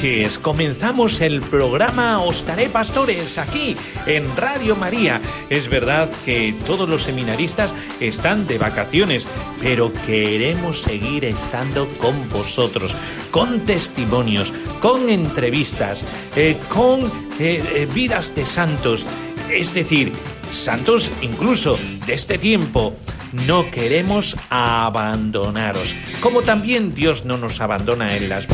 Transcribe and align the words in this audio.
Noches. 0.00 0.38
Comenzamos 0.38 1.20
el 1.20 1.42
programa 1.42 2.22
Ostaré 2.22 2.68
Pastores 2.70 3.36
aquí 3.36 3.76
en 4.06 4.24
Radio 4.36 4.74
María. 4.74 5.20
Es 5.50 5.68
verdad 5.68 6.08
que 6.24 6.54
todos 6.66 6.88
los 6.88 7.02
seminaristas 7.02 7.74
están 8.00 8.46
de 8.46 8.56
vacaciones, 8.56 9.28
pero 9.60 9.92
queremos 10.06 10.80
seguir 10.80 11.24
estando 11.26 11.86
con 11.98 12.28
vosotros, 12.30 12.94
con 13.30 13.66
testimonios, 13.66 14.52
con 14.80 15.10
entrevistas, 15.10 16.04
eh, 16.34 16.56
con 16.68 17.06
eh, 17.38 17.62
eh, 17.74 17.88
vidas 17.92 18.34
de 18.34 18.46
santos. 18.46 19.06
Es 19.50 19.74
decir, 19.74 20.12
santos 20.50 21.12
incluso 21.20 21.78
de 22.06 22.14
este 22.14 22.38
tiempo 22.38 22.94
no 23.32 23.70
queremos 23.70 24.36
abandonaros. 24.50 25.96
Como 26.20 26.42
también 26.42 26.94
Dios 26.94 27.24
no 27.24 27.38
nos 27.38 27.60
abandona 27.60 28.16
en 28.16 28.28
las 28.28 28.46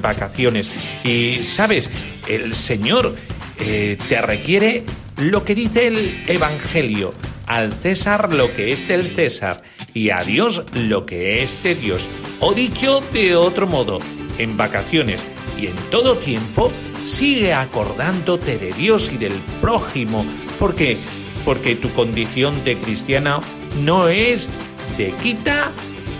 vacaciones. 0.00 0.72
Y 1.04 1.42
sabes, 1.42 1.90
el 2.28 2.54
Señor 2.54 3.14
eh, 3.58 3.96
te 4.08 4.20
requiere 4.20 4.84
lo 5.16 5.44
que 5.44 5.54
dice 5.54 5.86
el 5.86 6.24
Evangelio. 6.26 7.14
Al 7.46 7.72
César 7.72 8.32
lo 8.32 8.54
que 8.54 8.72
es 8.72 8.86
del 8.86 9.14
César 9.14 9.62
y 9.92 10.10
a 10.10 10.22
Dios 10.22 10.62
lo 10.72 11.04
que 11.04 11.42
es 11.42 11.62
de 11.64 11.74
Dios. 11.74 12.08
O 12.38 12.52
dicho 12.52 13.02
de 13.12 13.34
otro 13.34 13.66
modo, 13.66 13.98
en 14.38 14.56
vacaciones 14.56 15.24
y 15.60 15.66
en 15.66 15.74
todo 15.90 16.16
tiempo, 16.16 16.72
sigue 17.04 17.52
acordándote 17.52 18.56
de 18.56 18.72
Dios 18.72 19.10
y 19.12 19.16
del 19.16 19.34
prójimo, 19.60 20.24
porque 20.58 20.96
porque 21.44 21.74
tu 21.74 21.90
condición 21.92 22.64
de 22.64 22.76
cristiana 22.76 23.40
no 23.82 24.08
es 24.08 24.48
de 24.96 25.12
quita 25.22 25.72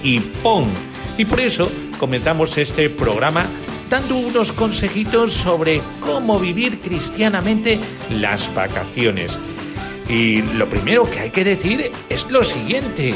y 0.03 0.21
pon. 0.21 0.67
Y 1.19 1.25
por 1.25 1.41
eso 1.41 1.71
comenzamos 1.99 2.57
este 2.59 2.89
programa 2.89 3.47
dando 3.91 4.17
unos 4.17 4.53
consejitos 4.53 5.33
sobre 5.33 5.83
cómo 6.01 6.39
vivir 6.39 6.79
cristianamente 6.79 7.79
las 8.11 8.53
vacaciones. 8.55 9.39
Y 10.09 10.43
lo 10.43 10.67
primero 10.67 11.09
que 11.11 11.21
hay 11.21 11.31
que 11.31 11.45
decir 11.45 11.91
es 12.09 12.31
lo 12.31 12.43
siguiente, 12.43 13.15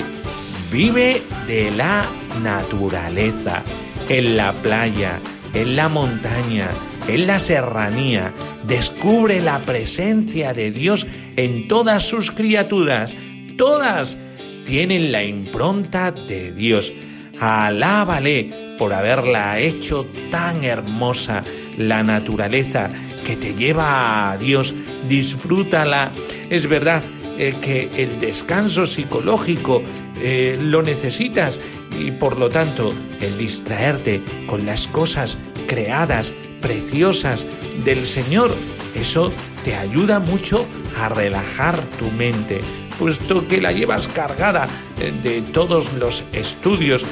vive 0.71 1.23
de 1.47 1.71
la 1.71 2.05
naturaleza, 2.43 3.63
en 4.09 4.37
la 4.37 4.53
playa, 4.53 5.21
en 5.55 5.77
la 5.77 5.89
montaña, 5.89 6.69
en 7.09 7.27
la 7.27 7.41
serranía, 7.41 8.33
descubre 8.67 9.41
la 9.41 9.61
presencia 9.61 10.53
de 10.53 10.71
Dios 10.71 11.07
en 11.37 11.69
todas 11.69 12.05
sus 12.05 12.31
criaturas, 12.31 13.17
todas 13.57 14.19
tienen 14.65 15.13
la 15.13 15.23
impronta 15.23 16.11
de 16.11 16.53
Dios. 16.53 16.93
Alábale 17.41 18.77
por 18.79 18.93
haberla 18.93 19.59
hecho 19.61 20.07
tan 20.31 20.65
hermosa 20.65 21.45
la 21.77 22.03
naturaleza 22.03 22.91
que 23.25 23.37
te 23.37 23.55
lleva 23.55 24.31
a 24.31 24.39
Dios. 24.39 24.75
Disfrútala. 25.09 26.13
Es 26.51 26.69
verdad 26.69 27.03
eh, 27.39 27.55
que 27.61 27.91
el 27.97 28.21
descanso 28.21 28.87
psicológico 28.87 29.83
eh, 30.21 30.59
lo 30.61 30.83
necesitas 30.83 31.61
y 31.99 32.13
por 32.13 32.39
lo 32.39 32.49
tanto 32.49 32.93
el 33.21 33.37
distraerte 33.37 34.23
con 34.47 34.67
las 34.67 34.89
cosas 34.89 35.39
creadas, 35.67 36.33
preciosas 36.61 37.47
del 37.85 38.05
Señor, 38.05 38.55
eso 38.95 39.33
te 39.65 39.75
ayuda 39.75 40.21
mucho 40.21 40.67
a 40.97 41.09
relajar 41.09 41.81
tu 41.99 42.11
mente 42.11 42.61
puesto 42.99 43.47
que 43.47 43.61
la 43.61 43.73
llevas 43.73 44.09
cargada 44.09 44.69
eh, 45.01 45.13
de 45.23 45.43
todos 45.43 45.93
los 45.95 46.25
estudios, 46.33 47.05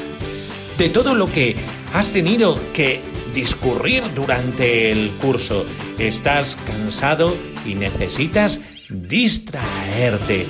de 0.79 0.89
todo 0.89 1.15
lo 1.15 1.31
que 1.31 1.57
has 1.93 2.13
tenido 2.13 2.59
que 2.73 3.01
discurrir 3.35 4.03
durante 4.15 4.91
el 4.91 5.13
curso. 5.13 5.67
Estás 5.99 6.57
cansado 6.67 7.37
y 7.67 7.75
necesitas 7.75 8.61
distraerte. 8.89 10.47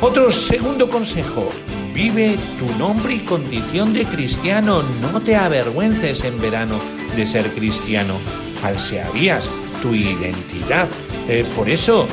Otro 0.00 0.30
segundo 0.30 0.88
consejo, 0.88 1.48
vive 1.94 2.36
tu 2.58 2.78
nombre 2.78 3.14
y 3.14 3.20
condición 3.20 3.94
de 3.94 4.04
cristiano, 4.04 4.82
no 5.00 5.20
te 5.20 5.36
avergüences 5.36 6.24
en 6.24 6.38
verano 6.38 6.78
de 7.16 7.24
ser 7.24 7.50
cristiano, 7.52 8.18
falsearías 8.60 9.48
tu 9.80 9.94
identidad. 9.94 10.88
Eh, 11.28 11.46
por 11.56 11.70
eso, 11.70 12.06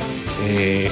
eh, 0.46 0.90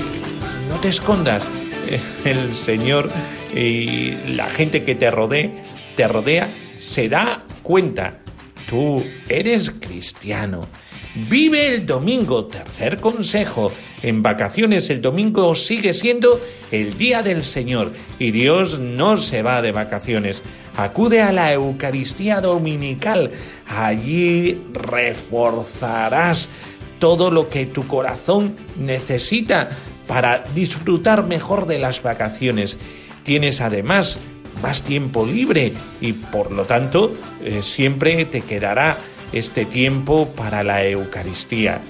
no 0.72 0.80
te 0.80 0.88
escondas. 0.88 1.46
El 2.24 2.54
Señor 2.54 3.10
y 3.54 4.12
la 4.34 4.48
gente 4.48 4.82
que 4.84 4.94
te 4.94 5.10
rodea, 5.10 5.50
te 5.96 6.08
rodea, 6.08 6.54
se 6.78 7.08
da 7.08 7.44
cuenta. 7.62 8.20
Tú 8.68 9.04
eres 9.28 9.70
cristiano. 9.70 10.66
Vive 11.28 11.74
el 11.74 11.84
domingo, 11.84 12.46
tercer 12.46 12.98
consejo. 12.98 13.70
En 14.02 14.22
vacaciones 14.22 14.88
el 14.88 15.02
domingo 15.02 15.54
sigue 15.54 15.92
siendo 15.92 16.40
el 16.70 16.96
día 16.96 17.22
del 17.22 17.44
Señor 17.44 17.92
y 18.18 18.30
Dios 18.30 18.78
no 18.78 19.18
se 19.18 19.42
va 19.42 19.60
de 19.60 19.72
vacaciones. 19.72 20.42
Acude 20.78 21.20
a 21.20 21.32
la 21.32 21.52
Eucaristía 21.52 22.40
Dominical. 22.40 23.30
Allí 23.66 24.58
reforzarás 24.72 26.48
todo 26.98 27.30
lo 27.30 27.50
que 27.50 27.66
tu 27.66 27.86
corazón 27.86 28.56
necesita 28.78 29.76
para 30.12 30.44
disfrutar 30.54 31.26
mejor 31.26 31.64
de 31.64 31.78
las 31.78 32.02
vacaciones. 32.02 32.76
Tienes 33.22 33.62
además 33.62 34.18
más 34.62 34.82
tiempo 34.82 35.24
libre 35.24 35.72
y 36.02 36.12
por 36.12 36.52
lo 36.52 36.66
tanto 36.66 37.16
eh, 37.42 37.62
siempre 37.62 38.26
te 38.26 38.42
quedará 38.42 38.98
este 39.32 39.64
tiempo 39.64 40.28
para 40.36 40.62
la 40.64 40.84
Eucaristía. 40.84 41.80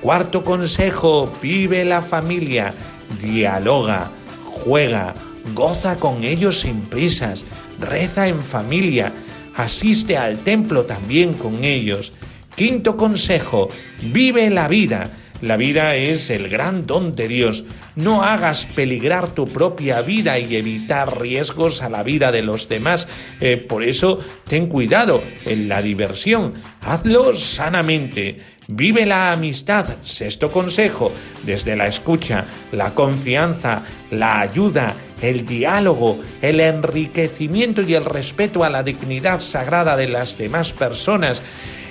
Cuarto 0.00 0.42
consejo, 0.42 1.30
vive 1.42 1.84
la 1.84 2.00
familia, 2.00 2.72
dialoga, 3.20 4.10
juega, 4.46 5.12
goza 5.54 5.96
con 5.96 6.24
ellos 6.24 6.60
sin 6.60 6.80
prisas, 6.80 7.44
reza 7.78 8.26
en 8.26 8.40
familia, 8.40 9.12
asiste 9.54 10.16
al 10.16 10.38
templo 10.38 10.86
también 10.86 11.34
con 11.34 11.62
ellos. 11.62 12.14
Quinto 12.54 12.96
consejo, 12.96 13.68
vive 14.00 14.48
la 14.48 14.66
vida, 14.66 15.10
la 15.42 15.56
vida 15.56 15.96
es 15.96 16.30
el 16.30 16.48
gran 16.48 16.86
don 16.86 17.14
de 17.14 17.28
Dios. 17.28 17.64
No 17.94 18.22
hagas 18.22 18.64
peligrar 18.64 19.30
tu 19.32 19.46
propia 19.46 20.00
vida 20.00 20.38
y 20.38 20.56
evitar 20.56 21.20
riesgos 21.20 21.82
a 21.82 21.90
la 21.90 22.02
vida 22.02 22.32
de 22.32 22.42
los 22.42 22.68
demás. 22.68 23.06
Eh, 23.40 23.56
por 23.56 23.82
eso, 23.84 24.20
ten 24.48 24.66
cuidado 24.66 25.22
en 25.44 25.68
la 25.68 25.82
diversión. 25.82 26.54
Hazlo 26.80 27.34
sanamente. 27.36 28.38
Vive 28.68 29.06
la 29.06 29.30
amistad, 29.30 29.86
sexto 30.02 30.50
consejo, 30.50 31.12
desde 31.44 31.76
la 31.76 31.86
escucha, 31.86 32.46
la 32.72 32.94
confianza, 32.94 33.82
la 34.10 34.40
ayuda, 34.40 34.94
el 35.22 35.46
diálogo, 35.46 36.18
el 36.42 36.58
enriquecimiento 36.58 37.82
y 37.82 37.94
el 37.94 38.04
respeto 38.04 38.64
a 38.64 38.70
la 38.70 38.82
dignidad 38.82 39.38
sagrada 39.38 39.96
de 39.96 40.08
las 40.08 40.36
demás 40.36 40.72
personas. 40.72 41.42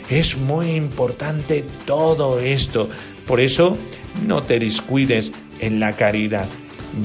Es 0.09 0.37
muy 0.37 0.71
importante 0.71 1.63
todo 1.85 2.39
esto. 2.39 2.89
Por 3.25 3.39
eso, 3.39 3.77
no 4.25 4.43
te 4.43 4.59
descuides 4.59 5.31
en 5.59 5.79
la 5.79 5.93
caridad. 5.93 6.47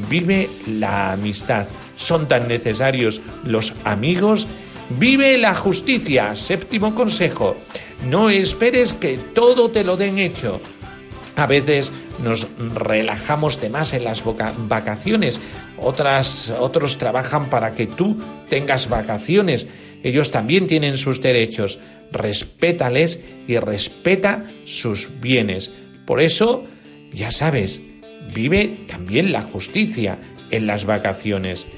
Vive 0.08 0.48
la 0.66 1.12
amistad. 1.12 1.66
Son 1.96 2.28
tan 2.28 2.48
necesarios 2.48 3.20
los 3.44 3.74
amigos. 3.84 4.46
Vive 4.98 5.38
la 5.38 5.54
justicia. 5.54 6.36
Séptimo 6.36 6.94
consejo. 6.94 7.56
No 8.08 8.30
esperes 8.30 8.94
que 8.94 9.18
todo 9.18 9.70
te 9.70 9.84
lo 9.84 9.96
den 9.96 10.18
hecho. 10.18 10.60
A 11.36 11.46
veces 11.46 11.90
nos 12.22 12.46
relajamos 12.74 13.60
de 13.60 13.70
más 13.70 13.92
en 13.92 14.04
las 14.04 14.22
vacaciones. 14.68 15.40
Otras, 15.78 16.52
otros 16.58 16.98
trabajan 16.98 17.48
para 17.48 17.74
que 17.74 17.86
tú 17.86 18.16
tengas 18.48 18.88
vacaciones. 18.88 19.66
Ellos 20.02 20.30
también 20.30 20.66
tienen 20.66 20.96
sus 20.96 21.20
derechos. 21.20 21.78
Respétales 22.12 23.20
y 23.46 23.58
respeta 23.58 24.44
sus 24.64 25.08
bienes. 25.20 25.72
Por 26.10 26.20
eso, 26.20 26.64
ya 27.12 27.30
sabes, 27.30 27.84
vive 28.34 28.80
también 28.88 29.30
la 29.30 29.42
justicia 29.42 30.18
en 30.50 30.66
las 30.66 30.84
vacaciones. 30.84 31.68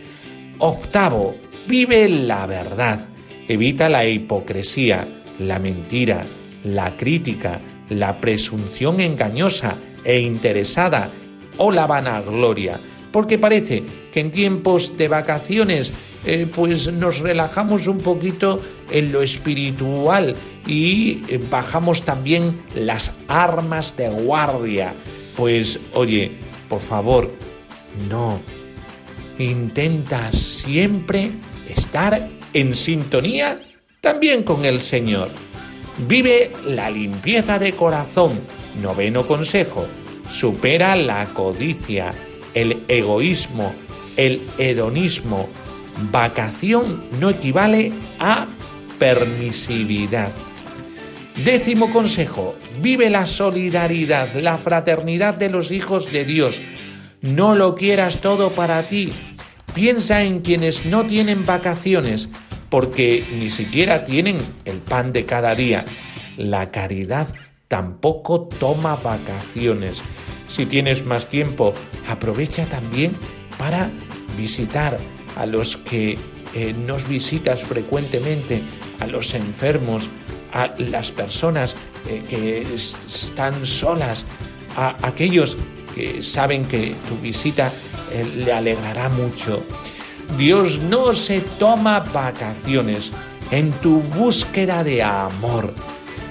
Octavo, 0.57 1.37
vive 1.69 2.09
la 2.09 2.47
verdad. 2.47 3.09
Evita 3.47 3.91
la 3.91 4.07
hipocresía, 4.07 5.07
la 5.39 5.59
mentira, 5.59 6.25
la 6.65 6.97
crítica, 6.97 7.61
la 7.91 8.17
presunción 8.17 9.01
engañosa 9.01 9.77
e 10.03 10.21
interesada 10.21 11.11
o 11.59 11.71
la 11.71 11.87
vanagloria, 11.87 12.81
porque 13.13 13.39
parece 13.39 13.83
que 14.15 14.21
en 14.21 14.31
tiempos 14.31 14.97
de 14.97 15.09
vacaciones 15.09 15.93
eh, 16.25 16.47
pues 16.57 16.91
nos 16.91 17.19
relajamos 17.19 17.87
un 17.87 17.99
poquito 17.99 18.59
en 18.91 19.13
lo 19.13 19.21
espiritual 19.21 20.35
y 20.67 21.23
eh, 21.29 21.41
bajamos 21.51 22.05
también 22.05 22.61
las 22.75 23.13
armas 23.29 23.97
de 23.97 24.09
guardia. 24.09 24.95
Pues 25.37 25.81
oye, 25.95 26.33
por 26.69 26.81
favor, 26.81 27.31
no. 28.09 28.41
Intenta 29.39 30.31
siempre 30.33 31.31
estar 31.69 32.29
en 32.53 32.77
sintonía 32.77 33.61
también 34.01 34.43
con 34.43 34.65
el 34.65 34.83
Señor. 34.83 35.31
Vive 36.07 36.51
la 36.67 36.91
limpieza 36.91 37.59
de 37.59 37.73
corazón. 37.73 38.41
Noveno 38.81 39.27
consejo. 39.27 39.87
Supera 40.29 40.97
la 40.97 41.27
codicia, 41.27 42.13
el 42.55 42.85
egoísmo, 42.89 43.75
el 44.17 44.41
hedonismo, 44.57 45.49
Vacación 46.11 47.03
no 47.21 47.31
equivale 47.31 47.93
a 48.19 48.47
permisividad. 48.99 50.33
Décimo 51.37 51.91
consejo, 51.91 52.55
vive 52.81 53.09
la 53.09 53.27
solidaridad, 53.27 54.35
la 54.35 54.59
fraternidad 54.59 55.35
de 55.35 55.49
los 55.49 55.71
hijos 55.71 56.13
de 56.13 56.25
Dios. 56.25 56.61
No 57.23 57.55
lo 57.55 57.75
quieras 57.75 58.21
todo 58.21 58.51
para 58.53 58.87
ti. 58.89 59.13
Piensa 59.75 60.23
en 60.23 60.41
quienes 60.41 60.85
no 60.85 61.07
tienen 61.07 61.47
vacaciones, 61.47 62.29
porque 62.69 63.25
ni 63.33 63.49
siquiera 63.49 64.05
tienen 64.05 64.39
el 64.67 64.79
pan 64.79 65.13
de 65.13 65.25
cada 65.25 65.55
día. 65.55 65.87
La 66.37 66.71
caridad 66.71 67.29
tampoco 67.67 68.43
toma 68.43 68.97
vacaciones. 68.97 70.03
Si 70.47 70.67
tienes 70.67 71.07
más 71.07 71.29
tiempo, 71.29 71.73
aprovecha 72.09 72.67
también 72.67 73.13
para 73.57 73.89
visitar 74.37 74.99
a 75.37 75.47
los 75.47 75.79
que 75.79 76.19
eh, 76.55 76.75
nos 76.87 77.09
visitas 77.09 77.63
frecuentemente, 77.63 78.61
a 79.01 79.07
los 79.07 79.33
enfermos, 79.33 80.11
a 80.53 80.71
las 80.79 81.11
personas 81.11 81.77
eh, 82.09 82.23
que 82.29 82.67
están 82.75 83.65
solas, 83.67 84.25
a 84.77 84.97
aquellos 85.03 85.57
que 85.95 86.23
saben 86.23 86.65
que 86.65 86.95
tu 87.09 87.17
visita 87.19 87.73
eh, 88.13 88.25
le 88.37 88.53
alegrará 88.53 89.09
mucho. 89.09 89.65
Dios 90.39 90.79
no 90.81 91.15
se 91.15 91.41
toma 91.59 92.01
vacaciones 92.01 93.13
en 93.51 93.71
tu 93.73 94.01
búsqueda 94.01 94.83
de 94.83 95.03
amor. 95.03 95.75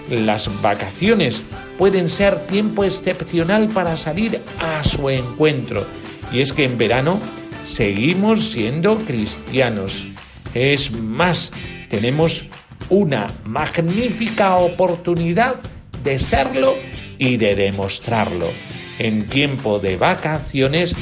Las 0.10 0.50
vacaciones 0.62 1.44
pueden 1.78 2.10
ser 2.10 2.46
tiempo 2.48 2.84
excepcional 2.84 3.70
para 3.70 3.96
salir 3.98 4.42
a 4.60 4.84
su 4.84 5.10
encuentro. 5.10 5.86
Y 6.32 6.42
es 6.42 6.52
que 6.52 6.66
en 6.66 6.78
verano 6.78 7.20
seguimos 7.64 8.52
siendo 8.52 8.98
cristianos. 9.00 10.08
Es 10.54 10.92
más, 10.92 11.52
tenemos 11.90 12.48
una 12.92 13.28
magnífica 13.46 14.58
oportunidad 14.58 15.56
de 16.04 16.20
serlo 16.20 16.76
y 17.18 17.38
de 17.38 17.56
demostrarlo. 17.56 18.52
En 19.00 19.26
tiempo 19.26 19.80
de 19.80 19.96
vacaciones, 19.96 20.96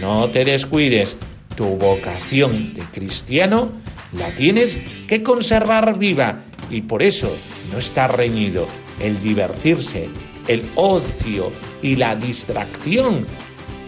no 0.00 0.30
te 0.30 0.44
descuides. 0.44 1.16
Tu 1.56 1.64
vocación 1.64 2.72
de 2.72 2.80
cristiano 2.82 3.70
la 4.16 4.34
tienes 4.34 4.78
que 5.06 5.22
conservar 5.22 5.98
viva 5.98 6.40
y 6.70 6.82
por 6.82 7.02
eso 7.02 7.30
no 7.72 7.78
está 7.78 8.08
reñido 8.08 8.66
el 9.00 9.20
divertirse, 9.20 10.08
el 10.46 10.64
ocio 10.76 11.50
y 11.82 11.96
la 11.96 12.14
distracción 12.14 13.26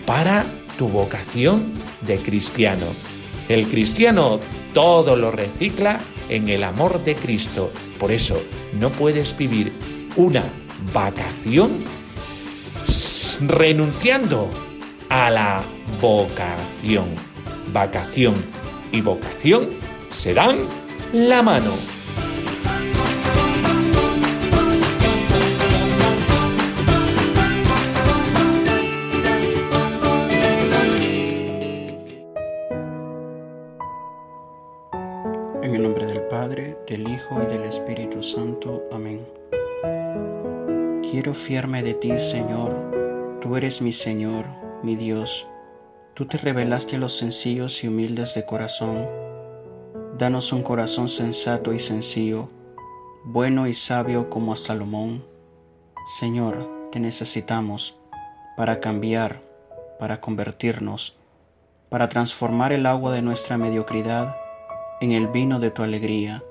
para 0.04 0.44
tu 0.76 0.88
vocación 0.88 1.72
de 2.02 2.18
cristiano. 2.18 2.86
El 3.48 3.68
cristiano 3.68 4.40
todo 4.74 5.14
lo 5.14 5.30
recicla 5.30 6.00
en 6.28 6.48
el 6.48 6.64
amor 6.64 7.02
de 7.04 7.14
Cristo. 7.14 7.72
Por 7.98 8.12
eso 8.12 8.40
no 8.72 8.90
puedes 8.90 9.36
vivir 9.36 9.72
una 10.16 10.44
vacación 10.92 11.84
renunciando 13.46 14.50
a 15.08 15.30
la 15.30 15.62
vocación. 16.00 17.14
Vacación 17.72 18.34
y 18.92 19.00
vocación 19.00 19.70
se 20.08 20.34
dan 20.34 20.58
la 21.12 21.42
mano. 21.42 21.72
Santo. 38.22 38.82
Amén. 38.92 39.26
Quiero 41.10 41.34
fiarme 41.34 41.82
de 41.82 41.94
ti, 41.94 42.18
Señor. 42.18 42.74
Tú 43.40 43.56
eres 43.56 43.82
mi 43.82 43.92
Señor, 43.92 44.46
mi 44.82 44.96
Dios. 44.96 45.46
Tú 46.14 46.26
te 46.26 46.38
revelaste 46.38 46.96
a 46.96 46.98
los 46.98 47.16
sencillos 47.16 47.82
y 47.82 47.88
humildes 47.88 48.34
de 48.34 48.46
corazón. 48.46 49.06
Danos 50.18 50.52
un 50.52 50.62
corazón 50.62 51.08
sensato 51.08 51.72
y 51.72 51.80
sencillo, 51.80 52.48
bueno 53.24 53.66
y 53.66 53.74
sabio 53.74 54.30
como 54.30 54.52
a 54.52 54.56
Salomón. 54.56 55.24
Señor, 56.18 56.88
te 56.92 57.00
necesitamos 57.00 57.96
para 58.56 58.80
cambiar, 58.80 59.42
para 59.98 60.20
convertirnos, 60.20 61.16
para 61.88 62.08
transformar 62.08 62.72
el 62.72 62.86
agua 62.86 63.12
de 63.12 63.22
nuestra 63.22 63.56
mediocridad 63.56 64.36
en 65.00 65.12
el 65.12 65.26
vino 65.28 65.58
de 65.58 65.70
tu 65.70 65.82
alegría. 65.82 66.44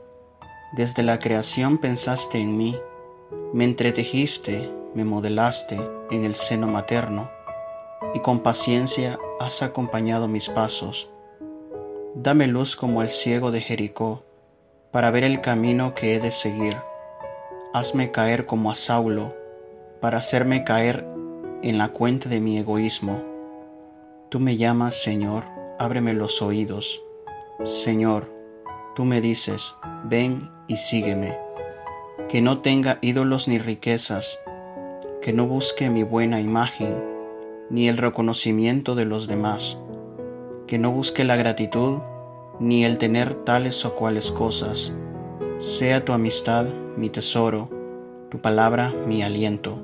Desde 0.73 1.03
la 1.03 1.19
creación 1.19 1.77
pensaste 1.77 2.39
en 2.39 2.57
mí, 2.57 2.75
me 3.53 3.63
entretejiste, 3.63 4.71
me 4.95 5.03
modelaste 5.03 5.79
en 6.09 6.25
el 6.25 6.33
seno 6.33 6.65
materno, 6.65 7.29
y 8.15 8.21
con 8.21 8.39
paciencia 8.39 9.19
has 9.39 9.61
acompañado 9.61 10.27
mis 10.27 10.49
pasos. 10.49 11.07
Dame 12.15 12.47
luz 12.47 12.75
como 12.75 13.03
el 13.03 13.11
ciego 13.11 13.51
de 13.51 13.61
Jericó, 13.61 14.23
para 14.91 15.11
ver 15.11 15.23
el 15.23 15.41
camino 15.41 15.93
que 15.93 16.15
he 16.15 16.19
de 16.19 16.31
seguir. 16.31 16.77
Hazme 17.71 18.09
caer 18.09 18.47
como 18.47 18.71
a 18.71 18.75
Saulo, 18.75 19.35
para 20.01 20.17
hacerme 20.17 20.63
caer 20.63 21.05
en 21.61 21.77
la 21.77 21.89
cuenta 21.89 22.29
de 22.29 22.39
mi 22.39 22.57
egoísmo. 22.57 23.21
Tú 24.29 24.39
me 24.39 24.57
llamas, 24.57 24.95
Señor, 24.95 25.43
ábreme 25.77 26.13
los 26.13 26.41
oídos. 26.41 26.99
Señor, 27.63 28.33
tú 28.95 29.05
me 29.05 29.21
dices, 29.21 29.75
ven 30.05 30.49
y 30.73 30.77
sígueme. 30.77 31.37
Que 32.29 32.41
no 32.41 32.59
tenga 32.59 32.97
ídolos 33.01 33.47
ni 33.47 33.59
riquezas, 33.59 34.39
que 35.21 35.31
no 35.31 35.45
busque 35.47 35.89
mi 35.89 36.03
buena 36.03 36.41
imagen, 36.41 36.95
ni 37.69 37.87
el 37.87 37.97
reconocimiento 37.97 38.95
de 38.95 39.05
los 39.05 39.27
demás, 39.27 39.77
que 40.67 40.79
no 40.79 40.91
busque 40.91 41.23
la 41.23 41.35
gratitud, 41.35 41.99
ni 42.59 42.85
el 42.85 42.97
tener 42.97 43.35
tales 43.45 43.85
o 43.85 43.95
cuales 43.95 44.31
cosas. 44.31 44.91
Sea 45.59 46.03
tu 46.03 46.11
amistad 46.11 46.65
mi 46.97 47.09
tesoro, 47.09 47.69
tu 48.29 48.39
palabra 48.39 48.93
mi 49.05 49.21
aliento. 49.21 49.77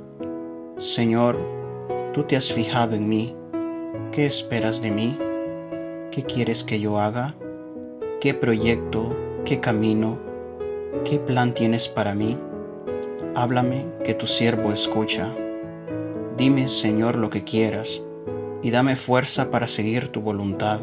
Señor, 0.80 1.38
tú 2.14 2.24
te 2.24 2.36
has 2.36 2.52
fijado 2.52 2.96
en 2.96 3.08
mí. 3.08 3.36
¿Qué 4.12 4.26
esperas 4.26 4.82
de 4.82 4.92
mí? 4.92 5.18
¿Qué 6.12 6.24
quieres 6.24 6.64
que 6.64 6.80
yo 6.80 7.00
haga? 7.00 7.36
¿Qué 8.20 8.34
proyecto, 8.34 9.16
qué 9.46 9.60
camino, 9.60 10.29
qué 11.06 11.20
plan 11.20 11.54
tienes 11.54 11.88
para 11.88 12.14
mí? 12.14 12.38
Háblame 13.36 13.86
que 14.04 14.14
tu 14.14 14.28
siervo 14.28 14.72
escucha. 14.72 15.34
Dime, 16.38 16.70
Señor, 16.70 17.16
lo 17.16 17.30
que 17.30 17.44
quieras, 17.44 18.02
y 18.62 18.72
dame 18.72 18.96
fuerza 18.96 19.52
para 19.52 19.68
seguir 19.68 20.10
tu 20.10 20.22
voluntad. 20.22 20.80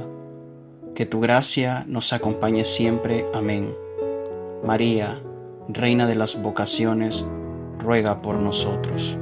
Que 0.94 1.06
tu 1.06 1.20
gracia 1.20 1.84
nos 1.86 2.12
acompañe 2.12 2.64
siempre. 2.64 3.26
Amén. 3.34 3.74
María, 4.64 5.20
Reina 5.68 6.06
de 6.06 6.14
las 6.14 6.40
vocaciones, 6.40 7.24
ruega 7.80 8.22
por 8.22 8.36
nosotros. 8.36 9.18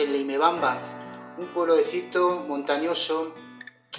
En 0.00 0.12
Leimebamba, 0.12 0.80
un 1.38 1.46
pueblecito 1.48 2.44
montañoso 2.46 3.34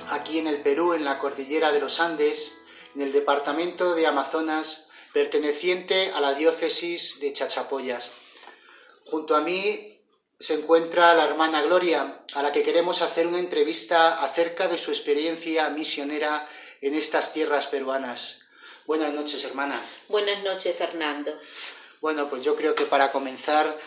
aquí 0.09 0.39
en 0.39 0.47
el 0.47 0.61
Perú, 0.61 0.93
en 0.93 1.03
la 1.03 1.19
cordillera 1.19 1.71
de 1.71 1.79
los 1.79 1.99
Andes, 1.99 2.59
en 2.95 3.01
el 3.01 3.11
departamento 3.11 3.95
de 3.95 4.07
Amazonas, 4.07 4.87
perteneciente 5.13 6.11
a 6.15 6.21
la 6.21 6.33
diócesis 6.33 7.19
de 7.19 7.33
Chachapoyas. 7.33 8.11
Junto 9.05 9.35
a 9.35 9.41
mí 9.41 10.01
se 10.39 10.53
encuentra 10.53 11.13
la 11.15 11.25
hermana 11.25 11.61
Gloria, 11.63 12.23
a 12.33 12.43
la 12.43 12.51
que 12.51 12.63
queremos 12.63 13.01
hacer 13.01 13.27
una 13.27 13.39
entrevista 13.39 14.23
acerca 14.23 14.67
de 14.67 14.77
su 14.77 14.91
experiencia 14.91 15.69
misionera 15.69 16.47
en 16.81 16.95
estas 16.95 17.33
tierras 17.33 17.67
peruanas. 17.67 18.43
Buenas 18.85 19.13
noches, 19.13 19.43
hermana. 19.43 19.79
Buenas 20.07 20.43
noches, 20.43 20.75
Fernando. 20.77 21.37
Bueno, 21.99 22.29
pues 22.29 22.41
yo 22.41 22.55
creo 22.55 22.73
que 22.73 22.85
para 22.85 23.11
comenzar 23.11 23.77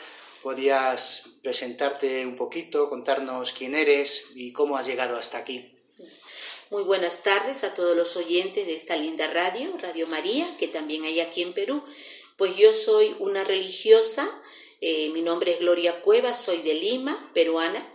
podías 0.42 1.31
presentarte 1.42 2.26
un 2.26 2.36
poquito, 2.36 2.88
contarnos 2.88 3.52
quién 3.52 3.74
eres 3.74 4.26
y 4.34 4.52
cómo 4.52 4.76
has 4.76 4.86
llegado 4.86 5.16
hasta 5.16 5.38
aquí. 5.38 5.74
Muy 6.70 6.84
buenas 6.84 7.22
tardes 7.22 7.64
a 7.64 7.74
todos 7.74 7.96
los 7.96 8.16
oyentes 8.16 8.66
de 8.66 8.74
esta 8.74 8.96
linda 8.96 9.26
radio, 9.26 9.76
Radio 9.78 10.06
María, 10.06 10.48
que 10.58 10.68
también 10.68 11.04
hay 11.04 11.20
aquí 11.20 11.42
en 11.42 11.52
Perú. 11.52 11.84
Pues 12.36 12.56
yo 12.56 12.72
soy 12.72 13.14
una 13.18 13.44
religiosa, 13.44 14.28
eh, 14.80 15.10
mi 15.10 15.20
nombre 15.20 15.52
es 15.52 15.58
Gloria 15.58 16.00
Cuevas, 16.00 16.42
soy 16.42 16.62
de 16.62 16.74
Lima, 16.74 17.30
peruana, 17.34 17.86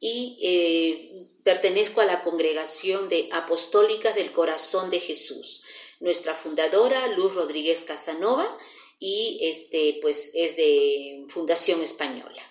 y 0.00 0.38
eh, 0.42 1.28
pertenezco 1.44 2.00
a 2.00 2.04
la 2.04 2.22
congregación 2.22 3.08
de 3.08 3.28
Apostólicas 3.32 4.14
del 4.14 4.32
Corazón 4.32 4.90
de 4.90 5.00
Jesús 5.00 5.62
nuestra 6.00 6.34
fundadora, 6.34 7.08
Luz 7.08 7.34
Rodríguez 7.34 7.82
Casanova, 7.82 8.58
y 8.98 9.38
este, 9.42 9.98
pues, 10.00 10.32
es 10.34 10.56
de 10.56 11.24
Fundación 11.28 11.82
Española. 11.82 12.42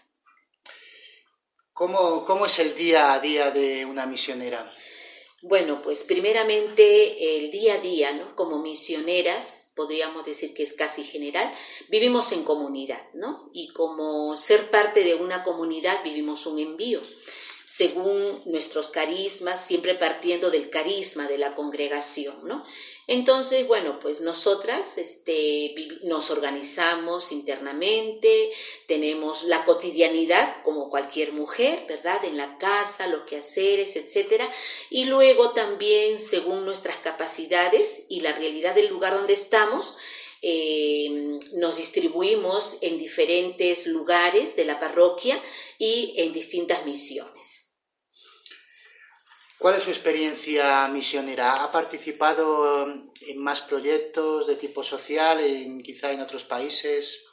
¿Cómo, 1.75 2.23
¿Cómo 2.23 2.45
es 2.45 2.57
el 2.59 2.73
día 2.73 3.11
a 3.11 3.19
día 3.19 3.51
de 3.51 3.83
una 3.83 4.05
misionera? 4.05 4.71
Bueno, 5.41 5.81
pues 5.81 6.05
primeramente 6.05 7.37
el 7.37 7.51
día 7.51 7.73
a 7.73 7.77
día, 7.79 8.13
¿no? 8.13 8.33
Como 8.37 8.59
misioneras, 8.59 9.73
podríamos 9.75 10.25
decir 10.25 10.53
que 10.53 10.63
es 10.63 10.71
casi 10.71 11.03
general, 11.03 11.53
vivimos 11.89 12.31
en 12.31 12.45
comunidad, 12.45 13.01
¿no? 13.13 13.49
Y 13.51 13.73
como 13.73 14.37
ser 14.37 14.71
parte 14.71 15.03
de 15.03 15.15
una 15.15 15.43
comunidad 15.43 16.01
vivimos 16.01 16.45
un 16.45 16.59
envío 16.59 17.01
según 17.65 18.41
nuestros 18.45 18.91
carismas, 18.91 19.65
siempre 19.65 19.95
partiendo 19.95 20.51
del 20.51 20.69
carisma 20.69 21.27
de 21.27 21.39
la 21.39 21.55
congregación, 21.55 22.35
¿no? 22.43 22.63
Entonces, 23.07 23.67
bueno, 23.67 23.99
pues 23.99 24.21
nosotras 24.21 24.97
este, 24.97 25.75
nos 26.03 26.31
organizamos 26.31 27.31
internamente, 27.31 28.51
tenemos 28.87 29.43
la 29.43 29.65
cotidianidad 29.65 30.63
como 30.63 30.89
cualquier 30.89 31.31
mujer, 31.31 31.85
¿verdad? 31.87 32.23
En 32.25 32.37
la 32.37 32.57
casa, 32.57 33.07
los 33.07 33.23
quehaceres, 33.23 33.95
etcétera, 33.95 34.49
y 34.89 35.05
luego 35.05 35.51
también, 35.51 36.19
según 36.19 36.65
nuestras 36.65 36.97
capacidades 36.97 38.05
y 38.09 38.21
la 38.21 38.33
realidad 38.33 38.73
del 38.73 38.87
lugar 38.87 39.13
donde 39.13 39.33
estamos, 39.33 39.97
eh, 40.47 41.39
nos 41.53 41.77
distribuimos 41.77 42.77
en 42.81 42.99
diferentes 42.99 43.87
lugares 43.87 44.55
de 44.55 44.65
la 44.65 44.79
parroquia 44.79 45.41
y 45.79 46.13
en 46.17 46.33
distintas 46.33 46.85
misiones. 46.85 47.71
¿Cuál 49.57 49.73
es 49.73 49.83
su 49.83 49.89
experiencia 49.89 50.87
misionera? 50.89 51.63
¿Ha 51.63 51.71
participado 51.71 52.85
en 52.85 53.37
más 53.39 53.61
proyectos 53.61 54.45
de 54.45 54.55
tipo 54.55 54.83
social, 54.83 55.39
en, 55.39 55.81
quizá 55.81 56.11
en 56.11 56.21
otros 56.21 56.43
países? 56.43 57.23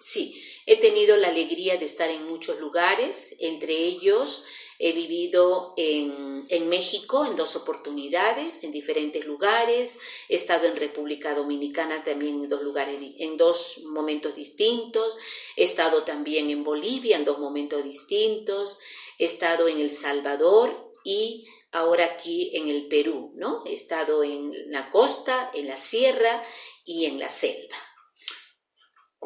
Sí, 0.00 0.42
he 0.64 0.78
tenido 0.78 1.18
la 1.18 1.28
alegría 1.28 1.76
de 1.76 1.84
estar 1.84 2.08
en 2.08 2.24
muchos 2.24 2.58
lugares, 2.60 3.36
entre 3.40 3.74
ellos 3.74 4.46
he 4.78 4.92
vivido 4.92 5.74
en, 5.76 6.46
en, 6.48 6.68
México 6.68 7.24
en 7.24 7.36
dos 7.36 7.56
oportunidades, 7.56 8.64
en 8.64 8.72
diferentes 8.72 9.24
lugares, 9.24 9.98
he 10.28 10.36
estado 10.36 10.66
en 10.66 10.76
República 10.76 11.34
Dominicana 11.34 12.04
también 12.04 12.42
en 12.42 12.48
dos 12.48 12.62
lugares, 12.62 13.00
en 13.18 13.36
dos 13.36 13.80
momentos 13.84 14.34
distintos, 14.34 15.16
he 15.56 15.64
estado 15.64 16.04
también 16.04 16.50
en 16.50 16.64
Bolivia 16.64 17.16
en 17.16 17.24
dos 17.24 17.38
momentos 17.38 17.82
distintos, 17.84 18.78
he 19.18 19.24
estado 19.24 19.68
en 19.68 19.80
El 19.80 19.90
Salvador 19.90 20.92
y 21.04 21.46
ahora 21.72 22.04
aquí 22.04 22.50
en 22.54 22.68
el 22.68 22.88
Perú, 22.88 23.32
¿no? 23.36 23.62
He 23.66 23.72
estado 23.72 24.24
en 24.24 24.52
la 24.70 24.90
costa, 24.90 25.50
en 25.54 25.66
la 25.66 25.76
sierra 25.76 26.44
y 26.84 27.04
en 27.04 27.18
la 27.18 27.28
selva. 27.28 27.76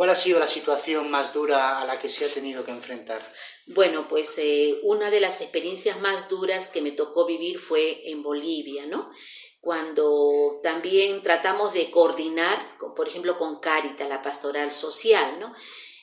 ¿Cuál 0.00 0.08
ha 0.08 0.16
sido 0.16 0.38
la 0.38 0.48
situación 0.48 1.10
más 1.10 1.34
dura 1.34 1.78
a 1.78 1.84
la 1.84 1.98
que 1.98 2.08
se 2.08 2.24
ha 2.24 2.28
tenido 2.32 2.64
que 2.64 2.70
enfrentar? 2.70 3.20
Bueno, 3.66 4.08
pues 4.08 4.38
eh, 4.38 4.78
una 4.82 5.10
de 5.10 5.20
las 5.20 5.42
experiencias 5.42 6.00
más 6.00 6.30
duras 6.30 6.68
que 6.68 6.80
me 6.80 6.92
tocó 6.92 7.26
vivir 7.26 7.58
fue 7.58 8.10
en 8.10 8.22
Bolivia, 8.22 8.86
¿no? 8.86 9.10
Cuando 9.60 10.58
también 10.62 11.20
tratamos 11.20 11.74
de 11.74 11.90
coordinar, 11.90 12.78
por 12.96 13.08
ejemplo, 13.08 13.36
con 13.36 13.60
Carita, 13.60 14.08
la 14.08 14.22
pastoral 14.22 14.72
social, 14.72 15.38
¿no? 15.38 15.54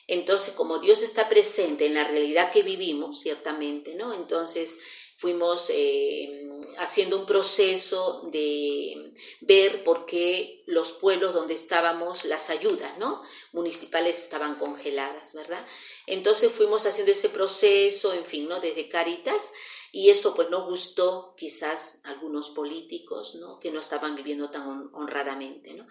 Entonces, 0.06 0.54
como 0.54 0.78
Dios 0.78 1.02
está 1.02 1.28
presente 1.28 1.86
en 1.86 1.94
la 1.94 2.04
realidad 2.04 2.52
que 2.52 2.62
vivimos, 2.62 3.18
ciertamente, 3.18 3.96
¿no? 3.96 4.14
Entonces, 4.14 4.78
fuimos 5.18 5.68
eh, 5.74 6.48
haciendo 6.78 7.18
un 7.18 7.26
proceso 7.26 8.22
de 8.30 9.12
ver 9.40 9.82
por 9.82 10.06
qué 10.06 10.62
los 10.66 10.92
pueblos 10.92 11.34
donde 11.34 11.54
estábamos, 11.54 12.24
las 12.24 12.50
ayudas 12.50 12.96
¿no? 12.98 13.20
municipales 13.50 14.22
estaban 14.22 14.54
congeladas, 14.60 15.34
¿verdad? 15.34 15.66
Entonces 16.06 16.52
fuimos 16.52 16.86
haciendo 16.86 17.10
ese 17.10 17.30
proceso, 17.30 18.12
en 18.12 18.24
fin, 18.24 18.48
¿no? 18.48 18.60
Desde 18.60 18.88
Caritas, 18.88 19.52
y 19.90 20.10
eso 20.10 20.36
pues 20.36 20.50
no 20.50 20.66
gustó 20.66 21.34
quizás 21.36 22.00
a 22.04 22.10
algunos 22.10 22.50
políticos, 22.50 23.34
¿no? 23.40 23.58
Que 23.58 23.72
no 23.72 23.80
estaban 23.80 24.14
viviendo 24.14 24.50
tan 24.50 24.88
honradamente, 24.94 25.74
¿no? 25.74 25.88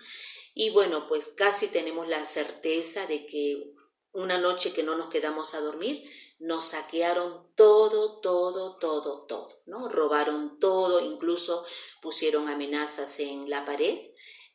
Y 0.53 0.69
bueno, 0.69 1.05
pues 1.09 1.27
casi 1.35 1.67
tenemos 1.67 2.07
la 2.07 2.23
certeza 2.23 3.05
de 3.07 3.25
que 3.25 3.73
una 4.13 4.37
noche 4.37 4.71
que 4.71 4.83
no 4.83 4.95
nos 4.95 5.09
quedamos 5.09 5.53
a 5.53 5.59
dormir, 5.59 6.09
nos 6.39 6.65
saquearon 6.65 7.47
todo, 7.55 8.19
todo, 8.19 8.77
todo, 8.77 9.25
todo, 9.25 9.61
¿no? 9.65 9.89
Robaron 9.89 10.59
todo, 10.59 10.99
incluso 10.99 11.65
pusieron 12.01 12.47
amenazas 12.47 13.19
en 13.19 13.49
la 13.49 13.65
pared, 13.65 13.97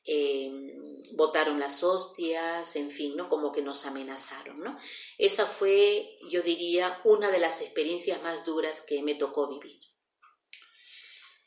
em, 0.04 1.00
botaron 1.14 1.58
las 1.58 1.82
hostias, 1.82 2.76
en 2.76 2.90
fin, 2.90 3.16
¿no? 3.16 3.28
Como 3.28 3.50
que 3.50 3.62
nos 3.62 3.84
amenazaron, 3.86 4.60
¿no? 4.60 4.78
Esa 5.18 5.46
fue, 5.46 6.16
yo 6.30 6.42
diría, 6.42 7.00
una 7.04 7.30
de 7.30 7.40
las 7.40 7.60
experiencias 7.60 8.22
más 8.22 8.44
duras 8.44 8.82
que 8.82 9.02
me 9.02 9.14
tocó 9.14 9.48
vivir. 9.48 9.80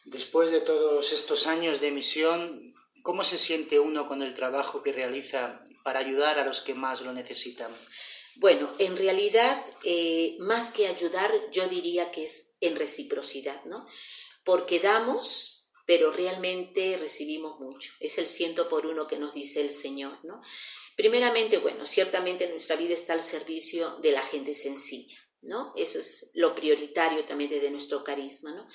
Después 0.06 0.52
de 0.52 0.62
todos 0.62 1.14
estos 1.14 1.48
años 1.48 1.80
de 1.80 1.92
misión, 1.92 2.76
¿cómo 3.02 3.24
se 3.24 3.38
siente 3.38 3.80
uno 3.80 4.08
con 4.08 4.22
el 4.22 4.36
trabajo 4.36 4.84
que 4.84 4.92
realiza 4.92 5.62
para 5.84 6.00
ayudar 6.00 6.40
a 6.40 6.46
los 6.46 6.62
que 6.62 6.74
más 6.74 7.02
lo 7.02 7.14
necesitan? 7.14 7.72
Bueno, 8.38 8.72
en 8.80 8.98
realidad, 8.98 9.66
eh, 9.84 10.36
más 10.40 10.72
que 10.72 10.88
ayudar, 10.88 11.32
yo 11.52 11.68
diría 11.68 12.12
que 12.12 12.24
es 12.24 12.58
en 12.60 12.76
reciprocidad, 12.76 13.64
¿no? 13.66 13.88
Porque 14.44 14.80
damos, 14.80 15.70
pero 15.86 16.12
realmente 16.12 16.98
recibimos 16.98 17.60
mucho. 17.60 17.94
Es 18.00 18.18
el 18.18 18.28
ciento 18.28 18.68
por 18.68 18.86
uno 18.86 19.08
que 19.08 19.18
nos 19.18 19.34
dice 19.34 19.62
el 19.62 19.70
Señor, 19.70 20.20
¿no? 20.24 20.42
Primeramente, 20.98 21.60
bueno, 21.60 21.86
ciertamente 21.86 22.48
nuestra 22.50 22.76
vida 22.76 22.94
está 22.94 23.14
al 23.14 23.22
servicio 23.22 23.98
de 24.02 24.12
la 24.12 24.22
gente 24.22 24.54
sencilla, 24.54 25.18
¿no? 25.42 25.74
Eso 25.78 26.00
es 26.00 26.32
lo 26.34 26.56
prioritario 26.56 27.24
también 27.26 27.50
desde 27.50 27.72
nuestro 27.72 28.04
carisma, 28.04 28.54
¿no? 28.54 28.68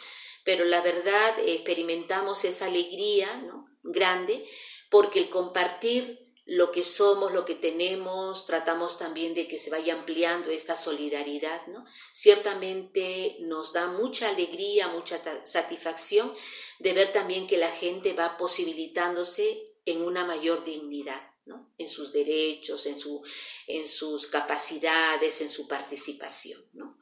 Pero 0.45 0.65
la 0.65 0.81
verdad, 0.81 1.39
experimentamos 1.45 2.45
esa 2.45 2.67
alegría, 2.67 3.43
¿no? 3.43 3.67
Grande, 3.83 4.47
porque 4.91 5.19
el 5.19 5.29
compartir 5.29 6.20
lo 6.51 6.73
que 6.73 6.83
somos, 6.83 7.33
lo 7.33 7.45
que 7.45 7.55
tenemos, 7.55 8.45
tratamos 8.45 8.99
también 8.99 9.35
de 9.35 9.47
que 9.47 9.57
se 9.57 9.71
vaya 9.71 9.95
ampliando 9.95 10.51
esta 10.51 10.75
solidaridad, 10.75 11.65
¿no? 11.69 11.85
Ciertamente 12.13 13.37
nos 13.43 13.73
da 13.73 13.87
mucha 13.87 14.29
alegría, 14.29 14.89
mucha 14.89 15.23
satisfacción 15.45 16.35
de 16.81 16.93
ver 16.93 17.13
también 17.13 17.47
que 17.47 17.57
la 17.57 17.71
gente 17.71 18.15
va 18.15 18.37
posibilitándose 18.37 19.77
en 19.85 20.03
una 20.03 20.25
mayor 20.25 20.65
dignidad, 20.65 21.23
¿no? 21.45 21.73
En 21.79 21.87
sus 21.87 22.11
derechos, 22.11 22.85
en, 22.87 22.99
su, 22.99 23.23
en 23.69 23.87
sus 23.87 24.27
capacidades, 24.27 25.41
en 25.43 25.51
su 25.51 25.69
participación, 25.69 26.69
¿no? 26.73 26.99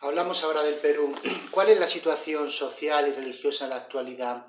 Hablamos 0.00 0.42
ahora 0.42 0.64
del 0.64 0.80
Perú. 0.80 1.14
¿Cuál 1.52 1.68
es 1.68 1.78
la 1.78 1.86
situación 1.86 2.50
social 2.50 3.06
y 3.06 3.12
religiosa 3.12 3.66
en 3.66 3.70
la 3.70 3.76
actualidad? 3.76 4.48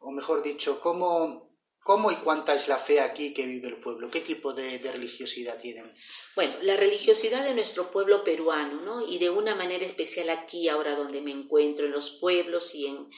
O 0.00 0.10
mejor 0.10 0.42
dicho, 0.42 0.82
¿cómo 0.82 1.51
¿Cómo 1.84 2.12
y 2.12 2.16
cuánta 2.16 2.54
es 2.54 2.68
la 2.68 2.78
fe 2.78 3.00
aquí 3.00 3.34
que 3.34 3.44
vive 3.44 3.66
el 3.68 3.80
pueblo? 3.80 4.08
¿Qué 4.08 4.20
tipo 4.20 4.52
de, 4.52 4.78
religiosidad 4.78 5.60
tienen? 5.60 5.92
Bueno, 6.36 6.54
la 6.62 6.76
religiosidad 6.76 7.42
de 7.42 7.54
nuestro 7.54 7.90
pueblo 7.90 8.22
peruano, 8.22 8.80
¿no? 8.82 9.04
Y 9.06 9.18
de 9.18 9.30
una 9.30 9.56
manera 9.56 9.84
especial 9.84 10.30
aquí, 10.30 10.68
ahora 10.68 10.94
donde 10.94 11.20
me 11.20 11.32
encuentro, 11.32 11.86
en 11.86 11.92
los 11.92 12.18
pueblos 12.20 12.74
y 12.76 12.86
en, 12.86 13.08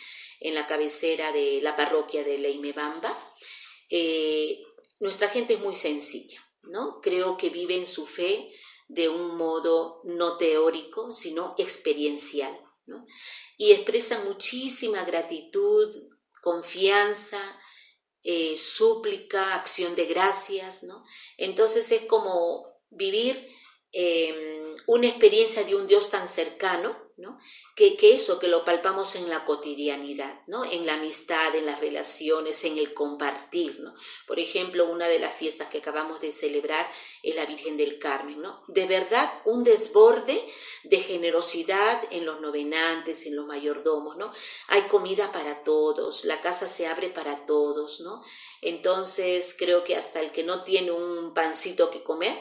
en 0.41 0.55
la 0.55 0.67
cabecera 0.67 1.31
de 1.31 1.61
la 1.63 1.77
parroquia 1.77 2.25
de 2.25 2.39
Leimebamba, 2.39 3.13
Eh, 3.91 4.65
nuestra 5.01 5.29
gente 5.29 5.55
es 5.55 5.61
muy 5.61 5.75
sencilla, 5.75 6.41
¿no? 6.63 7.01
Creo 7.03 7.37
que 7.37 7.51
viven 7.51 7.85
su 7.85 8.07
fe 8.07 8.51
de 8.89 9.11
un 9.11 9.37
modo 9.37 10.01
no 10.05 10.39
teórico, 10.39 11.13
sino 11.13 11.55
experiencial, 11.59 12.59
¿no? 12.87 13.05
Y 13.59 13.73
expresan 13.73 14.25
muchísima 14.25 15.05
gratitud, 15.05 15.95
confianza, 16.41 17.41
eh, 18.25 18.57
súplica, 18.57 19.55
acción 19.55 19.95
de 19.95 20.07
gracias, 20.07 20.83
¿no? 20.83 21.05
Entonces 21.37 21.93
es 21.93 22.07
como 22.07 22.67
vivir 22.91 23.49
em, 23.93 24.75
una 24.87 25.07
experiencia 25.07 25.63
de 25.63 25.75
un 25.75 25.87
Dios 25.87 26.11
tan 26.11 26.27
cercano 26.27 27.04
¿no? 27.17 27.39
Que, 27.77 27.97
eso, 28.03 28.39
que 28.39 28.49
lo 28.49 28.65
palpamos 28.65 29.15
en 29.17 29.29
la 29.29 29.45
cotidianidad, 29.45 30.41
¿no? 30.47 30.65
En 30.65 30.87
la 30.87 30.95
amistad, 30.95 31.55
en 31.55 31.67
las 31.67 31.81
relaciones, 31.81 32.65
en 32.65 32.79
el 32.79 32.93
compartir, 32.93 33.81
¿no? 33.81 33.95
Por 34.27 34.39
ejemplo, 34.39 34.87
una 34.87 35.07
de 35.07 35.19
las 35.19 35.35
fiestas 35.35 35.69
que 35.69 35.79
acabamos 35.79 36.21
de 36.21 36.33
celebrar 36.33 36.91
es 37.23 37.35
la 37.37 37.47
Virgen 37.47 37.77
del 37.77 37.99
Carmen, 37.99 38.41
¿no? 38.43 38.63
De 38.69 38.87
verdad, 38.87 39.33
un 39.45 39.65
desborde 39.65 40.45
de 40.85 40.99
generosidad 40.99 42.03
en 42.11 42.27
los 42.27 42.41
novenantes, 42.41 43.27
en 43.27 43.37
los 43.37 43.47
mayordomos, 43.47 44.17
¿no? 44.17 44.33
Hay 44.69 44.83
comida 44.83 45.31
para 45.33 45.63
todos, 45.63 46.25
la 46.25 46.41
casa 46.41 46.67
se 46.67 46.87
abre 46.87 47.11
para 47.11 47.47
todos, 47.47 48.01
¿no? 48.01 48.23
Entonces, 48.61 49.55
creo 49.59 49.85
que 49.85 49.97
hasta 49.97 50.21
el 50.21 50.33
que 50.33 50.43
no 50.43 50.65
tiene 50.65 50.91
un 50.91 51.33
pancito 51.33 51.91
que 51.91 52.03
comer, 52.03 52.37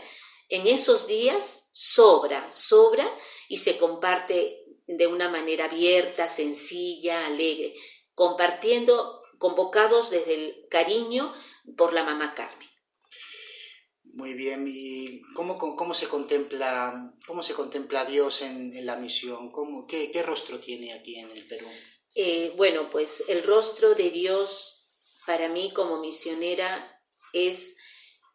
en 0.50 0.68
esos 0.68 1.08
días 1.08 1.70
sobra, 1.72 2.51
sobra 2.51 3.10
y 3.50 3.57
se 3.57 3.77
comparte 3.77 4.63
de 4.88 5.07
una 5.07 5.29
manera 5.29 5.65
abierta, 5.65 6.27
sencilla, 6.27 7.25
alegre, 7.27 7.75
compartiendo, 8.13 9.21
convocados 9.38 10.09
desde 10.09 10.33
el 10.35 10.67
cariño 10.69 11.33
por 11.77 11.93
la 11.93 12.03
mamá 12.03 12.33
Carmen. 12.33 12.69
Muy 14.15 14.35
bien, 14.35 14.65
¿y 14.67 15.21
cómo, 15.33 15.57
cómo, 15.57 15.93
se, 15.95 16.07
contempla, 16.07 17.15
cómo 17.25 17.41
se 17.41 17.53
contempla 17.53 18.05
Dios 18.05 18.43
en, 18.43 18.85
la 18.85 18.95
misión? 18.97 19.51
¿Cómo, 19.51 19.88
qué, 19.88 20.12
rostro 20.23 20.59
tiene 20.59 20.93
aquí 20.93 21.15
en 21.15 21.31
el 21.31 21.47
Perú? 21.47 21.67
Eh, 22.13 22.53
bueno, 22.55 22.91
pues 22.91 23.23
el 23.27 23.41
rostro 23.41 23.95
de 23.95 24.12
Dios 24.12 24.93
para 25.25 25.50
mí 25.50 25.73
como 25.73 26.00
misionera 26.00 27.01
es 27.31 27.75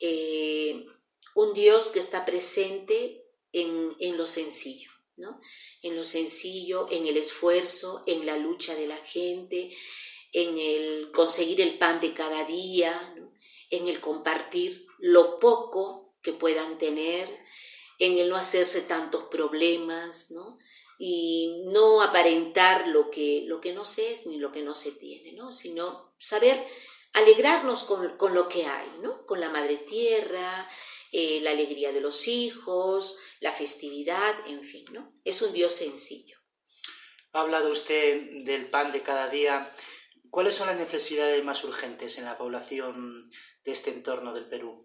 eh, 0.01 0.85
un 1.37 1.55
Dios 1.55 1.91
que 1.91 2.01
está 2.01 2.25
presente 2.25 3.25
en, 3.53 3.95
en 4.01 4.17
lo 4.17 4.27
sencillo. 4.27 4.91
En 5.83 5.97
lo 5.97 6.05
sencillo, 6.05 6.89
en 6.91 7.07
el 7.07 7.17
esfuerzo, 7.17 8.03
en 8.07 8.27
la 8.27 8.37
lucha 8.37 8.75
de 8.75 8.87
la 8.87 8.97
gente, 8.97 9.71
en 10.33 10.59
el 10.59 11.11
conseguir 11.13 11.61
el 11.61 11.79
pan 11.79 12.01
de 12.01 12.13
cada 12.13 12.45
día, 12.45 13.15
en 13.71 13.89
el 13.89 14.01
compartir 14.01 14.87
lo 14.99 15.39
poco 15.39 16.15
que 16.23 16.33
puedan 16.33 16.79
tener, 16.79 17.29
en 17.99 18.19
el 18.19 18.29
no 18.29 18.37
hacerse 18.37 18.83
tantos 18.83 19.25
problemas, 19.25 20.29
Y 21.01 21.63
no 21.67 22.03
aparentar 22.03 22.89
lo 22.89 23.09
que, 23.09 23.45
lo 23.47 23.61
que 23.61 23.73
no 23.73 23.85
se 23.85 24.11
es 24.13 24.27
ni 24.27 24.37
lo 24.39 24.51
que 24.51 24.63
no 24.63 24.75
se 24.75 24.91
tiene, 24.91 25.33
¿no? 25.33 25.53
Sino 25.53 26.13
saber 26.19 26.57
alegrarnos 27.13 27.85
con, 27.85 28.17
con 28.17 28.35
lo 28.35 28.49
que 28.49 28.67
hay, 28.67 28.89
¿no? 29.01 29.25
Con 29.25 29.39
la 29.39 29.49
madre 29.49 29.77
tierra, 29.79 30.69
eh, 31.13 31.41
la 31.43 31.51
alegría 31.51 31.93
de 31.93 32.01
los 32.01 32.29
hijos, 32.29 33.19
la 33.41 33.53
festividad, 33.53 34.35
en 34.47 34.63
fin, 34.63 34.85
¿no? 34.93 35.13
Es 35.25 35.43
un 35.43 35.53
Dios 35.53 35.73
sencillo. 35.73 36.39
Ha 37.33 37.41
hablado 37.41 37.73
usted 37.73 38.45
del 38.45 38.71
pan 38.71 38.93
de 38.93 39.03
cada 39.03 39.29
día. 39.29 39.75
¿Cuáles 40.31 40.55
son 40.55 40.67
las 40.67 40.77
necesidades 40.77 41.43
más 41.45 41.65
urgentes 41.65 42.19
en 42.19 42.25
la 42.25 42.37
población 42.37 43.31
de 43.65 43.73
este 43.73 43.91
entorno 43.91 44.35
del 44.35 44.49
Perú? 44.49 44.85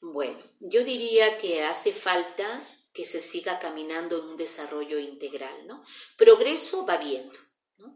Bueno, 0.00 0.38
yo 0.60 0.84
diría 0.84 1.38
que 1.38 1.62
hace 1.62 1.92
falta 1.92 2.62
que 2.92 3.04
se 3.04 3.20
siga 3.20 3.58
caminando 3.58 4.18
en 4.18 4.30
un 4.30 4.36
desarrollo 4.36 4.98
integral, 4.98 5.66
¿no? 5.66 5.84
Progreso 6.16 6.86
va 6.86 6.96
viendo, 6.96 7.38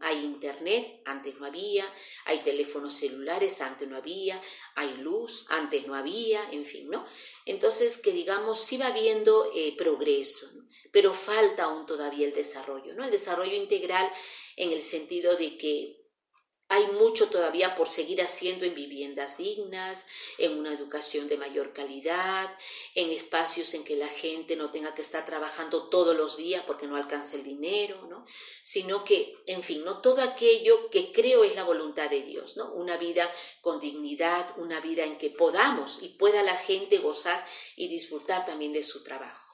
hay 0.01 0.23
internet, 0.23 1.01
antes 1.05 1.35
no 1.39 1.45
había, 1.45 1.85
hay 2.25 2.39
teléfonos 2.39 2.93
celulares, 2.93 3.61
antes 3.61 3.87
no 3.87 3.97
había, 3.97 4.41
hay 4.75 4.97
luz, 4.97 5.45
antes 5.49 5.85
no 5.87 5.95
había, 5.95 6.49
en 6.51 6.65
fin, 6.65 6.89
¿no? 6.89 7.05
Entonces, 7.45 7.97
que 7.97 8.11
digamos, 8.11 8.61
sí 8.61 8.77
va 8.77 8.87
habiendo 8.87 9.51
eh, 9.55 9.75
progreso, 9.77 10.49
pero 10.91 11.13
falta 11.13 11.63
aún 11.63 11.85
todavía 11.85 12.27
el 12.27 12.33
desarrollo, 12.33 12.93
¿no? 12.93 13.03
El 13.03 13.11
desarrollo 13.11 13.55
integral 13.55 14.09
en 14.55 14.71
el 14.71 14.81
sentido 14.81 15.35
de 15.35 15.57
que 15.57 16.04
hay 16.67 16.87
mucho 16.87 17.29
todavía 17.29 17.75
por 17.75 17.89
seguir 17.89 18.21
haciendo 18.21 18.65
en 18.65 18.73
viviendas 18.73 19.37
dignas, 19.37 20.07
en 20.37 20.57
una 20.57 20.73
educación 20.73 21.27
de 21.27 21.37
mayor 21.37 21.73
calidad, 21.73 22.49
en 22.95 23.11
espacios 23.11 23.73
en 23.75 23.83
que 23.83 23.95
la 23.95 24.07
gente 24.07 24.55
no 24.55 24.71
tenga 24.71 24.95
que 24.95 25.03
estar 25.03 25.25
trabajando 25.25 25.89
todos 25.89 26.15
los 26.15 26.37
días 26.37 26.63
porque 26.65 26.87
no 26.87 26.95
alcanza 26.95 27.37
el 27.37 27.43
dinero, 27.43 28.07
¿no? 28.09 28.25
Sino 28.63 29.03
que, 29.03 29.37
en 29.45 29.61
fin, 29.61 29.85
no 29.85 30.01
todo 30.01 30.21
aquello 30.21 30.89
que 30.89 31.11
creo 31.11 31.43
es 31.43 31.55
la 31.55 31.63
voluntad 31.63 32.09
de 32.09 32.21
Dios, 32.21 32.57
¿no? 32.57 32.73
Una 32.73 32.97
vida 32.97 33.31
con 33.61 33.79
dignidad, 33.79 34.57
una 34.57 34.79
vida 34.79 35.03
en 35.03 35.17
que 35.17 35.29
podamos 35.29 36.01
y 36.01 36.09
pueda 36.09 36.41
la 36.41 36.55
gente 36.55 36.97
gozar 36.97 37.45
y 37.75 37.87
disfrutar 37.87 38.45
también 38.45 38.73
de 38.73 38.81
su 38.81 39.03
trabajo. 39.03 39.45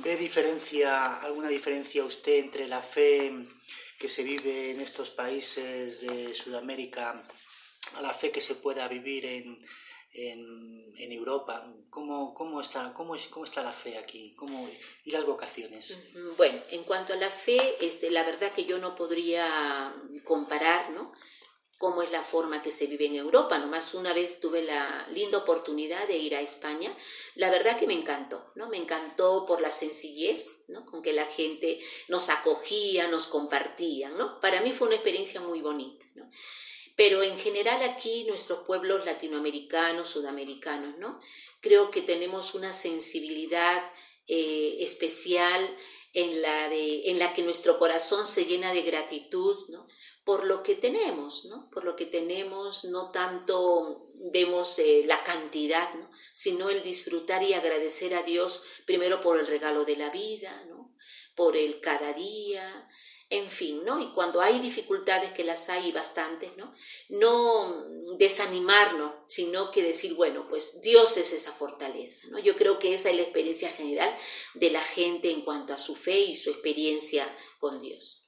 ¿Ve 0.00 0.16
diferencia, 0.16 1.20
alguna 1.20 1.48
diferencia 1.48 2.04
usted 2.04 2.34
entre 2.34 2.66
la 2.66 2.82
fe 2.82 3.32
que 3.98 4.08
se 4.08 4.22
vive 4.22 4.70
en 4.70 4.80
estos 4.80 5.10
países 5.10 6.00
de 6.00 6.34
Sudamérica 6.34 7.26
a 7.96 8.02
la 8.02 8.14
fe 8.14 8.30
que 8.30 8.40
se 8.40 8.54
pueda 8.54 8.86
vivir 8.86 9.26
en, 9.26 9.60
en, 10.12 11.12
Europa. 11.12 11.66
¿Cómo, 11.90 12.34
cómo, 12.34 12.60
está, 12.60 12.92
cómo, 12.94 13.16
¿Cómo 13.30 13.44
está 13.44 13.62
la 13.62 13.72
fe 13.72 13.98
aquí? 13.98 14.34
¿Cómo, 14.36 14.68
¿Y 15.04 15.10
las 15.10 15.24
vocaciones? 15.24 15.98
Bueno, 16.36 16.60
en 16.70 16.84
cuanto 16.84 17.12
a 17.12 17.16
la 17.16 17.30
fe, 17.30 17.58
este, 17.80 18.10
la 18.10 18.24
verdad 18.24 18.52
que 18.52 18.64
yo 18.64 18.78
no 18.78 18.94
podría 18.94 19.94
comparar, 20.24 20.90
¿no? 20.90 21.12
Cómo 21.78 22.02
es 22.02 22.10
la 22.10 22.22
forma 22.22 22.60
que 22.60 22.72
se 22.72 22.86
vive 22.86 23.06
en 23.06 23.14
Europa. 23.14 23.56
Nomás 23.58 23.94
una 23.94 24.12
vez 24.12 24.40
tuve 24.40 24.62
la 24.62 25.06
linda 25.12 25.38
oportunidad 25.38 26.06
de 26.08 26.18
ir 26.18 26.34
a 26.34 26.40
España. 26.40 26.94
La 27.36 27.50
verdad 27.50 27.78
que 27.78 27.86
me 27.86 27.94
encantó, 27.94 28.50
¿no? 28.56 28.68
Me 28.68 28.76
encantó 28.76 29.46
por 29.46 29.60
la 29.60 29.70
sencillez, 29.70 30.64
¿no? 30.66 30.84
Con 30.84 31.02
que 31.02 31.12
la 31.12 31.24
gente 31.26 31.80
nos 32.08 32.28
acogía, 32.28 33.06
nos 33.06 33.28
compartía, 33.28 34.10
¿no? 34.10 34.40
Para 34.40 34.60
mí 34.60 34.72
fue 34.72 34.88
una 34.88 34.96
experiencia 34.96 35.40
muy 35.40 35.60
bonita. 35.60 36.04
Pero 36.96 37.22
en 37.22 37.38
general 37.38 37.80
aquí 37.84 38.24
nuestros 38.24 38.66
pueblos 38.66 39.06
latinoamericanos, 39.06 40.08
sudamericanos, 40.08 40.98
¿no? 40.98 41.20
Creo 41.60 41.92
que 41.92 42.02
tenemos 42.02 42.54
una 42.54 42.72
sensibilidad 42.72 43.92
eh, 44.26 44.78
especial 44.80 45.76
en 46.12 46.42
la, 46.42 46.68
de, 46.68 47.10
en 47.10 47.20
la 47.20 47.32
que 47.32 47.42
nuestro 47.42 47.78
corazón 47.78 48.26
se 48.26 48.46
llena 48.46 48.72
de 48.72 48.82
gratitud, 48.82 49.68
¿no? 49.68 49.86
Por 50.28 50.44
lo 50.44 50.62
que 50.62 50.74
tenemos, 50.74 51.46
¿no? 51.46 51.70
Por 51.70 51.84
lo 51.84 51.96
que 51.96 52.04
tenemos, 52.04 52.84
no 52.84 53.10
tanto 53.10 54.10
vemos 54.30 54.78
eh, 54.78 55.04
la 55.06 55.24
cantidad, 55.24 55.94
¿no? 55.94 56.10
Sino 56.34 56.68
el 56.68 56.82
disfrutar 56.82 57.42
y 57.42 57.54
agradecer 57.54 58.14
a 58.14 58.22
Dios 58.22 58.62
primero 58.84 59.22
por 59.22 59.40
el 59.40 59.46
regalo 59.46 59.86
de 59.86 59.96
la 59.96 60.10
vida, 60.10 60.66
¿no? 60.68 60.94
Por 61.34 61.56
el 61.56 61.80
cada 61.80 62.12
día, 62.12 62.90
en 63.30 63.50
fin, 63.50 63.82
¿no? 63.86 64.02
Y 64.02 64.12
cuando 64.12 64.42
hay 64.42 64.58
dificultades, 64.58 65.32
que 65.32 65.44
las 65.44 65.70
hay 65.70 65.92
bastantes, 65.92 66.54
¿no? 66.58 66.74
No 67.08 67.86
desanimarnos, 68.18 69.14
sino 69.28 69.70
que 69.70 69.82
decir, 69.82 70.12
bueno, 70.12 70.46
pues 70.46 70.82
Dios 70.82 71.16
es 71.16 71.32
esa 71.32 71.52
fortaleza, 71.52 72.28
¿no? 72.28 72.38
Yo 72.38 72.54
creo 72.54 72.78
que 72.78 72.92
esa 72.92 73.08
es 73.08 73.16
la 73.16 73.22
experiencia 73.22 73.70
general 73.70 74.14
de 74.52 74.70
la 74.72 74.82
gente 74.82 75.30
en 75.30 75.40
cuanto 75.40 75.72
a 75.72 75.78
su 75.78 75.96
fe 75.96 76.18
y 76.20 76.36
su 76.36 76.50
experiencia 76.50 77.34
con 77.60 77.80
Dios. 77.80 78.27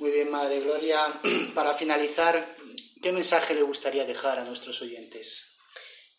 Muy 0.00 0.12
bien, 0.12 0.30
Madre 0.30 0.60
Gloria. 0.60 1.20
Para 1.54 1.74
finalizar, 1.74 2.56
¿qué 3.02 3.12
mensaje 3.12 3.54
le 3.54 3.60
gustaría 3.60 4.06
dejar 4.06 4.38
a 4.38 4.44
nuestros 4.44 4.80
oyentes? 4.80 5.42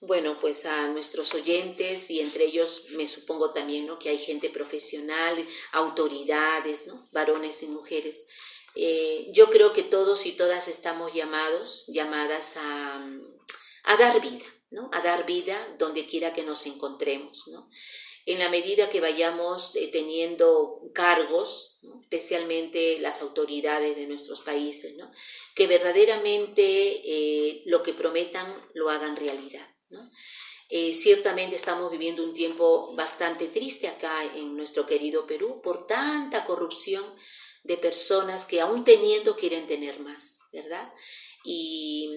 Bueno, 0.02 0.40
pues 0.40 0.68
a 0.68 0.88
nuestros 0.90 1.34
oyentes 1.34 2.12
y 2.12 2.20
entre 2.20 2.46
ellos 2.46 2.86
me 2.92 3.08
supongo 3.08 3.54
también 3.54 3.88
¿no? 3.88 3.98
que 3.98 4.10
hay 4.10 4.20
gente 4.20 4.52
profesional, 4.52 5.44
autoridades, 5.72 6.86
¿no? 6.86 7.08
varones 7.12 7.64
y 7.64 7.68
mujeres. 7.68 8.28
Eh, 8.76 9.30
yo 9.34 9.50
creo 9.50 9.74
que 9.74 9.82
todos 9.82 10.28
y 10.28 10.34
todas 10.34 10.68
estamos 10.68 11.16
llamados, 11.16 11.86
llamadas 11.88 12.58
a, 12.58 13.04
dar 13.98 14.22
vida, 14.22 14.46
¿no? 14.70 14.92
a 14.94 15.02
dar 15.02 15.26
vida 15.26 15.76
donde 15.80 16.06
quiera 16.06 16.34
que 16.34 16.44
nos 16.44 16.68
encontremos. 16.68 17.48
¿no? 17.48 17.68
en 18.26 18.40
la 18.40 18.50
medida 18.50 18.90
que 18.90 19.02
vayamos 19.02 19.76
eh, 19.76 19.90
teniendo 19.92 20.82
cargos, 20.94 21.71
especialmente 22.02 23.00
las 23.00 23.22
autoridades 23.22 23.96
de 23.96 24.08
nuestros 24.08 24.42
países, 24.42 24.96
que 25.56 25.68
verdaderamente 25.68 26.64
eh, 26.64 27.64
lo 27.66 27.82
que 27.82 27.94
prometan 27.94 28.54
lo 28.74 28.90
hagan 28.90 29.16
realidad. 29.16 29.68
Eh, 30.70 30.94
ciertamente 30.94 31.56
estamos 31.56 31.92
viviendo 31.92 32.24
un 32.24 32.34
tiempo 32.34 32.96
bastante 32.96 33.48
triste 33.48 33.88
acá 33.88 34.24
en 34.36 34.56
nuestro 34.56 34.86
querido 34.86 35.28
Perú 35.28 35.62
por 35.62 35.86
tanta 35.86 36.46
corrupción 36.46 37.04
de 37.64 37.78
personas 37.78 38.46
que 38.46 38.62
aún 38.62 38.84
teniendo 38.84 39.36
quieren 39.36 39.68
tener 39.68 40.00
más, 40.00 40.40
¿verdad? 40.54 40.94
Y 41.44 42.10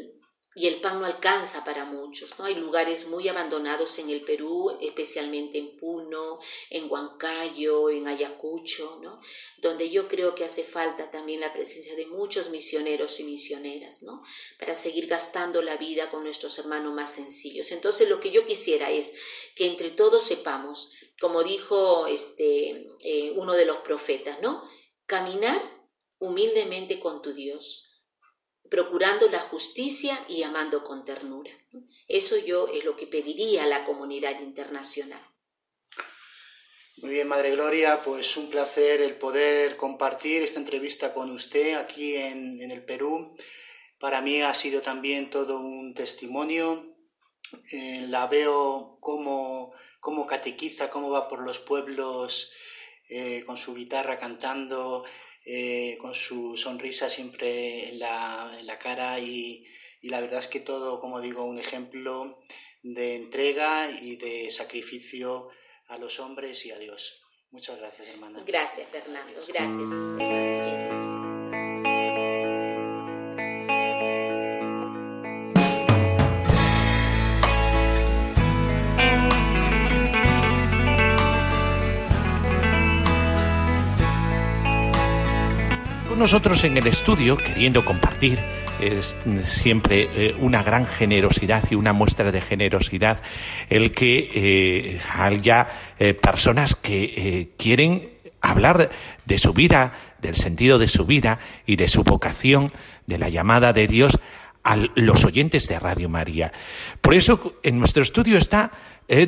y 0.56 0.68
el 0.68 0.80
pan 0.80 1.00
no 1.00 1.06
alcanza 1.06 1.64
para 1.64 1.84
muchos, 1.84 2.38
¿no? 2.38 2.44
Hay 2.44 2.54
lugares 2.54 3.08
muy 3.08 3.28
abandonados 3.28 3.98
en 3.98 4.08
el 4.08 4.22
Perú, 4.22 4.78
especialmente 4.80 5.58
en 5.58 5.76
Puno, 5.76 6.38
en 6.70 6.88
Huancayo, 6.90 7.90
en 7.90 8.06
Ayacucho, 8.06 9.00
¿no? 9.02 9.20
Donde 9.58 9.90
yo 9.90 10.06
creo 10.06 10.34
que 10.34 10.44
hace 10.44 10.62
falta 10.62 11.10
también 11.10 11.40
la 11.40 11.52
presencia 11.52 11.96
de 11.96 12.06
muchos 12.06 12.50
misioneros 12.50 13.18
y 13.18 13.24
misioneras, 13.24 14.04
¿no? 14.04 14.22
Para 14.60 14.76
seguir 14.76 15.08
gastando 15.08 15.60
la 15.60 15.76
vida 15.76 16.10
con 16.10 16.22
nuestros 16.22 16.56
hermanos 16.60 16.94
más 16.94 17.12
sencillos. 17.12 17.72
Entonces 17.72 18.08
lo 18.08 18.20
que 18.20 18.30
yo 18.30 18.46
quisiera 18.46 18.90
es 18.90 19.12
que 19.56 19.66
entre 19.66 19.90
todos 19.90 20.22
sepamos, 20.22 20.92
como 21.20 21.42
dijo 21.42 22.06
este, 22.06 22.86
eh, 23.02 23.32
uno 23.36 23.54
de 23.54 23.66
los 23.66 23.78
profetas, 23.78 24.40
¿no? 24.40 24.62
Caminar 25.06 25.60
humildemente 26.20 27.00
con 27.00 27.22
tu 27.22 27.32
Dios 27.32 27.93
procurando 28.70 29.28
la 29.28 29.40
justicia 29.40 30.18
y 30.28 30.42
amando 30.42 30.84
con 30.84 31.04
ternura. 31.04 31.50
Eso 32.08 32.36
yo 32.38 32.68
es 32.68 32.84
lo 32.84 32.96
que 32.96 33.06
pediría 33.06 33.64
a 33.64 33.66
la 33.66 33.84
comunidad 33.84 34.40
internacional. 34.40 35.20
Muy 36.98 37.10
bien, 37.10 37.28
Madre 37.28 37.50
Gloria, 37.50 38.00
pues 38.02 38.36
un 38.36 38.48
placer 38.48 39.00
el 39.00 39.16
poder 39.16 39.76
compartir 39.76 40.42
esta 40.42 40.60
entrevista 40.60 41.12
con 41.12 41.30
usted 41.32 41.74
aquí 41.74 42.16
en, 42.16 42.70
el 42.70 42.84
Perú. 42.84 43.36
Para 43.98 44.20
mí 44.20 44.40
ha 44.40 44.54
sido 44.54 44.80
también 44.80 45.28
todo 45.28 45.58
un 45.58 45.92
testimonio. 45.92 46.96
Eh, 47.72 48.06
la 48.08 48.26
veo 48.28 48.98
como, 49.00 49.72
como 50.00 50.26
catequiza, 50.26 50.88
cómo 50.88 51.10
va 51.10 51.28
por 51.28 51.42
los 51.42 51.58
pueblos 51.58 52.52
eh, 53.08 53.42
con 53.44 53.58
su 53.58 53.74
guitarra 53.74 54.18
cantando, 54.18 55.04
eh, 55.44 55.98
con 56.00 56.14
su 56.14 56.56
sonrisa 56.56 57.10
siempre 57.10 57.90
en 57.90 57.98
la, 57.98 58.78
cara 58.80 59.18
y, 59.18 59.66
la 60.02 60.20
verdad 60.20 60.40
es 60.40 60.48
que 60.48 60.60
todo, 60.60 61.00
como 61.00 61.20
digo, 61.20 61.44
un 61.44 61.58
ejemplo 61.58 62.42
de 62.82 63.16
entrega 63.16 63.90
y 63.90 64.16
de 64.16 64.50
sacrificio 64.50 65.48
a 65.88 65.98
los 65.98 66.20
hombres 66.20 66.64
y 66.66 66.70
a 66.70 66.78
Dios. 66.78 67.22
Muchas 67.50 67.78
gracias, 67.78 68.08
hermana. 68.08 68.42
Gracias, 68.46 68.88
Fernando. 68.88 69.40
Gracias. 69.46 71.33
Nosotros 86.24 86.64
en 86.64 86.78
el 86.78 86.86
estudio, 86.86 87.36
queriendo 87.36 87.84
compartir 87.84 88.42
es 88.80 89.14
siempre 89.42 90.08
eh, 90.14 90.34
una 90.40 90.62
gran 90.62 90.86
generosidad 90.86 91.62
y 91.70 91.74
una 91.74 91.92
muestra 91.92 92.32
de 92.32 92.40
generosidad 92.40 93.22
el 93.68 93.92
que 93.92 94.30
eh, 94.32 95.00
haya 95.12 95.68
eh, 95.98 96.14
personas 96.14 96.76
que 96.76 97.52
quieren 97.58 98.08
hablar 98.40 98.88
de 99.26 99.36
su 99.36 99.52
vida, 99.52 99.92
del 100.22 100.34
sentido 100.34 100.78
de 100.78 100.88
su 100.88 101.04
vida 101.04 101.40
y 101.66 101.76
de 101.76 101.88
su 101.88 102.04
vocación, 102.04 102.68
de 103.06 103.18
la 103.18 103.28
llamada 103.28 103.74
de 103.74 103.86
Dios 103.86 104.18
a 104.62 104.76
los 104.94 105.26
oyentes 105.26 105.68
de 105.68 105.78
Radio 105.78 106.08
María. 106.08 106.52
Por 107.02 107.12
eso 107.12 107.58
en 107.62 107.78
nuestro 107.78 108.02
estudio 108.02 108.38
está 108.38 108.70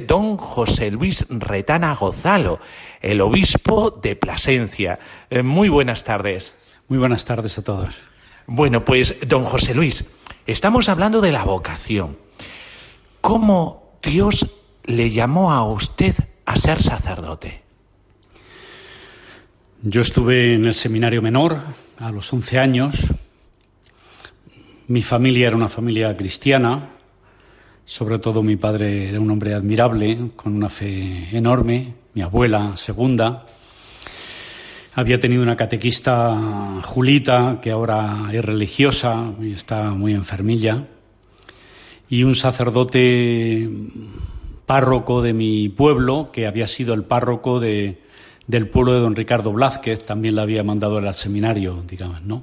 don 0.07 0.39
José 0.39 0.91
Luis 0.91 1.27
Retana 1.29 1.95
Gozalo, 1.95 2.59
el 3.03 3.21
obispo 3.21 3.91
de 3.91 4.17
Plasencia. 4.17 4.99
muy 5.43 5.69
buenas 5.69 6.03
tardes. 6.03 6.57
Muy 6.88 6.99
buenas 6.99 7.25
tardes 7.25 7.59
a 7.59 7.64
todos. 7.64 7.96
Bueno, 8.46 8.85
pues, 8.85 9.16
don 9.27 9.44
José 9.44 9.75
Luis, 9.75 10.05
estamos 10.46 10.88
hablando 10.88 11.20
de 11.20 11.33
la 11.33 11.42
vocación. 11.42 12.16
¿Cómo 13.20 13.99
Dios 14.01 14.46
le 14.85 15.11
llamó 15.11 15.51
a 15.51 15.64
usted 15.66 16.14
a 16.44 16.57
ser 16.57 16.81
sacerdote? 16.81 17.62
Yo 19.83 20.01
estuve 20.01 20.55
en 20.55 20.64
el 20.66 20.75
seminario 20.75 21.20
menor 21.20 21.59
a 21.99 22.12
los 22.12 22.33
11 22.33 22.59
años. 22.61 22.94
Mi 24.87 25.03
familia 25.03 25.49
era 25.49 25.57
una 25.57 25.68
familia 25.68 26.16
cristiana. 26.16 26.90
Sobre 27.85 28.20
todo 28.20 28.44
mi 28.44 28.55
padre 28.55 29.09
era 29.09 29.18
un 29.18 29.31
hombre 29.33 29.55
admirable, 29.55 30.31
con 30.37 30.55
una 30.55 30.68
fe 30.68 31.37
enorme. 31.37 31.94
Mi 32.14 32.22
abuela, 32.22 32.77
segunda. 32.77 33.44
Había 34.99 35.21
tenido 35.21 35.43
una 35.43 35.59
catequista, 35.59 36.81
Julita, 36.83 37.59
que 37.61 37.71
ahora 37.71 38.31
es 38.33 38.43
religiosa 38.43 39.31
y 39.43 39.53
está 39.53 39.91
muy 39.91 40.15
enfermilla, 40.15 40.87
y 42.09 42.23
un 42.23 42.35
sacerdote 42.35 43.69
párroco 44.65 45.21
de 45.21 45.35
mi 45.35 45.69
pueblo, 45.69 46.31
que 46.33 46.47
había 46.47 46.67
sido 46.67 46.95
el 46.95 47.05
párroco 47.05 47.61
de, 47.61 48.01
del 48.47 48.69
pueblo 48.69 48.95
de 48.95 49.01
don 49.01 49.15
Ricardo 49.15 49.53
Blázquez, 49.53 50.03
también 50.03 50.35
la 50.35 50.43
había 50.43 50.65
mandado 50.65 50.97
al 50.97 51.13
seminario, 51.13 51.85
digamos, 51.87 52.23
¿no? 52.23 52.43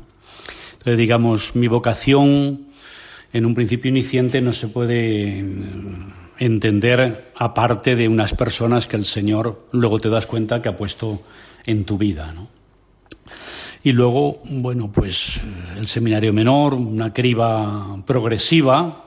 Entonces, 0.73 0.97
digamos, 0.99 1.55
mi 1.55 1.67
vocación 1.67 2.67
en 3.33 3.47
un 3.47 3.55
principio 3.55 3.89
iniciante 3.89 4.41
no 4.41 4.53
se 4.53 4.67
puede 4.67 5.43
entender 6.37 7.31
aparte 7.35 7.95
de 7.95 8.07
unas 8.07 8.35
personas 8.35 8.85
que 8.85 8.95
el 8.95 9.05
Señor 9.05 9.65
luego 9.71 9.99
te 9.99 10.09
das 10.09 10.27
cuenta 10.27 10.61
que 10.61 10.69
ha 10.69 10.75
puesto 10.75 11.23
en 11.65 11.85
tu 11.85 11.97
vida. 11.97 12.31
¿no? 12.33 12.47
Y 13.83 13.91
luego, 13.91 14.41
bueno, 14.49 14.91
pues 14.91 15.41
el 15.77 15.87
seminario 15.87 16.31
menor, 16.31 16.73
una 16.73 17.13
criba 17.13 18.01
progresiva. 18.05 19.05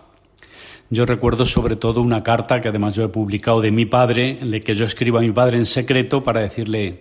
Yo 0.91 1.07
recuerdo 1.07 1.47
sobre 1.47 1.77
todo 1.77 2.03
una 2.03 2.23
carta 2.23 2.61
que 2.61 2.69
además 2.69 2.95
yo 2.95 3.05
he 3.05 3.09
publicado 3.09 3.61
de 3.61 3.71
mi 3.71 3.87
padre, 3.87 4.39
en 4.41 4.51
la 4.51 4.61
que 4.61 4.75
yo 4.75 4.85
escribo 4.85 5.19
a 5.19 5.23
mi 5.23 5.33
padre 5.33 5.57
en 5.57 5.67
secreto 5.67 6.23
para 6.23 6.43
decirle, 6.43 7.01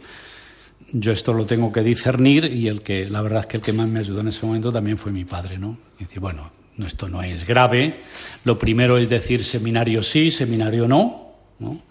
yo 0.93 1.11
esto 1.11 1.33
lo 1.33 1.45
tengo 1.45 1.71
que 1.71 1.81
discernir 1.81 2.45
y 2.45 2.69
el 2.69 2.81
que, 2.81 3.09
la 3.09 3.21
verdad 3.21 3.41
es 3.41 3.45
que 3.47 3.57
el 3.57 3.63
que 3.63 3.73
más 3.73 3.87
me 3.89 3.99
ayudó 3.99 4.21
en 4.21 4.29
ese 4.29 4.45
momento 4.45 4.71
también 4.71 4.97
fue 4.97 5.11
mi 5.11 5.25
padre, 5.25 5.57
¿no? 5.57 5.77
Y 5.99 6.05
decir, 6.05 6.19
bueno, 6.19 6.51
esto 6.79 7.09
no 7.09 7.21
es 7.21 7.45
grave. 7.45 7.99
Lo 8.45 8.57
primero 8.57 8.97
es 8.97 9.09
decir 9.09 9.43
seminario 9.43 10.01
sí, 10.01 10.31
seminario 10.31 10.87
no, 10.87 11.33
¿no? 11.59 11.81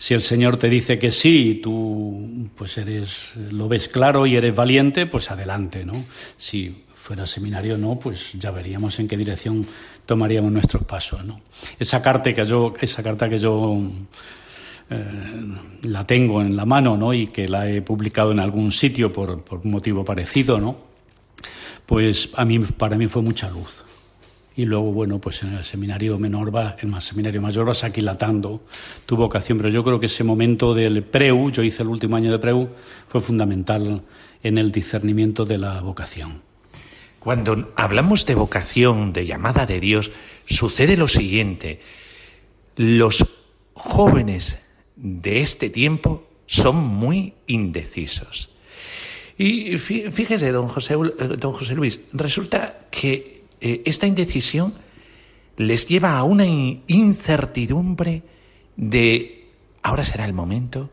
Si 0.00 0.14
el 0.14 0.22
Señor 0.22 0.56
te 0.56 0.70
dice 0.70 0.98
que 0.98 1.10
sí 1.10 1.60
tú 1.62 2.48
pues 2.56 2.78
eres, 2.78 3.32
lo 3.50 3.68
ves 3.68 3.86
claro 3.86 4.24
y 4.24 4.34
eres 4.34 4.56
valiente, 4.56 5.04
pues 5.04 5.30
adelante, 5.30 5.84
¿no? 5.84 5.92
Si 6.38 6.84
fuera 6.94 7.26
seminario 7.26 7.76
no, 7.76 7.98
pues 7.98 8.32
ya 8.32 8.50
veríamos 8.50 8.98
en 8.98 9.06
qué 9.06 9.18
dirección 9.18 9.66
tomaríamos 10.06 10.50
nuestros 10.52 10.84
pasos, 10.84 11.22
¿no? 11.26 11.42
Esa 11.78 12.00
carta 12.00 12.32
que 12.32 12.46
yo, 12.46 12.72
esa 12.80 13.02
carta 13.02 13.28
que 13.28 13.38
yo 13.38 13.78
eh, 14.88 15.04
la 15.82 16.06
tengo 16.06 16.40
en 16.40 16.56
la 16.56 16.64
mano, 16.64 16.96
¿no? 16.96 17.12
Y 17.12 17.26
que 17.26 17.46
la 17.46 17.68
he 17.68 17.82
publicado 17.82 18.32
en 18.32 18.40
algún 18.40 18.72
sitio 18.72 19.12
por, 19.12 19.44
por 19.44 19.60
un 19.62 19.70
motivo 19.70 20.02
parecido, 20.02 20.58
¿no? 20.58 20.78
Pues 21.84 22.30
a 22.36 22.46
mí, 22.46 22.58
para 22.58 22.96
mí 22.96 23.06
fue 23.06 23.20
mucha 23.20 23.50
luz 23.50 23.84
y 24.60 24.66
luego, 24.66 24.92
bueno, 24.92 25.18
pues 25.18 25.42
en 25.42 25.54
el 25.54 25.64
seminario 25.64 26.18
menor 26.18 26.54
va, 26.54 26.76
en 26.78 26.92
el 26.92 27.00
seminario 27.00 27.40
mayor 27.40 27.64
vas 27.64 27.82
aquilatando 27.82 28.62
tu 29.06 29.16
vocación. 29.16 29.56
Pero 29.56 29.70
yo 29.70 29.82
creo 29.82 29.98
que 29.98 30.04
ese 30.04 30.22
momento 30.22 30.74
del 30.74 31.02
preu, 31.02 31.50
yo 31.50 31.62
hice 31.62 31.82
el 31.82 31.88
último 31.88 32.16
año 32.16 32.30
de 32.30 32.38
preu, 32.38 32.68
fue 33.06 33.22
fundamental 33.22 34.02
en 34.42 34.58
el 34.58 34.70
discernimiento 34.70 35.46
de 35.46 35.56
la 35.56 35.80
vocación. 35.80 36.42
Cuando 37.20 37.72
hablamos 37.74 38.26
de 38.26 38.34
vocación, 38.34 39.14
de 39.14 39.24
llamada 39.24 39.64
de 39.64 39.80
Dios, 39.80 40.12
sucede 40.44 40.98
lo 40.98 41.08
siguiente. 41.08 41.80
Los 42.76 43.24
jóvenes 43.72 44.58
de 44.94 45.40
este 45.40 45.70
tiempo 45.70 46.28
son 46.44 46.76
muy 46.76 47.32
indecisos. 47.46 48.50
Y 49.38 49.78
fíjese, 49.78 50.52
don 50.52 50.68
José, 50.68 50.96
don 51.38 51.52
José 51.52 51.74
Luis, 51.74 52.02
resulta 52.12 52.80
que 52.90 53.39
eh, 53.60 53.82
esta 53.84 54.06
indecisión 54.06 54.74
les 55.56 55.86
lleva 55.86 56.16
a 56.16 56.22
una 56.22 56.46
incertidumbre 56.46 58.22
de 58.76 59.48
ahora 59.82 60.04
será 60.04 60.24
el 60.24 60.32
momento, 60.32 60.90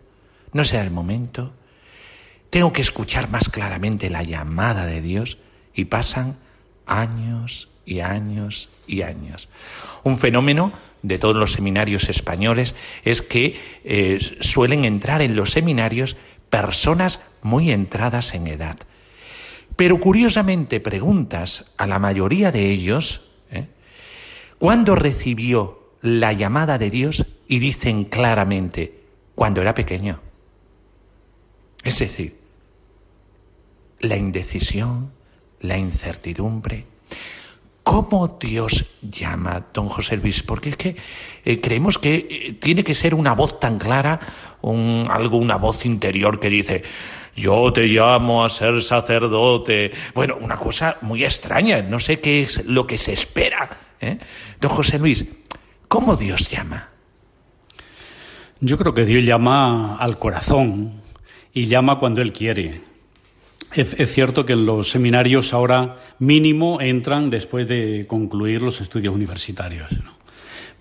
no 0.54 0.64
será 0.64 0.84
el 0.84 0.92
momento, 0.92 1.54
tengo 2.50 2.72
que 2.74 2.82
escuchar 2.82 3.30
más 3.30 3.50
claramente 3.50 4.10
la 4.10 4.24
llamada 4.24 4.86
de 4.86 5.02
Dios 5.02 5.38
y 5.74 5.86
pasan 5.86 6.38
años 6.86 7.70
y 7.86 8.00
años 8.00 8.70
y 8.88 9.02
años. 9.02 9.50
Un 10.04 10.18
fenómeno 10.18 10.74
de 11.02 11.20
todos 11.20 11.36
los 11.36 11.54
seminarios 11.54 12.10
españoles 12.10 12.76
es 13.04 13.22
que 13.22 13.60
eh, 13.84 14.18
suelen 14.40 14.86
entrar 14.86 15.22
en 15.22 15.36
los 15.36 15.52
seminarios 15.52 16.16
personas 16.50 17.22
muy 17.42 17.72
entradas 17.72 18.34
en 18.34 18.48
edad, 18.48 18.78
pero 19.78 20.00
curiosamente 20.00 20.80
preguntas 20.80 21.72
a 21.78 21.86
la 21.86 22.00
mayoría 22.00 22.52
de 22.52 22.72
ellos, 22.72 23.30
¿eh? 23.52 23.68
¿cuándo 24.58 24.96
recibió 24.96 25.94
la 26.02 26.34
llamada 26.34 26.78
de 26.78 26.90
Dios? 26.90 27.26
Y 27.48 27.60
dicen 27.60 28.04
claramente, 28.04 29.04
cuando 29.36 29.62
era 29.62 29.74
pequeño. 29.76 30.20
Es 31.84 32.00
decir, 32.00 32.36
la 34.00 34.18
indecisión, 34.18 35.12
la 35.62 35.78
incertidumbre. 35.78 36.86
¿Cómo 37.84 38.28
Dios 38.40 38.98
llama, 39.02 39.68
don 39.74 39.88
José 39.88 40.18
Luis? 40.18 40.42
Porque 40.44 40.70
es 40.70 40.76
que 40.76 40.98
eh, 41.46 41.62
creemos 41.62 41.98
que 41.98 42.28
eh, 42.30 42.54
tiene 42.60 42.84
que 42.84 42.96
ser 42.96 43.14
una 43.14 43.34
voz 43.34 43.60
tan 43.60 43.78
clara, 43.78 44.20
un, 44.62 45.08
algo, 45.10 45.38
una 45.38 45.56
voz 45.56 45.86
interior 45.86 46.40
que 46.40 46.50
dice, 46.50 46.84
yo 47.38 47.72
te 47.72 47.86
llamo 47.86 48.44
a 48.44 48.50
ser 48.50 48.82
sacerdote. 48.82 49.92
Bueno, 50.16 50.38
una 50.42 50.58
cosa 50.58 50.98
muy 51.02 51.24
extraña, 51.24 51.84
no 51.84 52.00
sé 52.00 52.20
qué 52.20 52.42
es 52.42 52.66
lo 52.66 52.88
que 52.88 52.98
se 52.98 53.14
espera. 53.14 53.78
¿eh? 54.02 54.18
Don 54.60 54.72
José 54.72 54.98
Luis, 54.98 55.24
¿cómo 55.88 56.16
Dios 56.16 56.50
llama? 56.50 56.90
Yo 58.60 58.78
creo 58.80 58.96
que 58.96 59.06
Dios 59.06 59.24
llama 59.24 59.98
al 59.98 60.18
corazón 60.18 60.94
y 61.54 61.66
llama 61.66 62.00
cuando 62.00 62.24
Él 62.24 62.34
quiere. 62.34 62.82
Es, 63.76 63.96
cierto 64.12 64.44
que 64.46 64.54
en 64.54 64.66
los 64.66 64.90
seminarios 64.90 65.54
ahora 65.54 65.98
mínimo 66.18 66.82
entran 66.82 67.30
después 67.30 67.68
de 67.68 68.06
concluir 68.08 68.64
los 68.64 68.82
estudios 68.82 69.14
universitarios. 69.14 69.92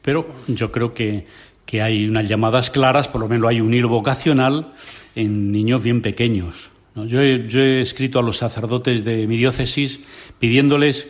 Pero 0.01 0.27
yo 0.47 0.73
creo 0.73 0.95
que, 0.95 1.27
que, 1.67 1.83
hay 1.83 2.09
unas 2.09 2.29
llamadas 2.29 2.71
claras, 2.71 3.09
por 3.09 3.21
lo 3.21 3.29
menos 3.29 3.51
hay 3.51 3.61
un 3.61 3.75
hilo 3.75 3.89
vocacional 3.89 4.73
en 5.17 5.51
niños 5.51 5.83
bien 5.83 6.03
pequeños. 6.03 6.71
Yo, 6.95 7.21
he, 7.21 7.49
yo 7.49 7.61
he 7.61 7.81
escrito 7.81 8.21
a 8.21 8.23
los 8.23 8.37
sacerdotes 8.37 9.05
de 9.05 9.27
mi 9.27 9.37
diócesis 9.37 10.01
pidiéndoles, 10.39 11.09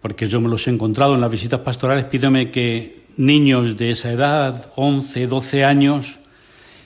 porque 0.00 0.26
yo 0.26 0.40
me 0.40 0.48
los 0.48 0.66
he 0.68 0.70
encontrado 0.70 1.14
en 1.14 1.20
las 1.20 1.30
visitas 1.30 1.60
pastorales, 1.60 2.04
pídeme 2.04 2.50
que 2.50 3.00
niños 3.16 3.76
de 3.76 3.90
esa 3.90 4.12
edad, 4.12 4.72
11, 4.76 5.26
12 5.26 5.64
años, 5.64 6.20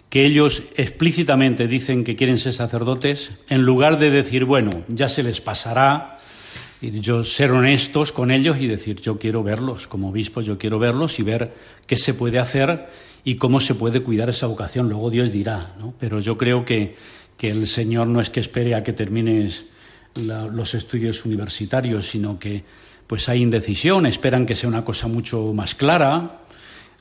que 0.08 0.24
ellos 0.24 0.62
explícitamente 0.76 1.66
dicen 1.66 2.04
que 2.04 2.16
quieren 2.16 2.38
ser 2.38 2.54
sacerdotes, 2.54 3.32
en 3.48 3.62
lugar 3.62 3.98
de 3.98 4.10
decir, 4.10 4.44
bueno, 4.44 4.70
ya 4.88 5.08
se 5.08 5.22
les 5.22 5.40
pasará, 5.40 6.18
yo 6.80 7.24
ser 7.24 7.50
honestos 7.50 8.12
con 8.12 8.30
ellos 8.30 8.58
y 8.60 8.66
decir, 8.66 9.00
yo 9.00 9.18
quiero 9.18 9.42
verlos, 9.42 9.86
como 9.88 10.10
obispos 10.10 10.44
yo 10.44 10.58
quiero 10.58 10.78
verlos 10.78 11.18
y 11.18 11.22
ver 11.22 11.52
qué 11.86 11.96
se 11.96 12.14
puede 12.14 12.38
hacer 12.38 12.88
y 13.24 13.36
cómo 13.36 13.58
se 13.58 13.74
puede 13.74 14.02
cuidar 14.02 14.28
esa 14.28 14.46
vocación. 14.46 14.88
Luego 14.88 15.10
Dios 15.10 15.32
dirá, 15.32 15.74
¿no? 15.78 15.94
Pero 15.98 16.20
yo 16.20 16.36
creo 16.36 16.64
que, 16.64 16.96
que 17.36 17.50
el 17.50 17.66
Señor 17.66 18.06
no 18.06 18.20
es 18.20 18.30
que 18.30 18.40
espere 18.40 18.74
a 18.74 18.82
que 18.82 18.92
termines 18.92 19.64
los 20.16 20.74
estudios 20.74 21.24
universitarios, 21.24 22.06
sino 22.06 22.38
que 22.38 22.62
pues 23.06 23.28
hay 23.28 23.42
indecisión, 23.42 24.06
esperan 24.06 24.46
que 24.46 24.54
sea 24.54 24.68
una 24.68 24.84
cosa 24.84 25.08
mucho 25.08 25.52
más 25.52 25.74
clara, 25.74 26.42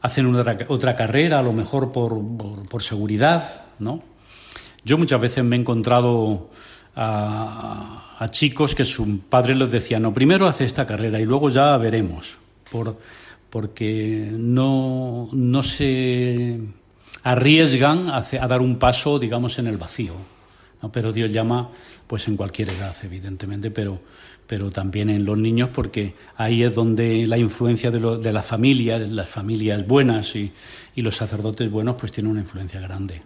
hacen 0.02 0.34
otra, 0.34 0.58
otra 0.68 0.96
carrera, 0.96 1.40
a 1.40 1.44
lo 1.44 1.54
mejor 1.54 1.92
por, 1.92 2.20
por, 2.68 2.84
seguridad, 2.84 3.66
¿no? 3.80 4.04
Yo 4.84 4.98
muchas 4.98 5.22
veces 5.22 5.44
me 5.44 5.56
he 5.56 5.60
encontrado 5.60 6.50
a, 6.96 8.16
a, 8.20 8.32
chicos 8.32 8.76
que 8.76 8.84
su 8.84 9.20
padre 9.22 9.56
les 9.56 9.72
decía, 9.72 10.00
no, 10.00 10.14
primero 10.14 10.46
hace 10.46 10.66
esta 10.66 10.86
carrera 10.86 11.22
y 11.22 11.26
luego 11.26 11.50
ya 11.50 11.78
veremos, 11.78 12.38
por, 12.70 12.98
porque 13.54 14.32
no, 14.32 15.30
no 15.32 15.62
se 15.62 16.60
arriesgan 17.22 18.10
a, 18.10 18.18
a, 18.18 18.48
dar 18.48 18.62
un 18.62 18.80
paso, 18.80 19.20
digamos, 19.20 19.60
en 19.60 19.68
el 19.68 19.78
vacío. 19.78 20.16
¿no? 20.82 20.92
Pero 20.92 21.14
Dios 21.14 21.32
llama, 21.32 21.70
pues 22.08 22.28
en 22.28 22.36
cualquier 22.36 22.70
edad, 22.70 22.96
evidentemente, 23.04 23.70
pero 23.70 24.02
pero 24.48 24.72
también 24.72 25.12
en 25.12 25.24
los 25.24 25.38
niños 25.38 25.70
porque 25.72 26.16
ahí 26.36 26.64
es 26.64 26.74
donde 26.74 27.28
la 27.28 27.38
influencia 27.38 27.92
de, 27.92 28.18
de 28.18 28.34
las 28.34 28.46
familias, 28.46 29.08
las 29.12 29.30
familias 29.30 29.86
buenas 29.86 30.36
y, 30.36 30.52
y, 30.96 31.04
los 31.04 31.16
sacerdotes 31.16 31.70
buenos, 31.70 31.96
pues 31.96 32.12
tienen 32.12 32.32
una 32.32 32.42
influencia 32.42 32.82
grande. 32.82 33.22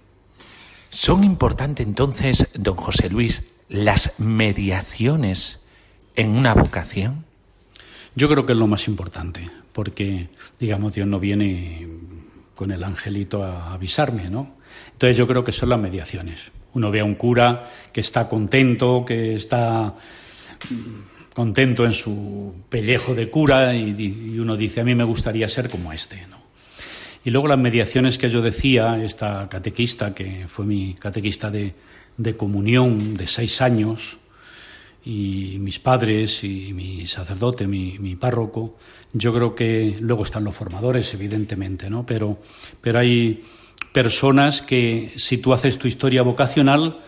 ¿Son 0.90 1.24
importantes 1.24 1.88
entonces, 1.88 2.50
don 2.54 2.76
José 2.76 3.10
Luis, 3.10 3.46
las 3.70 4.20
mediaciones 4.20 5.66
en 6.18 6.32
una 6.32 6.54
vocación? 6.54 7.24
Yo 8.14 8.28
creo 8.28 8.46
que 8.46 8.54
es 8.54 8.60
lo 8.60 8.68
más 8.68 8.88
importante, 8.88 9.50
porque, 9.78 10.30
digamos, 10.60 10.96
Dios 10.96 11.08
no 11.08 11.20
viene 11.20 11.88
con 12.56 12.72
el 12.72 12.84
angelito 12.84 13.44
a 13.44 13.76
avisarme, 13.76 14.28
¿no? 14.28 14.56
Entonces 14.94 15.16
yo 15.16 15.28
creo 15.28 15.44
que 15.44 15.52
son 15.52 15.70
las 15.70 15.80
mediaciones. 15.80 16.52
Uno 16.74 16.90
ve 16.90 17.02
a 17.02 17.06
un 17.06 17.14
cura 17.14 17.64
que 17.94 18.02
está 18.02 18.28
contento, 18.28 19.06
que 19.06 19.36
está 19.36 19.94
contento 21.32 21.86
en 21.86 21.94
su 21.94 22.56
pellejo 22.70 23.14
de 23.14 23.30
cura 23.30 23.76
y, 23.76 24.40
uno 24.40 24.58
dice, 24.58 24.82
a 24.82 24.84
mí 24.84 24.96
me 24.96 25.04
gustaría 25.04 25.48
ser 25.48 25.70
como 25.70 25.94
este. 25.94 26.26
¿no? 26.26 26.38
Y 27.24 27.30
luego 27.30 27.48
las 27.48 27.60
mediaciones 27.60 28.18
que 28.18 28.32
yo 28.32 28.42
decía, 28.42 29.00
esta 29.04 29.48
catequista, 29.48 30.16
que 30.16 30.48
fue 30.48 30.66
mi 30.66 30.96
catequista 30.96 31.52
de, 31.52 31.76
comunión 32.36 33.16
de 33.16 33.28
seis 33.28 33.62
años, 33.62 34.18
y 35.04 35.58
mis 35.60 35.80
padres 35.80 36.44
y 36.44 36.74
mi 36.74 37.08
sacerdote, 37.08 37.68
mi, 37.68 38.16
párroco, 38.16 38.76
yo 39.14 39.34
creo 39.34 39.56
que 39.56 39.98
luego 40.00 40.24
están 40.24 40.44
los 40.44 40.56
formadores, 40.56 41.14
evidentemente, 41.14 41.90
¿no? 41.90 42.06
Pero, 42.06 42.40
pero 42.82 43.00
hay 43.00 43.44
personas 43.92 44.62
que 44.62 45.14
si 45.16 45.38
tú 45.38 45.54
haces 45.54 45.78
tu 45.78 45.88
historia 45.88 46.24
vocacional, 46.24 47.00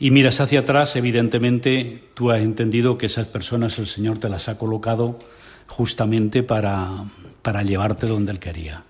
y 0.00 0.10
miras 0.12 0.40
hacia 0.40 0.60
atrás, 0.60 0.94
evidentemente 0.94 2.04
tú 2.14 2.30
has 2.30 2.40
entendido 2.40 2.98
que 2.98 3.06
esas 3.06 3.26
personas 3.26 3.78
el 3.78 3.88
Señor 3.88 4.18
te 4.18 4.28
las 4.28 4.48
ha 4.48 4.56
colocado 4.56 5.18
justamente 5.66 6.42
para, 6.42 7.04
para 7.42 7.62
llevarte 7.62 8.06
donde 8.06 8.32
Él 8.32 8.38
quería. 8.38 8.84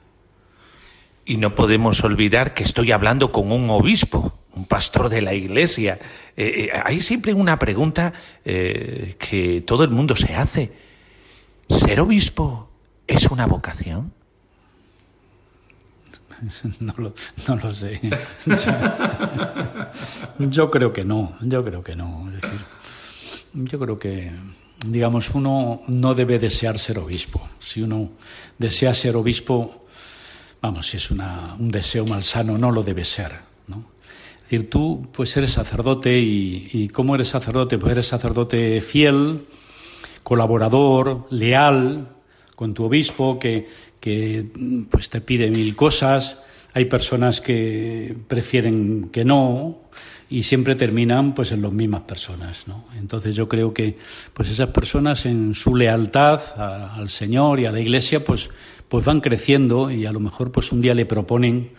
Y 1.24 1.36
no 1.36 1.54
podemos 1.54 2.04
olvidar 2.04 2.54
que 2.54 2.62
estoy 2.62 2.92
hablando 2.92 3.32
con 3.32 3.52
un 3.52 3.70
obispo, 3.70 4.34
un 4.58 4.66
pastor 4.66 5.08
de 5.08 5.22
la 5.22 5.34
iglesia. 5.34 5.98
Eh, 6.36 6.68
eh, 6.72 6.80
hay 6.84 7.00
siempre 7.00 7.32
una 7.32 7.58
pregunta 7.58 8.12
eh, 8.44 9.16
que 9.18 9.62
todo 9.62 9.84
el 9.84 9.90
mundo 9.90 10.16
se 10.16 10.34
hace. 10.34 10.72
¿Ser 11.68 12.00
obispo 12.00 12.68
es 13.06 13.26
una 13.26 13.46
vocación? 13.46 14.12
No 16.78 16.94
lo, 16.96 17.74
sé. 17.74 18.00
Yo 20.38 20.70
creo 20.70 20.92
que 20.92 21.04
no, 21.04 21.36
yo 21.40 21.64
creo 21.64 21.82
que 21.82 21.96
no. 21.96 22.30
Es 22.32 22.42
decir, 22.42 22.60
yo 23.54 23.78
creo 23.80 23.98
que, 23.98 24.30
digamos, 24.86 25.30
uno 25.34 25.82
no 25.88 26.14
debe 26.14 26.38
desear 26.38 26.78
ser 26.78 27.00
obispo. 27.00 27.48
Si 27.58 27.82
uno 27.82 28.10
desea 28.56 28.94
ser 28.94 29.16
obispo, 29.16 29.88
vamos, 30.62 30.86
si 30.86 30.98
es 30.98 31.10
una, 31.10 31.56
un 31.58 31.72
deseo 31.72 32.06
malsano, 32.06 32.56
no 32.56 32.70
lo 32.70 32.84
debe 32.84 33.04
ser. 33.04 33.48
Es 34.48 34.52
decir, 34.52 34.70
tú 34.70 35.06
pues 35.12 35.36
eres 35.36 35.50
sacerdote 35.52 36.18
y, 36.18 36.70
y 36.72 36.88
¿cómo 36.88 37.14
eres 37.14 37.28
sacerdote? 37.28 37.76
Pues 37.76 37.92
eres 37.92 38.06
sacerdote 38.06 38.80
fiel, 38.80 39.42
colaborador, 40.22 41.26
leal 41.28 42.08
con 42.56 42.72
tu 42.72 42.84
obispo, 42.84 43.38
que, 43.38 43.66
que 44.00 44.46
pues 44.90 45.10
te 45.10 45.20
pide 45.20 45.50
mil 45.50 45.76
cosas, 45.76 46.38
hay 46.72 46.86
personas 46.86 47.42
que 47.42 48.16
prefieren 48.26 49.10
que 49.12 49.22
no 49.22 49.80
y 50.30 50.44
siempre 50.44 50.76
terminan 50.76 51.34
pues 51.34 51.52
en 51.52 51.60
las 51.60 51.72
mismas 51.72 52.04
personas, 52.04 52.66
¿no? 52.66 52.86
Entonces 52.98 53.34
yo 53.34 53.50
creo 53.50 53.74
que 53.74 53.98
pues 54.32 54.48
esas 54.48 54.70
personas 54.70 55.26
en 55.26 55.52
su 55.54 55.76
lealtad 55.76 56.40
al 56.56 57.10
Señor 57.10 57.60
y 57.60 57.66
a 57.66 57.70
la 57.72 57.80
Iglesia 57.80 58.24
pues 58.24 58.48
pues 58.88 59.04
van 59.04 59.20
creciendo 59.20 59.90
y 59.90 60.06
a 60.06 60.12
lo 60.12 60.20
mejor 60.20 60.50
pues 60.50 60.72
un 60.72 60.80
día 60.80 60.94
le 60.94 61.04
proponen 61.04 61.72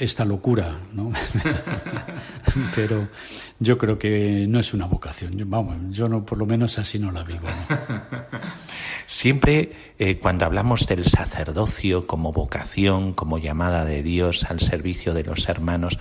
esta 0.00 0.24
locura, 0.24 0.78
¿no? 0.92 1.12
Pero 2.74 3.08
yo 3.58 3.78
creo 3.78 3.98
que 3.98 4.46
no 4.48 4.58
es 4.58 4.74
una 4.74 4.86
vocación. 4.86 5.32
Vamos, 5.46 5.76
yo 5.90 6.08
no, 6.08 6.24
por 6.24 6.38
lo 6.38 6.46
menos 6.46 6.78
así 6.78 6.98
no 6.98 7.12
la 7.12 7.22
vivo. 7.22 7.48
Siempre 9.06 9.94
eh, 9.98 10.18
cuando 10.18 10.44
hablamos 10.44 10.86
del 10.86 11.04
sacerdocio 11.04 12.06
como 12.06 12.32
vocación, 12.32 13.12
como 13.12 13.38
llamada 13.38 13.84
de 13.84 14.02
Dios 14.02 14.44
al 14.44 14.60
servicio 14.60 15.14
de 15.14 15.24
los 15.24 15.48
hermanos, 15.48 15.98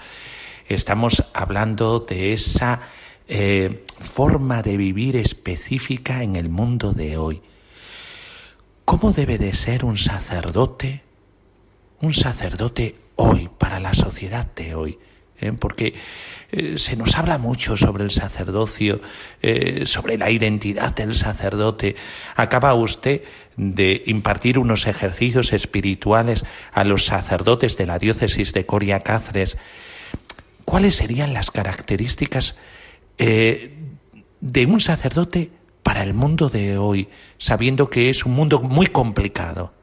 estamos 0.68 1.26
hablando 1.34 2.00
de 2.00 2.34
esa 2.34 2.82
eh, 3.28 3.86
forma 4.00 4.62
de 4.62 4.78
vivir 4.78 5.16
específica 5.16 6.24
en 6.24 6.36
el 6.36 6.50
mundo 6.50 6.94
de 6.94 7.18
hoy. 7.18 7.42
¿Cómo 8.86 9.12
debe 9.12 9.38
de 9.38 9.54
ser 9.54 9.84
un 9.84 9.98
sacerdote 9.98 11.06
un 12.02 12.14
sacerdote 12.14 12.96
hoy, 13.16 13.50
para 13.58 13.80
la 13.80 13.94
sociedad 13.94 14.48
de 14.56 14.76
hoy. 14.76 15.00
¿eh? 15.40 15.54
Porque 15.54 15.96
eh, 16.52 16.78
se 16.78 16.96
nos 16.96 17.18
habla 17.18 17.38
mucho 17.38 17.78
sobre 17.78 18.04
el 18.04 18.12
sacerdocio, 18.12 19.02
eh, 19.42 19.86
sobre 19.86 20.18
la 20.18 20.30
identidad 20.32 20.94
del 20.96 21.16
sacerdote. 21.16 21.96
Acaba 22.36 22.74
usted 22.74 23.24
de 23.58 24.04
impartir 24.08 24.60
unos 24.60 24.88
ejercicios 24.88 25.54
espirituales 25.54 26.46
a 26.74 26.84
los 26.84 27.06
sacerdotes 27.06 27.78
de 27.78 27.86
la 27.86 28.00
diócesis 28.00 28.54
de 28.54 28.66
Coria 28.66 29.02
Cáceres. 29.02 29.58
¿Cuáles 30.66 30.96
serían 30.96 31.34
las 31.34 31.52
características 31.52 32.58
de 33.18 34.66
un 34.66 34.82
sacerdote 34.82 35.52
para 35.84 36.04
el 36.04 36.14
mundo 36.14 36.50
de 36.50 36.78
hoy, 36.78 37.08
sabiendo 37.38 37.90
que 37.90 38.10
es 38.10 38.26
un 38.26 38.34
mundo 38.34 38.60
muy 38.60 38.88
complicado? 38.88 39.75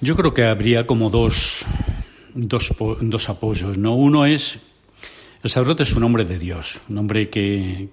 Yo 0.00 0.14
creo 0.14 0.32
que 0.32 0.44
habría 0.44 0.86
como 0.86 1.10
dos, 1.10 1.64
dos, 2.32 2.72
dos 3.00 3.28
apoyos. 3.28 3.78
¿no? 3.78 3.96
Uno 3.96 4.26
es 4.26 4.60
El 5.42 5.50
sacerdote 5.50 5.82
es 5.82 5.92
un 5.94 6.04
hombre 6.04 6.24
de 6.24 6.38
Dios, 6.38 6.80
un 6.88 6.98
hombre 6.98 7.28
que, 7.28 7.88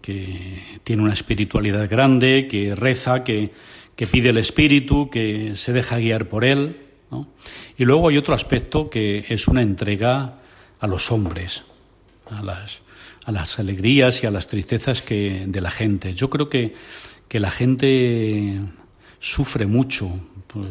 tiene 0.83 1.01
una 1.01 1.13
espiritualidad 1.13 1.89
grande, 1.89 2.47
que 2.47 2.75
reza, 2.75 3.23
que, 3.23 3.51
pide 4.11 4.29
el 4.29 4.37
espíritu, 4.37 5.09
que 5.09 5.55
se 5.55 5.73
deja 5.73 5.97
guiar 5.97 6.29
por 6.29 6.45
él. 6.45 6.77
Y 7.75 7.85
luego 7.85 8.09
hay 8.09 8.17
otro 8.17 8.35
aspecto 8.35 8.87
que 8.87 9.25
es 9.27 9.47
una 9.47 9.63
entrega 9.63 10.37
a 10.79 10.87
los 10.87 11.11
hombres, 11.11 11.63
a 12.29 12.43
las, 12.43 12.81
a 13.25 13.31
las 13.31 13.57
alegrías 13.57 14.23
y 14.23 14.27
a 14.27 14.31
las 14.31 14.45
tristezas 14.45 15.01
que, 15.01 15.45
de 15.47 15.61
la 15.61 15.71
gente. 15.71 16.13
Yo 16.13 16.29
creo 16.29 16.49
que, 16.49 16.75
que 17.27 17.39
la 17.39 17.49
gente 17.49 18.59
sufre 19.19 19.65
mucho 19.65 20.11
pues, 20.47 20.67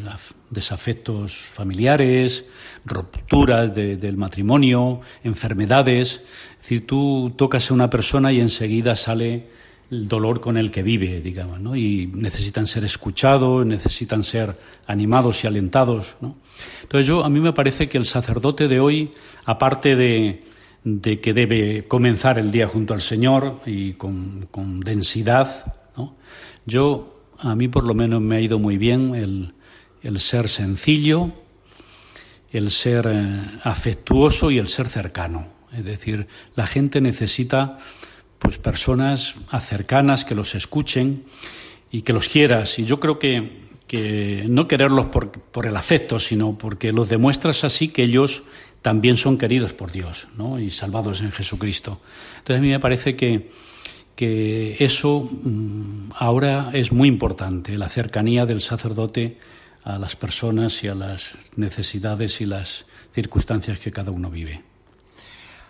desafectos 0.51 1.35
familiares, 1.35 2.45
rupturas 2.85 3.75
del 3.75 4.17
matrimonio, 4.17 5.01
enfermedades. 5.23 6.23
Es 6.53 6.59
decir, 6.59 6.87
tú 6.87 7.33
tocas 7.37 7.71
a 7.71 7.75
una 7.75 7.91
persona 7.91 8.33
y 8.33 8.41
enseguida 8.41 8.97
sale 8.97 9.49
el 9.91 10.09
dolor 10.09 10.41
con 10.41 10.57
el 10.57 10.71
que 10.71 10.83
vive, 10.83 11.21
digamos, 11.21 11.61
¿no? 11.61 11.77
Y 11.77 12.11
necesitan 12.15 12.67
ser 12.67 12.85
escuchados, 12.85 13.67
necesitan 13.67 14.25
ser 14.25 14.59
animados 14.87 15.45
y 15.45 15.47
alentados, 15.47 16.17
¿no? 16.21 16.37
Entonces 16.83 17.07
yo, 17.07 17.25
a 17.25 17.29
mí 17.29 17.41
me 17.41 17.53
parece 17.53 17.89
que 17.89 17.99
el 17.99 18.07
sacerdote 18.07 18.67
de 18.69 18.81
hoy, 18.81 19.13
aparte 19.45 19.95
de, 19.97 20.43
de 20.85 21.21
que 21.21 21.33
debe 21.33 21.87
comenzar 21.87 22.39
el 22.39 22.53
día 22.53 22.69
junto 22.69 22.93
al 22.95 23.01
Señor 23.01 23.61
y 23.67 23.95
con, 23.95 24.81
densidad. 24.81 25.75
Yo, 26.67 27.25
a 27.39 27.55
mí 27.55 27.69
por 27.69 27.85
lo 27.85 27.95
menos 27.95 28.21
me 28.21 28.37
ha 28.37 28.41
ido 28.41 28.59
muy 28.59 28.79
bien 28.79 29.15
el, 29.15 29.55
el 30.05 30.21
ser 30.21 30.49
sencillo, 30.49 31.33
el 32.53 32.71
ser 32.71 33.11
eh, 33.11 33.43
afectuoso 33.65 34.51
y 34.51 34.59
el 34.59 34.69
ser 34.69 34.89
cercano. 34.89 35.49
Es 35.77 35.85
decir, 35.85 36.29
la 36.55 36.69
gente 36.69 37.01
necesita 37.01 37.79
pues 38.39 38.59
personas 38.59 39.35
cercanas 39.61 40.25
que 40.25 40.35
los 40.35 40.55
escuchen 40.55 41.25
y 41.91 42.03
que 42.03 42.13
los 42.13 42.29
quieras. 42.29 42.79
Y 42.79 42.85
yo 42.85 43.01
creo 43.01 43.19
que, 43.19 43.65
no 44.49 44.67
quererlos 44.67 45.07
por, 45.07 45.31
por, 45.31 45.67
el 45.67 45.77
afecto, 45.77 46.19
sino 46.19 46.59
porque 46.59 46.91
los 46.91 47.09
demuestras 47.09 47.63
así 47.63 47.89
que 47.89 48.03
ellos 48.03 48.43
también 48.83 49.17
son 49.17 49.39
queridos 49.39 49.73
por 49.73 49.93
Dios 49.93 50.27
¿no? 50.37 50.59
y 50.59 50.71
salvados 50.71 51.21
en 51.21 51.31
Jesucristo. 51.31 52.01
Entonces 52.39 52.59
a 52.59 52.61
mí 52.61 52.71
me 52.71 52.81
parece 52.81 53.15
que, 53.15 53.51
que 54.17 54.77
eso 54.81 55.31
mm, 55.31 56.11
ahora 56.19 56.71
es 56.73 56.91
muy 56.91 57.07
importante, 57.07 57.79
la 57.79 57.89
cercanía 57.89 58.47
del 58.47 58.61
sacerdote 58.61 59.39
a 59.85 59.99
las 59.99 60.17
personas 60.17 60.83
y 60.83 60.89
a 60.89 60.95
las 60.95 61.39
necesidades 61.57 62.41
y 62.41 62.47
las 62.47 62.87
circunstancias 63.13 63.79
que 63.79 63.93
cada 63.93 64.11
uno 64.11 64.31
vive. 64.31 64.63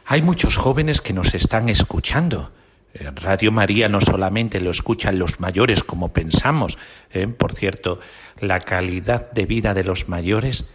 Hay 0.07 0.23
muchos 0.23 0.57
jóvenes 0.57 1.01
que 1.01 1.13
nos 1.13 1.35
están 1.35 1.69
escuchando. 1.69 2.53
En 2.93 3.17
Radio 3.17 3.51
María 3.51 3.89
no 3.89 4.01
solamente 4.01 4.61
lo 4.61 4.71
escuchan 4.71 5.19
los 5.19 5.41
mayores 5.41 5.83
como 5.83 6.13
pensamos, 6.13 6.79
¿eh? 7.11 7.27
por 7.27 7.55
cierto, 7.55 7.99
la 8.39 8.61
calidad 8.61 9.33
de 9.33 9.47
vida 9.47 9.75
de 9.75 9.83
los 9.83 10.09
mayores 10.09 10.67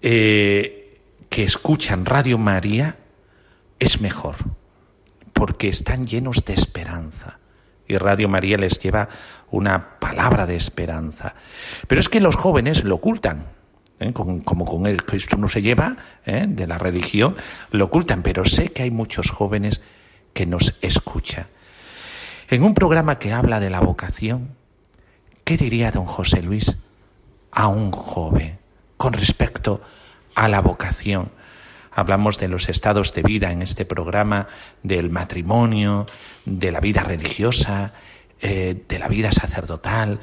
eh, 0.00 1.00
que 1.28 1.42
escuchan 1.42 2.06
Radio 2.06 2.38
María 2.38 2.98
es 3.80 4.00
mejor, 4.00 4.36
porque 5.32 5.68
están 5.68 6.06
llenos 6.06 6.44
de 6.44 6.54
esperanza 6.54 7.38
y 7.88 7.96
Radio 7.96 8.28
María 8.28 8.58
les 8.58 8.78
lleva 8.78 9.08
una 9.50 9.98
palabra 9.98 10.46
de 10.46 10.54
esperanza. 10.54 11.34
Pero 11.86 12.00
es 12.00 12.08
que 12.08 12.20
los 12.20 12.36
jóvenes 12.36 12.84
lo 12.84 12.96
ocultan. 12.96 13.46
¿eh? 13.98 14.12
Como, 14.12 14.64
con 14.64 14.86
el 14.86 15.04
Cristo 15.04 15.36
no 15.36 15.48
se 15.48 15.62
lleva 15.62 15.96
¿eh? 16.26 16.44
de 16.46 16.66
la 16.66 16.78
religión, 16.78 17.36
lo 17.70 17.86
ocultan, 17.86 18.22
pero 18.22 18.44
sé 18.44 18.68
que 18.68 18.82
hay 18.82 18.90
muchos 18.90 19.30
jóvenes 19.30 19.80
que 20.34 20.46
nos 20.46 20.76
escuchan. 20.82 21.46
En 22.48 22.62
un 22.62 22.74
programa 22.74 23.18
que 23.18 23.32
habla 23.32 23.58
de 23.58 23.70
la 23.70 23.80
vocación, 23.80 24.50
¿qué 25.44 25.56
diría 25.56 25.90
don 25.90 26.04
José 26.04 26.42
Luis 26.42 26.78
a 27.50 27.68
un 27.68 27.90
joven 27.90 28.58
con 28.96 29.14
respecto 29.14 29.80
a 30.34 30.48
la 30.48 30.60
vocación? 30.60 31.30
Hablamos 31.90 32.38
de 32.38 32.48
los 32.48 32.68
estados 32.68 33.14
de 33.14 33.22
vida 33.22 33.52
en 33.52 33.62
este 33.62 33.84
programa, 33.84 34.48
del 34.82 35.10
matrimonio, 35.10 36.06
de 36.44 36.72
la 36.72 36.80
vida 36.80 37.02
religiosa, 37.02 37.92
eh, 38.40 38.84
de 38.88 38.98
la 38.98 39.08
vida 39.08 39.32
sacerdotal, 39.32 40.20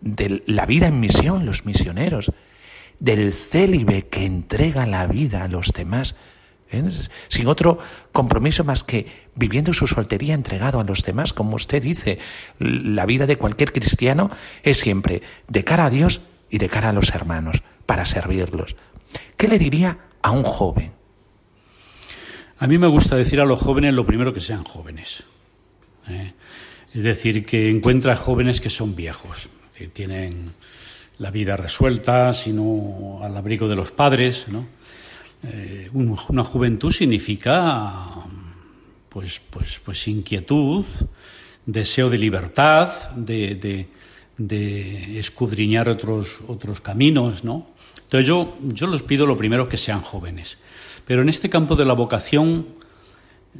de 0.00 0.42
la 0.46 0.66
vida 0.66 0.86
en 0.86 1.00
misión, 1.00 1.46
los 1.46 1.66
misioneros, 1.66 2.32
del 2.98 3.32
célibe 3.32 4.06
que 4.08 4.24
entrega 4.24 4.86
la 4.86 5.06
vida 5.06 5.44
a 5.44 5.48
los 5.48 5.72
demás, 5.72 6.16
¿eh? 6.70 6.82
sin 7.28 7.48
otro 7.48 7.78
compromiso 8.12 8.64
más 8.64 8.84
que 8.84 9.06
viviendo 9.34 9.72
su 9.72 9.86
soltería 9.86 10.34
entregado 10.34 10.80
a 10.80 10.84
los 10.84 11.04
demás, 11.04 11.32
como 11.32 11.56
usted 11.56 11.82
dice, 11.82 12.18
la 12.58 13.06
vida 13.06 13.26
de 13.26 13.36
cualquier 13.36 13.72
cristiano 13.72 14.30
es 14.62 14.78
siempre 14.78 15.22
de 15.48 15.64
cara 15.64 15.86
a 15.86 15.90
Dios 15.90 16.22
y 16.50 16.58
de 16.58 16.68
cara 16.68 16.90
a 16.90 16.92
los 16.92 17.10
hermanos, 17.10 17.62
para 17.86 18.04
servirlos. 18.06 18.76
¿Qué 19.36 19.48
le 19.48 19.58
diría 19.58 19.98
a 20.22 20.30
un 20.30 20.44
joven? 20.44 20.95
A 22.58 22.66
mí 22.66 22.78
me 22.78 22.86
gusta 22.86 23.16
decir 23.16 23.40
a 23.40 23.44
los 23.44 23.60
jóvenes 23.60 23.92
lo 23.92 24.06
primero 24.06 24.32
que 24.32 24.40
sean 24.40 24.64
jóvenes. 24.64 25.24
¿eh? 26.08 26.32
Es 26.94 27.04
decir, 27.04 27.44
que 27.44 27.68
encuentra 27.68 28.16
jóvenes 28.16 28.62
que 28.62 28.70
son 28.70 28.96
viejos, 28.96 29.50
tienen 29.92 30.54
la 31.18 31.30
vida 31.30 31.56
resuelta, 31.56 32.32
sino 32.32 33.20
al 33.22 33.36
abrigo 33.36 33.68
de 33.68 33.76
los 33.76 33.90
padres. 33.90 34.46
Eh, 35.42 35.90
una 35.92 36.44
juventud 36.44 36.90
significa 36.90 38.06
pues, 39.10 39.40
pues, 39.50 39.80
pues 39.84 40.08
inquietud, 40.08 40.84
deseo 41.66 42.08
de 42.08 42.18
libertad, 42.18 43.10
de, 43.10 43.54
de, 43.56 43.86
escudriñar 44.38 45.88
otros, 45.88 46.40
otros 46.46 46.80
caminos. 46.80 47.44
¿no? 47.44 47.66
Entonces 48.04 48.26
yo, 48.26 48.56
yo 48.62 48.86
les 48.86 49.02
pido 49.02 49.26
lo 49.26 49.36
primero 49.36 49.68
que 49.68 49.76
sean 49.76 50.02
jóvenes. 50.02 50.58
Pero 51.06 51.22
en 51.22 51.28
este 51.28 51.48
campo 51.48 51.76
de 51.76 51.84
la 51.84 51.94
vocación 51.94 52.66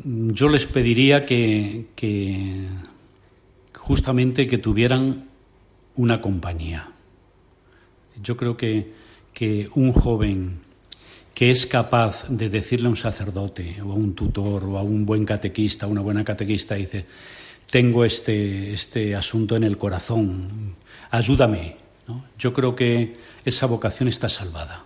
yo 0.05 0.49
les 0.49 0.67
pediría 0.67 1.25
que, 1.25 1.87
justamente 3.75 4.47
que 4.47 4.59
tuvieran 4.59 5.29
una 5.95 6.21
compañía. 6.21 6.91
Yo 8.23 8.37
creo 8.37 8.57
que, 8.57 8.93
que 9.33 9.69
un 9.75 9.93
joven 9.93 10.61
que 11.35 11.51
es 11.51 11.67
capaz 11.67 12.29
de 12.29 12.49
decirle 12.49 12.87
a 12.87 12.91
un 12.91 12.97
sacerdote 12.97 13.77
o 13.83 13.93
a 13.93 13.95
un 13.95 14.15
tutor 14.15 14.65
o 14.65 14.79
a 14.79 14.83
un 14.83 15.05
buen 15.05 15.25
catequista, 15.25 15.87
una 15.87 16.01
buena 16.01 16.25
catequista, 16.25 16.75
dice, 16.75 17.05
tengo 17.71 18.05
este, 18.05 18.73
este 18.73 19.15
asunto 19.15 19.57
en 19.57 19.65
el 19.65 19.79
corazón, 19.79 20.77
ayúdame. 21.11 21.77
Yo 22.39 22.53
creo 22.53 22.77
que 22.77 23.17
esa 23.45 23.67
vocación 23.67 24.09
está 24.09 24.29
salvada, 24.29 24.85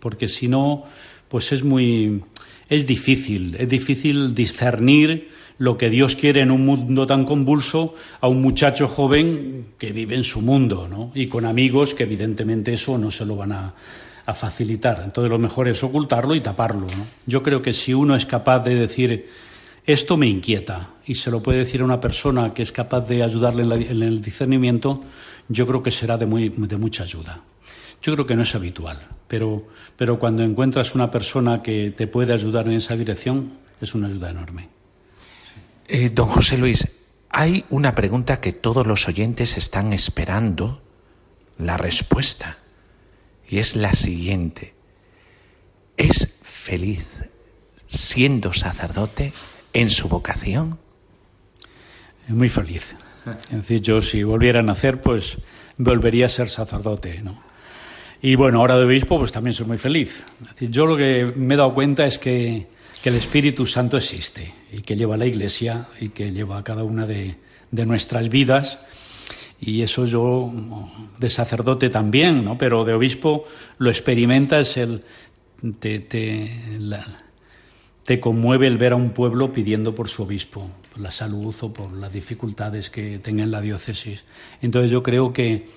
porque 0.00 0.28
si 0.28 0.48
no, 0.48 0.84
pues 1.28 1.52
es 1.52 1.62
muy 1.62 2.22
es 2.68 2.86
difícil, 2.86 3.56
es 3.58 3.68
difícil 3.68 4.34
discernir 4.34 5.30
lo 5.58 5.78
que 5.78 5.90
Dios 5.90 6.16
quiere 6.16 6.40
en 6.40 6.50
un 6.50 6.64
mundo 6.64 7.06
tan 7.06 7.24
convulso 7.24 7.94
a 8.20 8.28
un 8.28 8.42
muchacho 8.42 8.88
joven 8.88 9.66
que 9.78 9.92
vive 9.92 10.16
en 10.16 10.24
su 10.24 10.40
mundo, 10.40 10.88
¿no? 10.88 11.12
Y 11.14 11.28
con 11.28 11.44
amigos 11.44 11.94
que 11.94 12.04
evidentemente 12.04 12.72
eso 12.72 12.98
no 12.98 13.10
se 13.10 13.24
lo 13.24 13.36
van 13.36 13.52
a, 13.52 13.74
facilitar. 14.34 15.02
Entonces 15.04 15.30
lo 15.30 15.38
mejor 15.38 15.68
es 15.68 15.84
ocultarlo 15.84 16.34
y 16.34 16.40
taparlo. 16.40 16.86
Yo 17.26 17.42
creo 17.42 17.60
que 17.60 17.74
si 17.74 17.92
uno 17.92 18.16
es 18.16 18.24
capaz 18.24 18.60
de 18.60 18.74
decir 18.74 19.28
esto 19.86 20.16
me 20.16 20.26
inquieta 20.26 20.94
y 21.06 21.14
se 21.14 21.30
lo 21.30 21.42
puede 21.42 21.58
decir 21.58 21.82
a 21.82 21.84
una 21.84 22.00
persona 22.00 22.50
que 22.50 22.62
es 22.62 22.72
capaz 22.72 23.06
de 23.06 23.22
ayudarle 23.22 23.62
en, 23.62 24.02
el 24.02 24.20
discernimiento, 24.22 25.02
yo 25.48 25.66
creo 25.66 25.82
que 25.82 25.90
será 25.90 26.16
de, 26.16 26.26
muy, 26.26 26.48
de 26.48 26.76
mucha 26.76 27.02
ayuda. 27.02 27.42
Yo 28.02 28.14
creo 28.14 28.26
que 28.26 28.36
no 28.36 28.42
es 28.42 28.54
habitual, 28.54 29.06
pero, 29.28 29.66
pero 29.96 30.18
cuando 30.18 30.42
encuentras 30.42 30.94
una 30.94 31.10
persona 31.10 31.62
que 31.62 31.90
te 31.90 32.06
puede 32.06 32.32
ayudar 32.32 32.66
en 32.66 32.74
esa 32.74 32.96
dirección, 32.96 33.58
es 33.80 33.94
una 33.94 34.08
ayuda 34.08 34.30
enorme. 34.30 34.68
Eh, 35.86 36.10
don 36.10 36.28
José 36.28 36.56
Luis, 36.56 36.88
hay 37.28 37.64
una 37.68 37.94
pregunta 37.94 38.40
que 38.40 38.52
todos 38.52 38.86
los 38.86 39.06
oyentes 39.06 39.58
están 39.58 39.92
esperando 39.92 40.82
la 41.58 41.76
respuesta, 41.76 42.58
y 43.46 43.58
es 43.58 43.76
la 43.76 43.92
siguiente. 43.92 44.74
¿Es 45.96 46.40
feliz 46.42 47.24
siendo 47.86 48.52
sacerdote 48.52 49.32
en 49.74 49.90
su 49.90 50.08
vocación? 50.08 50.78
Muy 52.28 52.48
feliz. 52.48 52.94
Es 53.50 53.56
decir, 53.56 53.82
yo 53.82 54.00
si 54.00 54.22
volviera 54.22 54.60
a 54.60 54.62
nacer, 54.62 55.00
pues 55.00 55.36
volvería 55.76 56.26
a 56.26 56.30
ser 56.30 56.48
sacerdote, 56.48 57.20
¿no? 57.22 57.42
Y 58.22 58.36
bueno, 58.36 58.60
ahora 58.60 58.78
de 58.78 58.86
obispo, 58.86 59.18
pues 59.18 59.32
también 59.32 59.52
soy 59.52 59.66
muy 59.66 59.76
feliz. 59.76 60.24
yo 60.58 60.86
lo 60.86 60.96
que 60.96 61.30
me 61.36 61.54
he 61.54 61.56
dado 61.58 61.74
cuenta 61.74 62.06
es 62.06 62.18
que, 62.18 62.72
el 63.04 63.16
Espíritu 63.16 63.66
Santo 63.66 63.98
existe 63.98 64.54
y 64.72 64.80
que 64.80 64.96
lleva 64.96 65.16
a 65.16 65.18
la 65.18 65.26
Iglesia 65.26 65.88
y 66.00 66.08
que 66.08 66.32
lleva 66.32 66.56
a 66.56 66.64
cada 66.64 66.84
una 66.84 67.04
de, 67.04 67.36
nuestras 67.70 68.30
vidas. 68.30 68.78
Y 69.60 69.82
eso 69.82 70.06
yo, 70.06 70.50
de 71.18 71.28
sacerdote 71.28 71.90
también, 71.90 72.42
¿no? 72.42 72.56
pero 72.56 72.82
de 72.86 72.94
obispo 72.94 73.44
lo 73.76 73.90
experimenta, 73.90 74.58
es 74.58 74.78
el. 74.78 75.02
Te, 75.78 76.00
te 78.04 78.20
conmueve 78.20 78.66
el 78.66 78.78
ver 78.78 78.92
a 78.92 78.96
un 78.96 79.10
pueblo 79.10 79.52
pidiendo 79.52 79.94
por 79.94 80.08
su 80.08 80.22
obispo, 80.22 80.70
por 80.92 81.00
la 81.00 81.10
salud 81.10 81.54
o 81.62 81.72
por 81.72 81.92
las 81.92 82.12
dificultades 82.12 82.90
que 82.90 83.18
tenga 83.18 83.42
en 83.42 83.50
la 83.50 83.60
diócesis. 83.60 84.24
Entonces 84.60 84.90
yo 84.90 85.02
creo 85.02 85.32
que, 85.32 85.68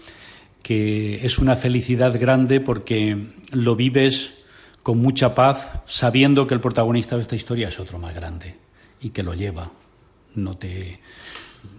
que 0.61 1.25
es 1.25 1.39
una 1.39 1.55
felicidad 1.55 2.19
grande 2.19 2.59
porque 2.59 3.17
lo 3.51 3.75
vives 3.75 4.34
con 4.84 4.99
mucha 4.99 5.36
paz, 5.36 5.82
sabiendo 5.86 6.47
que 6.47 6.53
el 6.53 6.61
protagonista 6.61 7.15
de 7.15 7.21
esta 7.21 7.36
historia 7.36 7.69
es 7.69 7.80
otro 7.80 7.97
más 7.99 8.13
grande 8.13 8.55
y 9.01 9.09
que 9.09 9.23
lo 9.23 9.34
lleva. 9.34 9.71
No 10.36 10.57
te, 10.57 10.99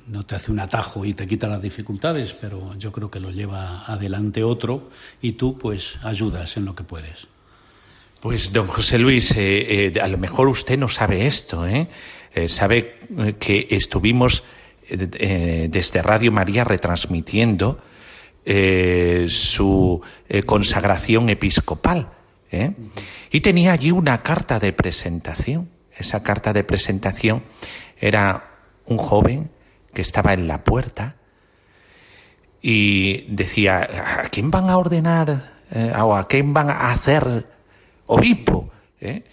no 0.08 0.24
te 0.24 0.34
hace 0.34 0.50
un 0.50 0.60
atajo 0.60 1.04
y 1.04 1.14
te 1.14 1.26
quita 1.26 1.48
las 1.48 1.62
dificultades, 1.62 2.32
pero 2.32 2.74
yo 2.76 2.90
creo 2.90 3.10
que 3.10 3.20
lo 3.20 3.30
lleva 3.30 3.84
adelante 3.84 4.42
otro 4.42 4.90
y 5.20 5.32
tú 5.32 5.58
pues 5.58 5.98
ayudas 6.02 6.56
en 6.56 6.64
lo 6.64 6.74
que 6.74 6.84
puedes. 6.84 7.28
Pues 8.20 8.52
don 8.52 8.66
José 8.66 8.98
Luis, 8.98 9.36
eh, 9.36 9.92
eh, 9.94 10.00
a 10.00 10.08
lo 10.08 10.18
mejor 10.18 10.48
usted 10.48 10.76
no 10.76 10.88
sabe 10.88 11.24
esto, 11.26 11.64
¿eh? 11.68 11.88
sabe 12.48 12.98
que 13.38 13.68
estuvimos 13.70 14.44
desde 14.88 16.02
Radio 16.02 16.30
María 16.30 16.62
retransmitiendo 16.62 17.80
su 19.26 20.00
consagración 20.46 21.30
episcopal. 21.30 22.10
Y 23.30 23.40
tenía 23.40 23.72
allí 23.72 23.90
una 23.90 24.18
carta 24.18 24.60
de 24.60 24.72
presentación. 24.72 25.68
Esa 25.96 26.22
carta 26.22 26.52
de 26.52 26.62
presentación 26.62 27.42
era 27.96 28.50
un 28.84 28.98
joven 28.98 29.50
que 29.92 30.02
estaba 30.02 30.32
en 30.32 30.46
la 30.46 30.62
puerta 30.62 31.16
y 32.62 33.22
decía, 33.34 34.20
¿a 34.22 34.28
quién 34.28 34.52
van 34.52 34.70
a 34.70 34.76
ordenar 34.76 35.58
o 36.00 36.14
a 36.14 36.28
quién 36.28 36.52
van 36.52 36.70
a 36.70 36.92
hacer 36.92 37.57
obispo. 38.08 38.70
¿eh? 39.00 39.24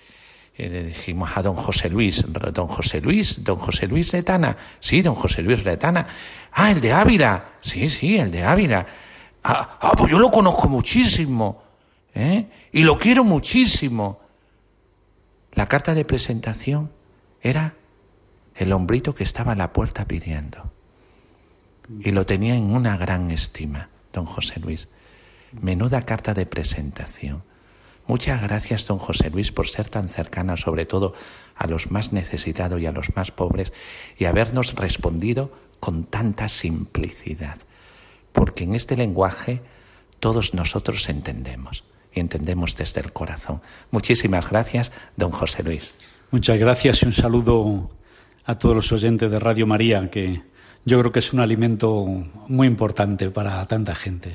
Y 0.58 0.64
le 0.64 0.84
dijimos 0.84 1.36
a 1.36 1.42
don 1.42 1.56
José 1.56 1.90
Luis, 1.90 2.26
don 2.32 2.68
José 2.68 3.02
Luis, 3.02 3.44
don 3.44 3.58
José 3.58 3.88
Luis 3.88 4.14
Letana, 4.14 4.56
sí, 4.80 5.02
don 5.02 5.16
José 5.16 5.42
Luis 5.42 5.66
Letana, 5.66 6.08
ah, 6.54 6.72
el 6.72 6.80
de 6.80 6.94
Ávila, 6.94 7.56
sí, 7.62 7.90
sí, 7.90 8.18
el 8.18 8.32
de 8.32 8.44
Ávila, 8.44 8.86
ah, 9.44 9.80
ah 9.82 9.92
pues 9.98 10.10
yo 10.12 10.18
lo 10.18 10.32
conozco 10.32 10.70
muchísimo, 10.70 11.62
¿eh? 12.14 12.46
y 12.72 12.84
lo 12.84 12.98
quiero 12.98 13.26
muchísimo. 13.26 14.22
La 15.52 15.68
carta 15.68 15.94
de 15.94 16.06
presentación 16.06 16.92
era 17.42 17.76
el 18.56 18.72
hombrito 18.72 19.14
que 19.14 19.24
estaba 19.24 19.54
a 19.54 19.56
la 19.56 19.74
puerta 19.74 20.06
pidiendo. 20.06 20.72
Y 22.00 22.12
lo 22.12 22.26
tenía 22.26 22.56
en 22.56 22.64
una 22.64 22.98
gran 22.98 23.30
estima, 23.30 23.90
don 24.12 24.26
José 24.26 24.60
Luis. 24.60 24.88
Menuda 25.52 26.02
carta 26.02 26.34
de 26.34 26.46
presentación. 26.46 27.44
Muchas 28.08 28.42
gracias, 28.42 28.86
don 28.86 29.00
José 29.00 29.30
Luis, 29.32 29.52
por 29.52 29.68
ser 29.68 29.90
tan 29.90 30.10
cercana, 30.10 30.58
sobre 30.58 30.86
todo 30.86 31.14
a 31.56 31.68
los 31.68 31.90
más 31.90 32.14
necesitados 32.14 32.80
y 32.80 32.86
a 32.86 32.92
los 32.92 33.16
más 33.16 33.32
pobres, 33.32 33.74
y 34.18 34.26
habernos 34.26 34.76
respondido 34.76 35.52
con 35.80 36.04
tanta 36.06 36.48
simplicidad, 36.48 37.58
porque 38.32 38.64
en 38.64 38.76
este 38.76 38.96
lenguaje 38.96 39.62
todos 40.20 40.54
nosotros 40.54 41.10
entendemos, 41.10 41.84
y 42.14 42.20
entendemos 42.20 42.76
desde 42.76 43.02
el 43.02 43.12
corazón. 43.12 43.62
Muchísimas 43.92 44.50
gracias, 44.50 44.92
don 45.18 45.32
José 45.32 45.64
Luis. 45.64 45.96
Muchas 46.32 46.60
gracias 46.60 47.02
y 47.02 47.06
un 47.08 47.14
saludo 47.14 47.90
a 48.46 48.58
todos 48.58 48.76
los 48.76 48.92
oyentes 48.92 49.32
de 49.32 49.40
Radio 49.40 49.66
María, 49.66 50.10
que 50.12 50.44
yo 50.86 51.00
creo 51.00 51.12
que 51.12 51.20
es 51.20 51.34
un 51.34 51.40
alimento 51.40 52.06
muy 52.48 52.68
importante 52.68 53.32
para 53.32 53.66
tanta 53.66 53.96
gente. 53.96 54.34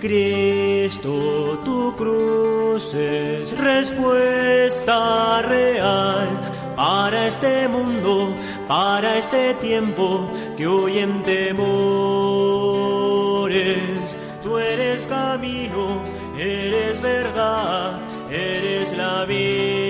Cristo, 0.00 1.60
tu 1.64 1.94
cruz 1.96 2.94
es 2.94 3.56
respuesta 3.58 5.42
real 5.42 6.28
para 6.76 7.26
este 7.26 7.68
mundo, 7.68 8.34
para 8.68 9.18
este 9.18 9.54
tiempo 9.54 10.30
que 10.56 10.66
hoy 10.66 10.98
en 10.98 11.22
temores. 11.22 11.76
Tú 14.42 14.58
eres 14.58 15.06
camino, 15.06 16.02
eres 16.38 17.00
verdad, 17.00 18.00
eres 18.30 18.96
la 18.96 19.24
vida. 19.24 19.85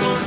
Suenan 0.00 0.24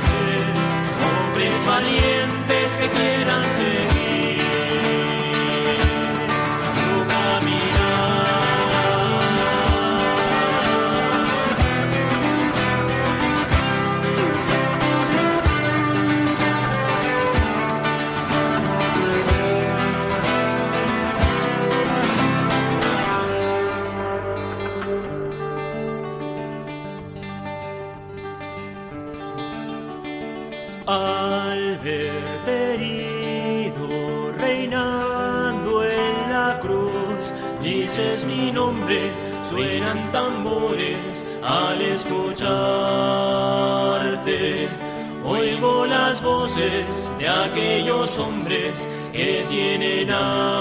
aquellos 48.08 48.18
hombres 48.18 48.88
que 49.12 49.44
tienen. 49.48 50.57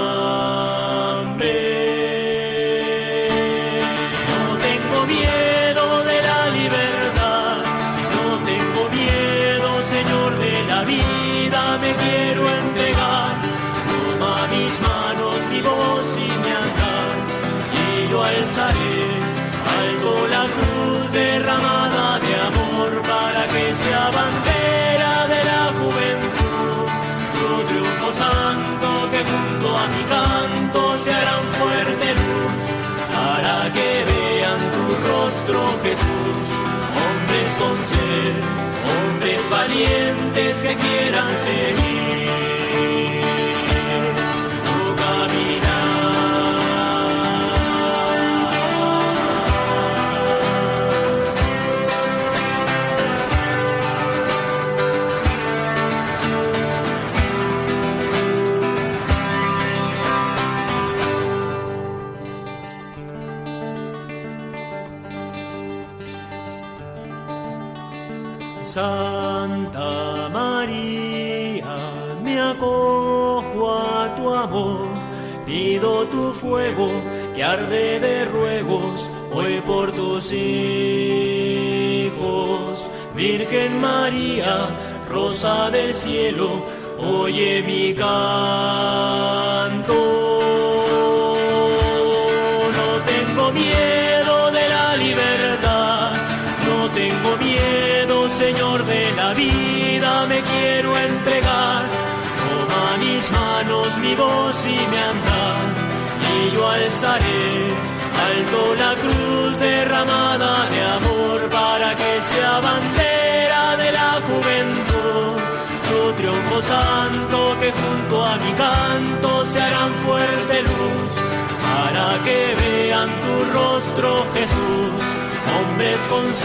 Cielo, 86.08 86.46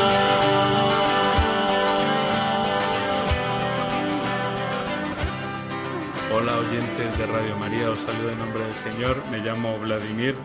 Hola 6.33 6.57
oyentes 6.57 7.17
de 7.17 7.25
Radio 7.27 7.55
María, 7.57 7.89
os 7.91 7.99
saludo 7.99 8.31
en 8.31 8.39
nombre 8.39 8.63
del 8.63 8.73
Señor. 8.73 9.23
Me 9.31 9.37
llamo 9.39 9.77
Vladimir 9.79 10.35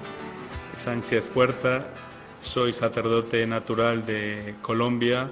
Sánchez 0.77 1.25
Puerta, 1.33 1.87
soy 2.43 2.73
sacerdote 2.73 3.47
natural 3.47 4.05
de 4.05 4.55
Colombia, 4.61 5.31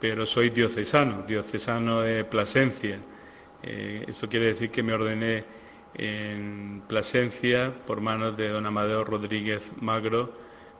pero 0.00 0.26
soy 0.26 0.50
diocesano, 0.50 1.22
diocesano 1.26 2.02
de 2.02 2.24
Plasencia. 2.24 2.98
Eh, 3.66 4.04
eso 4.08 4.28
quiere 4.28 4.46
decir 4.46 4.70
que 4.70 4.82
me 4.82 4.92
ordené 4.92 5.42
en 5.94 6.82
Plasencia 6.86 7.72
por 7.86 8.02
manos 8.02 8.36
de 8.36 8.50
don 8.50 8.66
Amadeo 8.66 9.04
Rodríguez 9.04 9.72
Magro, 9.80 10.34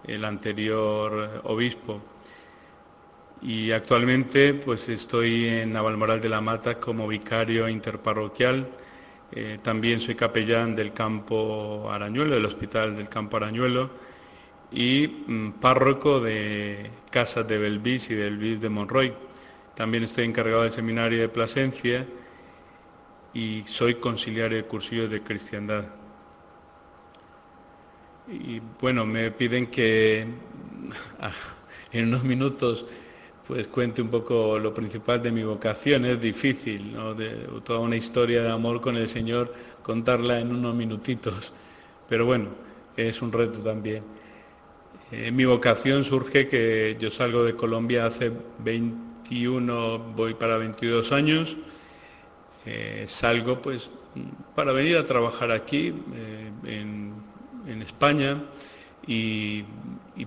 el 0.07 0.23
anterior 0.23 1.41
obispo. 1.45 2.03
Y 3.41 3.71
actualmente 3.71 4.53
pues 4.53 4.89
estoy 4.91 5.47
en 5.47 5.73
Navalmoral 5.73 6.21
de 6.21 6.29
la 6.29 6.43
Mata 6.43 6.79
como 6.79 7.09
vicario 7.09 7.71
interparroquial. 7.71 8.69
Eh, 9.33 9.59
también 9.63 9.99
soy 9.99 10.15
capellán 10.15 10.75
del 10.75 10.93
campo 10.93 11.89
Arañuelo, 11.91 12.35
del 12.35 12.45
hospital 12.45 12.97
del 12.97 13.09
campo 13.09 13.39
Arañuelo, 13.39 13.91
y 14.71 15.25
mm, 15.27 15.53
párroco 15.53 16.21
de 16.21 16.91
Casas 17.11 17.49
de 17.49 17.57
Belvis 17.57 18.11
y 18.11 18.15
del 18.15 18.37
Belvis 18.37 18.61
de 18.61 18.69
Monroy. 18.69 19.15
También 19.75 20.05
estoy 20.05 20.25
encargado 20.25 20.65
del 20.65 20.73
seminario 20.73 21.19
de 21.19 21.29
Plasencia 21.31 22.07
y 23.35 23.65
soy 23.67 23.97
conciliario 23.97 24.57
de 24.57 24.65
cursillos 24.65 25.11
de 25.11 25.23
cristiandad. 25.23 25.85
Y 28.31 28.61
bueno, 28.81 29.05
me 29.05 29.31
piden 29.33 29.67
que 29.67 30.27
ah, 31.21 31.33
en 31.93 32.09
unos 32.09 32.25
minutos 32.25 32.87
pues 33.47 33.67
cuente 33.67 34.01
un 34.01 34.09
poco 34.09 34.59
lo 34.59 34.73
principal 34.73 35.23
de 35.23 35.31
mi 35.31 35.43
vocación. 35.43 36.07
Es 36.07 36.21
difícil, 36.21 36.95
¿no? 36.95 37.15
Toda 37.63 37.81
una 37.81 37.97
historia 37.97 38.43
de 38.43 38.51
amor 38.51 38.81
con 38.81 38.97
el 38.97 39.07
Señor, 39.07 39.53
contarla 39.83 40.41
en 40.41 40.51
unos 40.55 40.75
minutitos. 40.75 41.53
Pero 42.09 42.25
bueno, 42.25 42.49
es 42.97 43.21
un 43.21 43.33
reto 43.33 43.59
también. 43.59 44.03
Eh, 45.13 45.31
mi 45.31 45.45
vocación 45.45 46.05
surge 46.05 46.49
que 46.49 46.97
yo 46.99 47.11
salgo 47.11 47.45
de 47.45 47.55
Colombia 47.55 48.07
hace 48.07 48.33
21, 48.61 49.99
voy 50.17 50.35
para 50.35 50.57
22 50.57 51.13
años. 51.13 51.59
Eh, 52.67 53.05
salgo 53.09 53.61
pues 53.61 53.91
para 54.55 54.73
venir 54.73 54.97
a 54.97 55.05
trabajar 55.05 55.51
aquí 55.51 55.95
eh, 56.15 56.51
en, 56.65 57.83
España 57.83 58.43
y, 59.07 59.65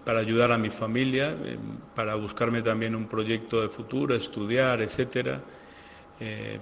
para 0.03 0.19
ayudar 0.19 0.51
a 0.51 0.57
mi 0.57 0.69
familia, 0.69 1.35
eh, 1.43 1.57
para 1.95 2.15
buscarme 2.15 2.61
también 2.61 2.95
un 2.95 3.07
proyecto 3.07 3.61
de 3.61 3.69
futuro, 3.69 4.15
estudiar, 4.15 4.81
etcétera. 4.81 5.41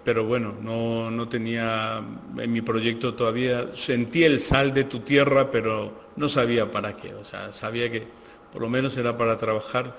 Pero 0.04 0.26
bueno, 0.26 0.54
no, 0.62 1.10
no, 1.10 1.30
tenía 1.30 2.04
en 2.38 2.52
mi 2.52 2.60
proyecto 2.60 3.14
todavía, 3.14 3.70
sentí 3.74 4.26
el 4.26 4.42
sal 4.42 4.74
de 4.74 4.84
tu 4.84 5.00
tierra, 5.00 5.50
pero 5.50 6.10
no 6.18 6.28
sabía 6.28 6.70
para 6.70 6.98
qué. 6.98 7.14
O 7.14 7.24
sea, 7.24 7.54
sabía 7.54 7.90
que 7.90 8.06
por 8.52 8.62
lo 8.62 8.68
menos 8.68 8.98
era 8.98 9.18
para 9.18 9.38
trabajar, 9.38 9.96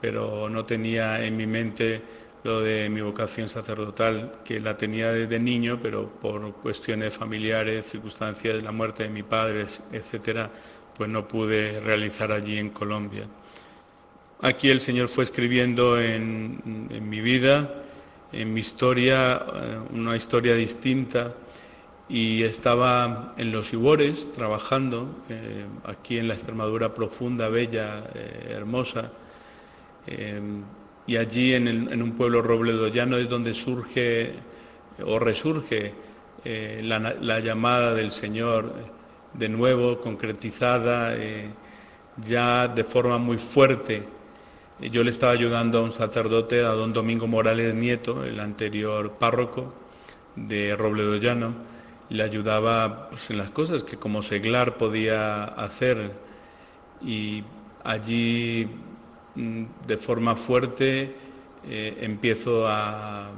pero 0.00 0.48
no 0.48 0.64
tenía 0.64 1.22
en 1.22 1.36
mi 1.36 1.46
mente 1.46 2.02
lo 2.44 2.60
de 2.60 2.90
mi 2.90 3.00
vocación 3.00 3.48
sacerdotal, 3.48 4.40
que 4.44 4.60
la 4.60 4.76
tenía 4.76 5.10
desde 5.10 5.40
niño, 5.40 5.80
pero 5.82 6.10
por 6.10 6.52
cuestiones 6.56 7.14
familiares, 7.14 7.86
circunstancias, 7.86 8.62
la 8.62 8.70
muerte 8.70 9.04
de 9.04 9.08
mi 9.08 9.22
padre, 9.22 9.66
etcétera, 9.90 10.50
pues 10.94 11.08
no 11.08 11.26
pude 11.26 11.80
realizar 11.80 12.30
allí 12.30 12.58
en 12.58 12.68
Colombia. 12.68 13.26
Aquí 14.42 14.68
el 14.68 14.82
Señor 14.82 15.08
fue 15.08 15.24
escribiendo 15.24 15.98
en, 15.98 16.60
mi 17.08 17.20
vida, 17.22 17.82
en 18.30 18.52
mi 18.52 18.60
historia, 18.60 19.42
eh, 19.54 19.78
una 19.92 20.14
historia 20.14 20.54
distinta 20.54 21.34
y 22.10 22.42
estaba 22.42 23.32
en 23.38 23.52
los 23.52 23.72
Ibores 23.72 24.30
trabajando, 24.32 25.22
eh, 25.30 25.64
aquí 25.84 26.18
en 26.18 26.28
la 26.28 26.34
Extremadura 26.34 26.92
profunda, 26.92 27.48
bella, 27.48 28.04
eh, 28.14 28.48
hermosa, 28.50 29.10
y 31.06 31.16
allí 31.16 31.54
en, 31.54 32.02
un 32.02 32.12
pueblo 32.12 32.42
robledoyano 32.42 33.16
es 33.16 33.28
donde 33.28 33.54
surge 33.54 34.32
o 35.04 35.18
resurge 35.18 35.94
la, 36.44 36.98
la, 36.98 37.40
llamada 37.40 37.94
del 37.94 38.10
Señor 38.12 38.72
de 39.34 39.48
nuevo 39.48 40.00
concretizada 40.00 41.14
eh, 41.16 41.50
ya 42.24 42.68
de 42.68 42.84
forma 42.84 43.18
muy 43.18 43.38
fuerte. 43.38 44.08
Yo 44.80 45.04
le 45.04 45.10
estaba 45.10 45.32
ayudando 45.32 45.78
a 45.78 45.82
un 45.82 45.92
sacerdote, 45.92 46.64
a 46.64 46.70
don 46.70 46.92
Domingo 46.92 47.26
Morales 47.26 47.74
Nieto, 47.74 48.24
el 48.24 48.40
anterior 48.40 49.12
párroco 49.12 49.72
de 50.36 50.74
Robledo 50.74 51.16
Llano, 51.16 51.54
le 52.08 52.22
ayudaba 52.22 53.08
pues, 53.10 53.30
en 53.30 53.38
las 53.38 53.50
cosas 53.50 53.84
que 53.84 53.96
como 53.96 54.22
seglar 54.22 54.76
podía 54.76 55.44
hacer 55.44 56.12
y 57.02 57.44
allí 57.82 58.68
de 59.34 59.96
forma 59.96 60.36
fuerte 60.36 61.14
eh, 61.68 61.98
empiezo 62.00 62.66
a, 62.66 63.30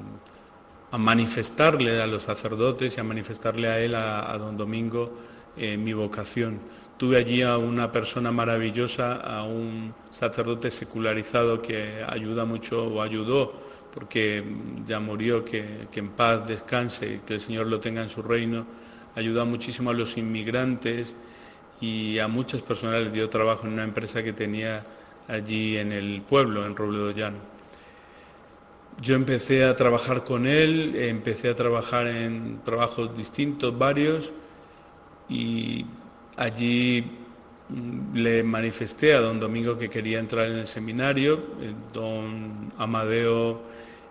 manifestarle 0.98 2.00
a 2.00 2.06
los 2.06 2.22
sacerdotes 2.22 2.96
y 2.96 3.00
a 3.00 3.04
manifestarle 3.04 3.68
a 3.68 3.80
él, 3.80 3.94
a 3.94 4.38
don 4.38 4.56
Domingo, 4.56 5.12
mi 5.56 5.92
vocación. 5.92 6.58
Tuve 6.96 7.18
allí 7.18 7.42
a 7.42 7.58
una 7.58 7.92
persona 7.92 8.32
maravillosa, 8.32 9.16
a 9.16 9.42
un 9.42 9.92
sacerdote 10.10 10.70
secularizado 10.70 11.60
que 11.60 12.02
ayuda 12.08 12.46
mucho 12.46 12.86
o 12.86 13.02
ayudó, 13.02 13.52
porque 13.92 14.42
ya 14.86 14.98
murió, 14.98 15.44
que, 15.44 15.88
en 15.92 16.08
paz 16.10 16.48
descanse, 16.48 17.20
que 17.26 17.34
el 17.34 17.40
Señor 17.42 17.66
lo 17.66 17.80
tenga 17.80 18.02
en 18.02 18.08
su 18.08 18.22
reino. 18.22 18.66
Ayuda 19.14 19.44
muchísimo 19.44 19.90
a 19.90 19.92
los 19.92 20.16
inmigrantes 20.16 21.14
y 21.78 22.18
a 22.18 22.28
muchas 22.28 22.62
personas 22.62 23.02
les 23.02 23.12
dio 23.12 23.28
trabajo 23.28 23.66
en 23.66 23.74
una 23.74 23.84
empresa 23.84 24.22
que 24.22 24.32
tenía 24.32 24.82
allí 25.28 25.76
en 25.76 25.92
el 25.92 26.22
pueblo, 26.22 26.66
en 26.66 26.76
Robledo 26.76 27.10
Llano. 27.10 27.38
Yo 29.00 29.14
empecé 29.14 29.64
a 29.64 29.76
trabajar 29.76 30.24
con 30.24 30.46
él, 30.46 30.94
empecé 30.96 31.50
a 31.50 31.54
trabajar 31.54 32.06
en 32.06 32.60
trabajos 32.64 33.16
distintos, 33.16 33.76
varios, 33.76 34.32
y 35.28 35.84
allí 36.36 37.04
mm, 37.68 38.16
le 38.16 38.42
manifesté 38.42 39.14
a 39.14 39.20
don 39.20 39.38
Domingo 39.38 39.76
que 39.76 39.90
quería 39.90 40.18
entrar 40.18 40.46
en 40.46 40.58
el 40.58 40.66
seminario, 40.66 41.34
eh, 41.60 41.74
don 41.92 42.72
Amadeo 42.78 43.60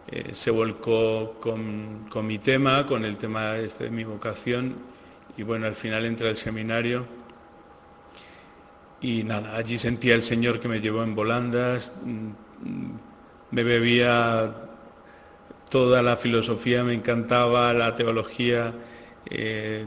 eh, 0.08 0.32
se 0.34 0.52
volcó 0.52 1.40
con, 1.40 2.28
mi 2.28 2.38
tema, 2.38 2.86
con 2.86 3.06
el 3.06 3.18
tema 3.18 3.58
este 3.58 3.86
de 3.86 3.90
mi 3.90 4.04
vocación, 4.04 4.76
y 5.36 5.42
bueno, 5.42 5.66
al 5.66 5.76
final 5.76 6.06
entré 6.06 6.30
al 6.30 6.38
seminario 6.38 7.08
y 9.02 9.24
nada, 9.24 9.56
allí 9.56 9.78
sentía 9.78 10.16
el 10.16 10.24
Señor 10.24 10.60
que 10.60 10.68
me 10.68 10.80
llevó 10.82 11.04
en 11.04 11.16
volandas, 11.16 11.94
mm, 12.04 12.30
me 13.52 13.64
bebía 13.64 14.54
toda 15.70 16.02
la 16.02 16.18
filosofía, 16.18 16.84
me 16.84 16.94
encantaba 16.94 17.74
la 17.74 17.96
teología. 17.96 18.74
Eh, 19.30 19.86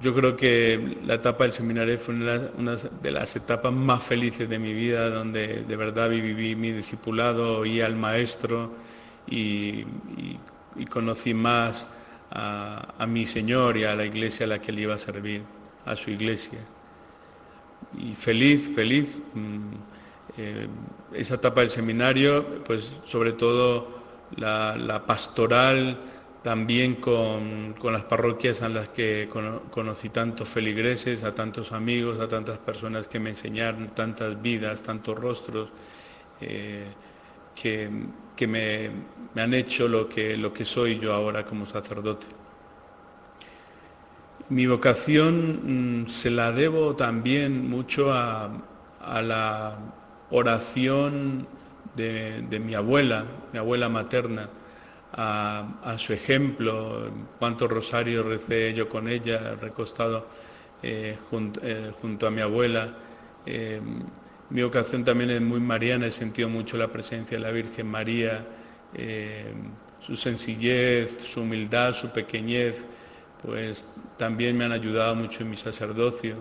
yo 0.00 0.14
creo 0.14 0.36
que 0.36 0.98
la 1.04 1.14
etapa 1.14 1.44
del 1.44 1.52
seminario 1.52 1.98
fue 1.98 2.14
una, 2.14 2.76
de 2.76 3.10
las 3.10 3.36
etapas 3.36 3.72
más 3.72 4.02
felices 4.02 4.48
de 4.48 4.58
mi 4.58 4.72
vida, 4.72 5.10
donde 5.10 5.64
de 5.64 5.76
verdad 5.76 6.08
viví 6.10 6.56
mi 6.56 6.72
discipulado, 6.72 7.58
oí 7.58 7.80
al 7.80 7.96
maestro 7.96 8.72
y, 9.28 9.84
conocí 10.90 11.34
más 11.34 11.88
a, 12.30 13.06
mi 13.08 13.26
Señor 13.26 13.76
y 13.76 13.84
a 13.84 13.94
la 13.94 14.04
iglesia 14.04 14.46
a 14.46 14.48
la 14.48 14.60
que 14.60 14.70
él 14.70 14.80
iba 14.80 14.94
a 14.94 14.98
servir, 14.98 15.42
a 15.84 15.96
su 15.96 16.10
iglesia. 16.10 16.58
Y 17.96 18.14
feliz, 18.14 18.74
feliz, 18.74 19.18
mm, 19.34 19.72
eh, 20.36 20.68
esa 21.14 21.36
etapa 21.36 21.60
del 21.62 21.70
seminario, 21.70 22.62
pues 22.64 22.94
sobre 23.04 23.32
todo 23.32 23.96
la 24.36 25.04
pastoral, 25.06 25.98
también 26.42 26.94
con, 26.94 27.74
las 27.92 28.04
parroquias 28.04 28.62
en 28.62 28.74
las 28.74 28.88
que 28.88 29.28
conocí 29.70 30.08
tantos 30.08 30.48
feligreses, 30.48 31.22
a 31.24 31.34
tantos 31.34 31.72
amigos, 31.72 32.20
a 32.20 32.28
tantas 32.28 32.58
personas 32.58 33.08
que 33.08 33.18
me 33.18 33.30
enseñaron 33.30 33.88
tantas 33.88 34.40
vidas, 34.40 34.82
tantos 34.82 35.18
rostros, 35.18 35.72
eh, 36.40 36.86
que, 37.54 38.46
me, 38.46 38.90
han 39.36 39.52
hecho 39.52 39.88
lo 39.88 40.08
que, 40.08 40.36
lo 40.36 40.52
que 40.52 40.64
soy 40.64 40.98
yo 40.98 41.12
ahora 41.12 41.44
como 41.44 41.66
sacerdote. 41.66 42.26
Mi 44.50 44.66
vocación 44.66 46.02
mm, 46.02 46.06
se 46.06 46.30
la 46.30 46.52
debo 46.52 46.96
también 46.96 47.68
mucho 47.68 48.12
a, 48.12 48.64
la 49.22 49.78
oración 50.30 51.46
de 51.96 52.60
mi 52.64 52.74
abuela, 52.74 53.24
mi 53.52 53.58
abuela 53.58 53.88
materna 53.88 54.50
a, 55.12 55.96
su 55.98 56.12
ejemplo, 56.12 57.10
cuántos 57.38 57.70
rosarios 57.70 58.24
recé 58.24 58.74
yo 58.74 58.88
con 58.88 59.08
ella, 59.08 59.54
recostado 59.60 60.26
eh, 60.82 61.16
eh, 61.62 61.92
junto, 62.00 62.26
a 62.26 62.30
mi 62.30 62.40
abuela. 62.40 62.94
Eh, 63.46 63.80
mi 64.50 64.62
vocación 64.62 65.04
también 65.04 65.30
es 65.30 65.40
muy 65.40 65.60
mariana, 65.60 66.06
he 66.06 66.12
sentido 66.12 66.48
mucho 66.48 66.76
la 66.76 66.88
presencia 66.88 67.36
de 67.36 67.42
la 67.42 67.50
Virgen 67.50 67.86
María, 67.86 68.46
su 70.00 70.16
sencillez, 70.16 71.18
su 71.22 71.42
humildad, 71.42 71.92
su 71.92 72.10
pequeñez, 72.10 72.86
pues 73.42 73.86
también 74.16 74.56
me 74.56 74.64
han 74.64 74.72
ayudado 74.72 75.14
mucho 75.14 75.42
en 75.42 75.50
mi 75.50 75.56
sacerdocio. 75.56 76.36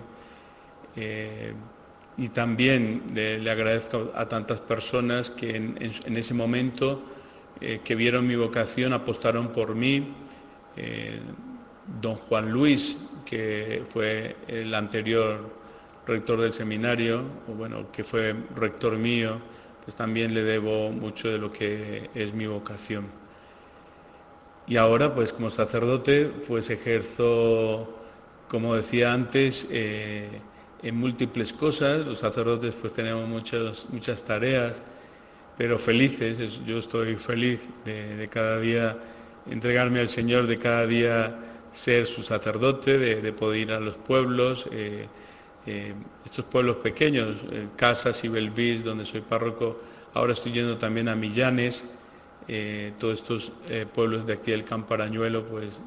y 2.17 2.29
también 2.29 3.03
le, 3.13 3.51
agradezco 3.51 4.11
a 4.15 4.27
tantas 4.27 4.59
personas 4.59 5.29
que 5.29 5.55
en 5.55 6.17
ese 6.17 6.33
momento 6.33 7.03
eh, 7.59 7.81
que 7.83 7.95
vieron 7.95 8.27
mi 8.27 8.35
vocación 8.35 8.93
apostaron 8.93 9.51
por 9.51 9.73
mí. 9.73 10.13
Eh, 10.75 11.19
don 12.01 12.15
Juan 12.15 12.51
Luis, 12.51 12.97
que 13.25 13.83
fue 13.89 14.35
el 14.47 14.73
anterior 14.75 15.57
rector 16.05 16.39
del 16.41 16.53
seminario, 16.53 17.23
o 17.47 17.53
bueno, 17.53 17.91
que 17.91 18.03
fue 18.03 18.35
rector 18.55 18.97
mío, 18.97 19.39
pues 19.83 19.95
también 19.95 20.33
le 20.33 20.43
debo 20.43 20.91
mucho 20.91 21.29
de 21.29 21.37
lo 21.37 21.51
que 21.51 22.09
es 22.13 22.33
mi 22.33 22.45
vocación. 22.45 23.05
Y 24.67 24.75
ahora, 24.75 25.15
pues 25.15 25.31
como 25.31 25.49
sacerdote, 25.49 26.25
pues 26.47 26.69
ejerzo, 26.69 27.87
como 28.49 28.75
decía 28.75 29.13
antes, 29.13 29.65
eh, 29.71 30.41
en 30.83 30.95
múltiples 30.95 31.53
cosas. 31.53 32.05
Los 32.05 32.19
sacerdotes 32.19 32.75
pues 32.75 32.91
tenemos 32.93 33.27
muchas, 33.27 33.87
muchas 33.89 34.23
tareas 34.23 34.81
pero 35.57 35.79
felices. 35.79 36.61
Yo 36.65 36.77
estoy 36.77 37.15
feliz 37.15 37.67
de, 37.83 38.27
cada 38.31 38.59
día 38.59 38.97
entregarme 39.49 40.01
al 40.01 40.09
Señor, 40.09 40.45
de 40.47 40.57
cada 40.59 40.85
día 40.85 41.39
ser 41.71 42.05
su 42.05 42.21
sacerdote, 42.21 42.97
de, 42.97 43.33
poder 43.33 43.61
ir 43.61 43.71
a 43.71 43.79
los 43.79 43.95
pueblos, 43.95 44.67
eh, 44.71 45.07
eh, 45.65 45.93
estos 46.25 46.45
pueblos 46.45 46.77
pequeños, 46.77 47.37
Casas 47.75 48.23
y 48.23 48.27
Belvis, 48.27 48.83
donde 48.83 49.05
soy 49.05 49.21
párroco. 49.21 49.79
Ahora 50.13 50.33
estoy 50.33 50.51
yendo 50.51 50.77
también 50.77 51.07
a 51.07 51.15
Millanes, 51.15 51.85
todos 52.97 53.19
estos 53.19 53.51
pueblos 53.93 54.25
de 54.25 54.33
aquí 54.33 54.51
del 54.51 54.63
Camparañuelo, 54.63 55.45
pues 55.45 55.81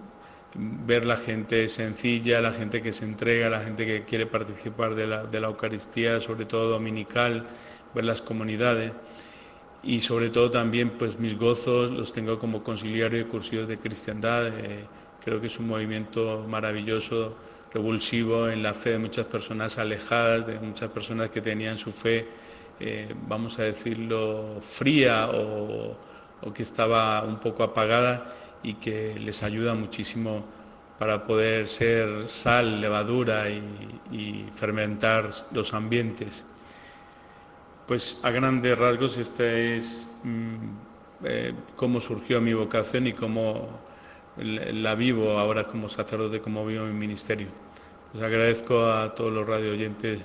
ver 0.54 1.06
la 1.06 1.16
gente 1.16 1.68
sencilla, 1.68 2.40
la 2.40 2.52
gente 2.52 2.82
que 2.82 2.92
se 2.92 3.04
entrega, 3.04 3.48
la 3.48 3.60
gente 3.60 3.86
que 3.86 4.04
quiere 4.04 4.26
participar 4.26 4.94
de 4.94 5.06
la, 5.06 5.24
de 5.24 5.40
la 5.40 5.46
Eucaristía, 5.46 6.20
sobre 6.20 6.44
todo 6.44 6.70
dominical, 6.70 7.46
ver 7.94 8.04
las 8.04 8.22
comunidades 8.22 8.92
y 9.82 10.00
sobre 10.00 10.28
todo 10.30 10.50
también 10.50 10.90
pues 10.90 11.18
mis 11.18 11.38
gozos 11.38 11.90
los 11.90 12.12
tengo 12.12 12.38
como 12.38 12.62
conciliario 12.62 13.18
de 13.18 13.26
cursillos 13.26 13.68
de 13.68 13.78
cristiandad. 13.78 14.48
Eh, 14.48 14.84
creo 15.24 15.40
que 15.40 15.46
es 15.46 15.58
un 15.58 15.68
movimiento 15.68 16.44
maravilloso, 16.48 17.34
revulsivo 17.72 18.48
en 18.48 18.62
la 18.62 18.74
fe 18.74 18.90
de 18.90 18.98
muchas 18.98 19.26
personas 19.26 19.78
alejadas, 19.78 20.46
de 20.46 20.58
muchas 20.58 20.90
personas 20.90 21.30
que 21.30 21.40
tenían 21.40 21.78
su 21.78 21.92
fe, 21.92 22.26
eh, 22.80 23.14
vamos 23.28 23.58
a 23.58 23.62
decirlo, 23.62 24.58
fría 24.60 25.28
o, 25.32 25.96
que 26.54 26.62
estaba 26.62 27.22
un 27.22 27.38
poco 27.38 27.62
apagada 27.62 28.34
y 28.62 28.74
que 28.74 29.18
les 29.18 29.42
ayuda 29.42 29.74
muchísimo 29.74 30.44
para 30.98 31.26
poder 31.26 31.68
ser 31.68 32.28
sal, 32.28 32.80
levadura 32.80 33.48
y 33.48 34.46
fermentar 34.54 35.30
los 35.52 35.72
ambientes. 35.72 36.44
Pues 37.90 38.18
a 38.22 38.30
grandes 38.30 38.78
rasgos 38.78 39.18
esta 39.18 39.44
es 39.44 40.08
mm, 40.22 41.24
eh, 41.24 41.52
cómo 41.74 42.00
surgió 42.00 42.40
mi 42.40 42.54
vocación 42.54 43.08
y 43.08 43.12
cómo 43.12 43.68
la 44.36 44.94
vivo 44.94 45.40
ahora 45.40 45.66
como 45.66 45.88
sacerdote, 45.88 46.40
como 46.40 46.64
vivo 46.64 46.84
mi 46.84 46.92
ministerio. 46.92 47.48
Les 48.14 48.22
agradezco 48.22 48.86
a 48.86 49.12
todos 49.12 49.32
los 49.32 49.44
radio 49.44 49.72
oyentes 49.72 50.20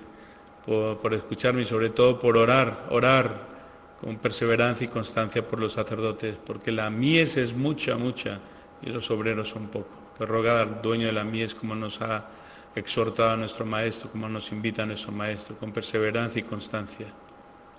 por, 0.63 1.11
escucharme 1.16 1.63
y 1.63 1.66
sobre 1.66 1.89
todo 1.89 2.20
por 2.20 2.38
orar, 2.38 2.86
orar 2.91 3.55
con 4.00 4.18
perseverancia 4.18 4.86
y 4.86 4.89
constancia 4.89 5.48
por 5.48 5.60
los 5.60 5.74
sacerdotes, 5.74 6.36
porque 6.46 6.72
la 6.72 6.89
mies 6.89 7.38
es 7.38 7.54
mucha, 7.54 7.98
mucha 7.98 8.39
y 8.82 8.89
los 8.89 9.10
obreros 9.12 9.50
son 9.50 9.68
poco. 9.68 9.89
Pues 10.18 10.30
rogar 10.30 10.58
al 10.58 10.82
dueño 10.82 11.08
de 11.08 11.14
la 11.14 11.24
mies 11.24 11.56
como 11.56 11.76
nos 11.76 12.02
ha 12.02 12.30
exhortado 12.76 13.38
nuestro 13.38 13.66
Maestro, 13.66 14.12
como 14.12 14.28
nos 14.28 14.52
invita 14.52 14.86
nuestro 14.86 15.12
Maestro, 15.12 15.58
con 15.58 15.72
perseverancia 15.72 16.39
y 16.39 16.43
constancia. 16.43 17.08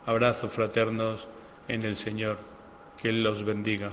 Abrazos 0.06 0.52
fraternos 0.52 1.28
en 1.68 1.84
el 1.84 1.96
Señor. 1.96 2.38
Que 3.00 3.10
Él 3.10 3.22
los 3.22 3.44
bendiga. 3.44 3.92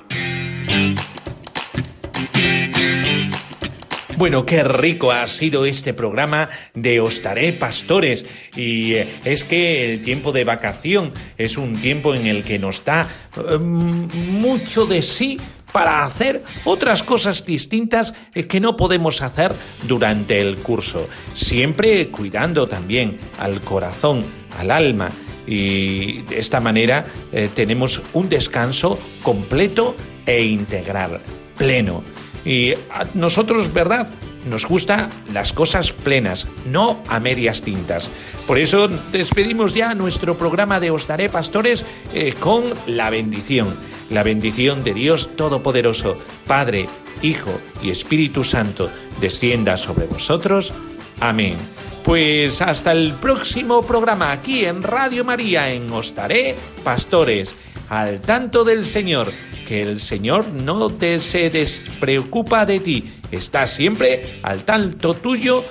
Bueno, 4.17 4.45
qué 4.45 4.63
rico 4.63 5.11
ha 5.11 5.25
sido 5.27 5.65
este 5.65 5.93
programa 5.93 6.49
de 6.73 6.99
Ostaré 6.99 7.51
Pastores. 7.53 8.25
Y 8.55 8.93
eh, 8.93 9.19
es 9.23 9.43
que 9.43 9.91
el 9.91 10.01
tiempo 10.01 10.31
de 10.31 10.43
vacación 10.43 11.13
es 11.37 11.57
un 11.57 11.79
tiempo 11.81 12.13
en 12.13 12.27
el 12.27 12.43
que 12.43 12.59
nos 12.59 12.85
da 12.85 13.07
em, 13.49 14.07
mucho 14.31 14.85
de 14.85 15.01
sí 15.01 15.39
para 15.71 16.05
hacer 16.05 16.43
otras 16.63 17.01
cosas 17.01 17.45
distintas 17.45 18.13
eh, 18.35 18.45
que 18.45 18.59
no 18.59 18.75
podemos 18.75 19.21
hacer 19.21 19.51
durante 19.87 20.39
el 20.41 20.57
curso. 20.57 21.09
Siempre 21.33 22.09
cuidando 22.09 22.67
también 22.67 23.17
al 23.39 23.61
corazón, 23.61 24.23
al 24.57 24.69
alma 24.69 25.09
y 25.47 26.21
de 26.21 26.37
esta 26.37 26.59
manera 26.59 27.05
eh, 27.31 27.49
tenemos 27.53 28.01
un 28.13 28.29
descanso 28.29 28.99
completo 29.23 29.95
e 30.25 30.43
integral, 30.43 31.19
pleno. 31.57 32.03
Y 32.45 32.73
a 32.73 33.05
nosotros, 33.13 33.73
¿verdad? 33.73 34.09
Nos 34.49 34.65
gustan 34.65 35.09
las 35.31 35.53
cosas 35.53 35.91
plenas, 35.91 36.47
no 36.69 37.01
a 37.07 37.19
medias 37.19 37.61
tintas. 37.61 38.11
Por 38.45 38.57
eso 38.57 38.89
despedimos 39.11 39.73
ya 39.73 39.93
nuestro 39.93 40.37
programa 40.37 40.79
de 40.79 40.91
Ostaré 40.91 41.29
Pastores 41.29 41.85
eh, 42.13 42.33
con 42.39 42.63
la 42.87 43.09
bendición. 43.09 43.75
La 44.09 44.23
bendición 44.23 44.83
de 44.83 44.93
Dios 44.93 45.35
Todopoderoso, 45.37 46.17
Padre, 46.45 46.87
Hijo 47.21 47.57
y 47.81 47.89
Espíritu 47.89 48.43
Santo, 48.43 48.89
descienda 49.21 49.77
sobre 49.77 50.07
vosotros. 50.07 50.73
Amén. 51.21 51.55
Pues 52.03 52.61
hasta 52.61 52.91
el 52.91 53.13
próximo 53.13 53.81
programa 53.81 54.33
aquí 54.33 54.65
en 54.65 54.83
Radio 54.83 55.23
María 55.23 55.71
en 55.71 55.89
Ostaré 55.89 56.53
Pastores, 56.83 57.55
al 57.87 58.19
tanto 58.19 58.65
del 58.65 58.85
Señor, 58.85 59.31
que 59.63 59.81
el 59.81 59.99
Señor 59.99 60.47
no 60.47 60.89
te 60.89 61.19
se 61.19 61.49
despreocupa 61.49 62.65
de 62.65 62.79
ti, 62.79 63.13
está 63.31 63.67
siempre 63.67 64.39
al 64.43 64.63
tanto 64.63 65.13
tuyo 65.13 65.63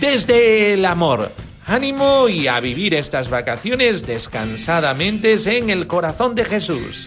desde 0.00 0.72
el 0.72 0.84
amor. 0.84 1.32
Ánimo 1.66 2.28
y 2.28 2.46
a 2.46 2.60
vivir 2.60 2.94
estas 2.94 3.28
vacaciones 3.28 4.06
descansadamente 4.06 5.36
en 5.58 5.70
el 5.70 5.86
corazón 5.86 6.34
de 6.34 6.44
Jesús. 6.44 7.06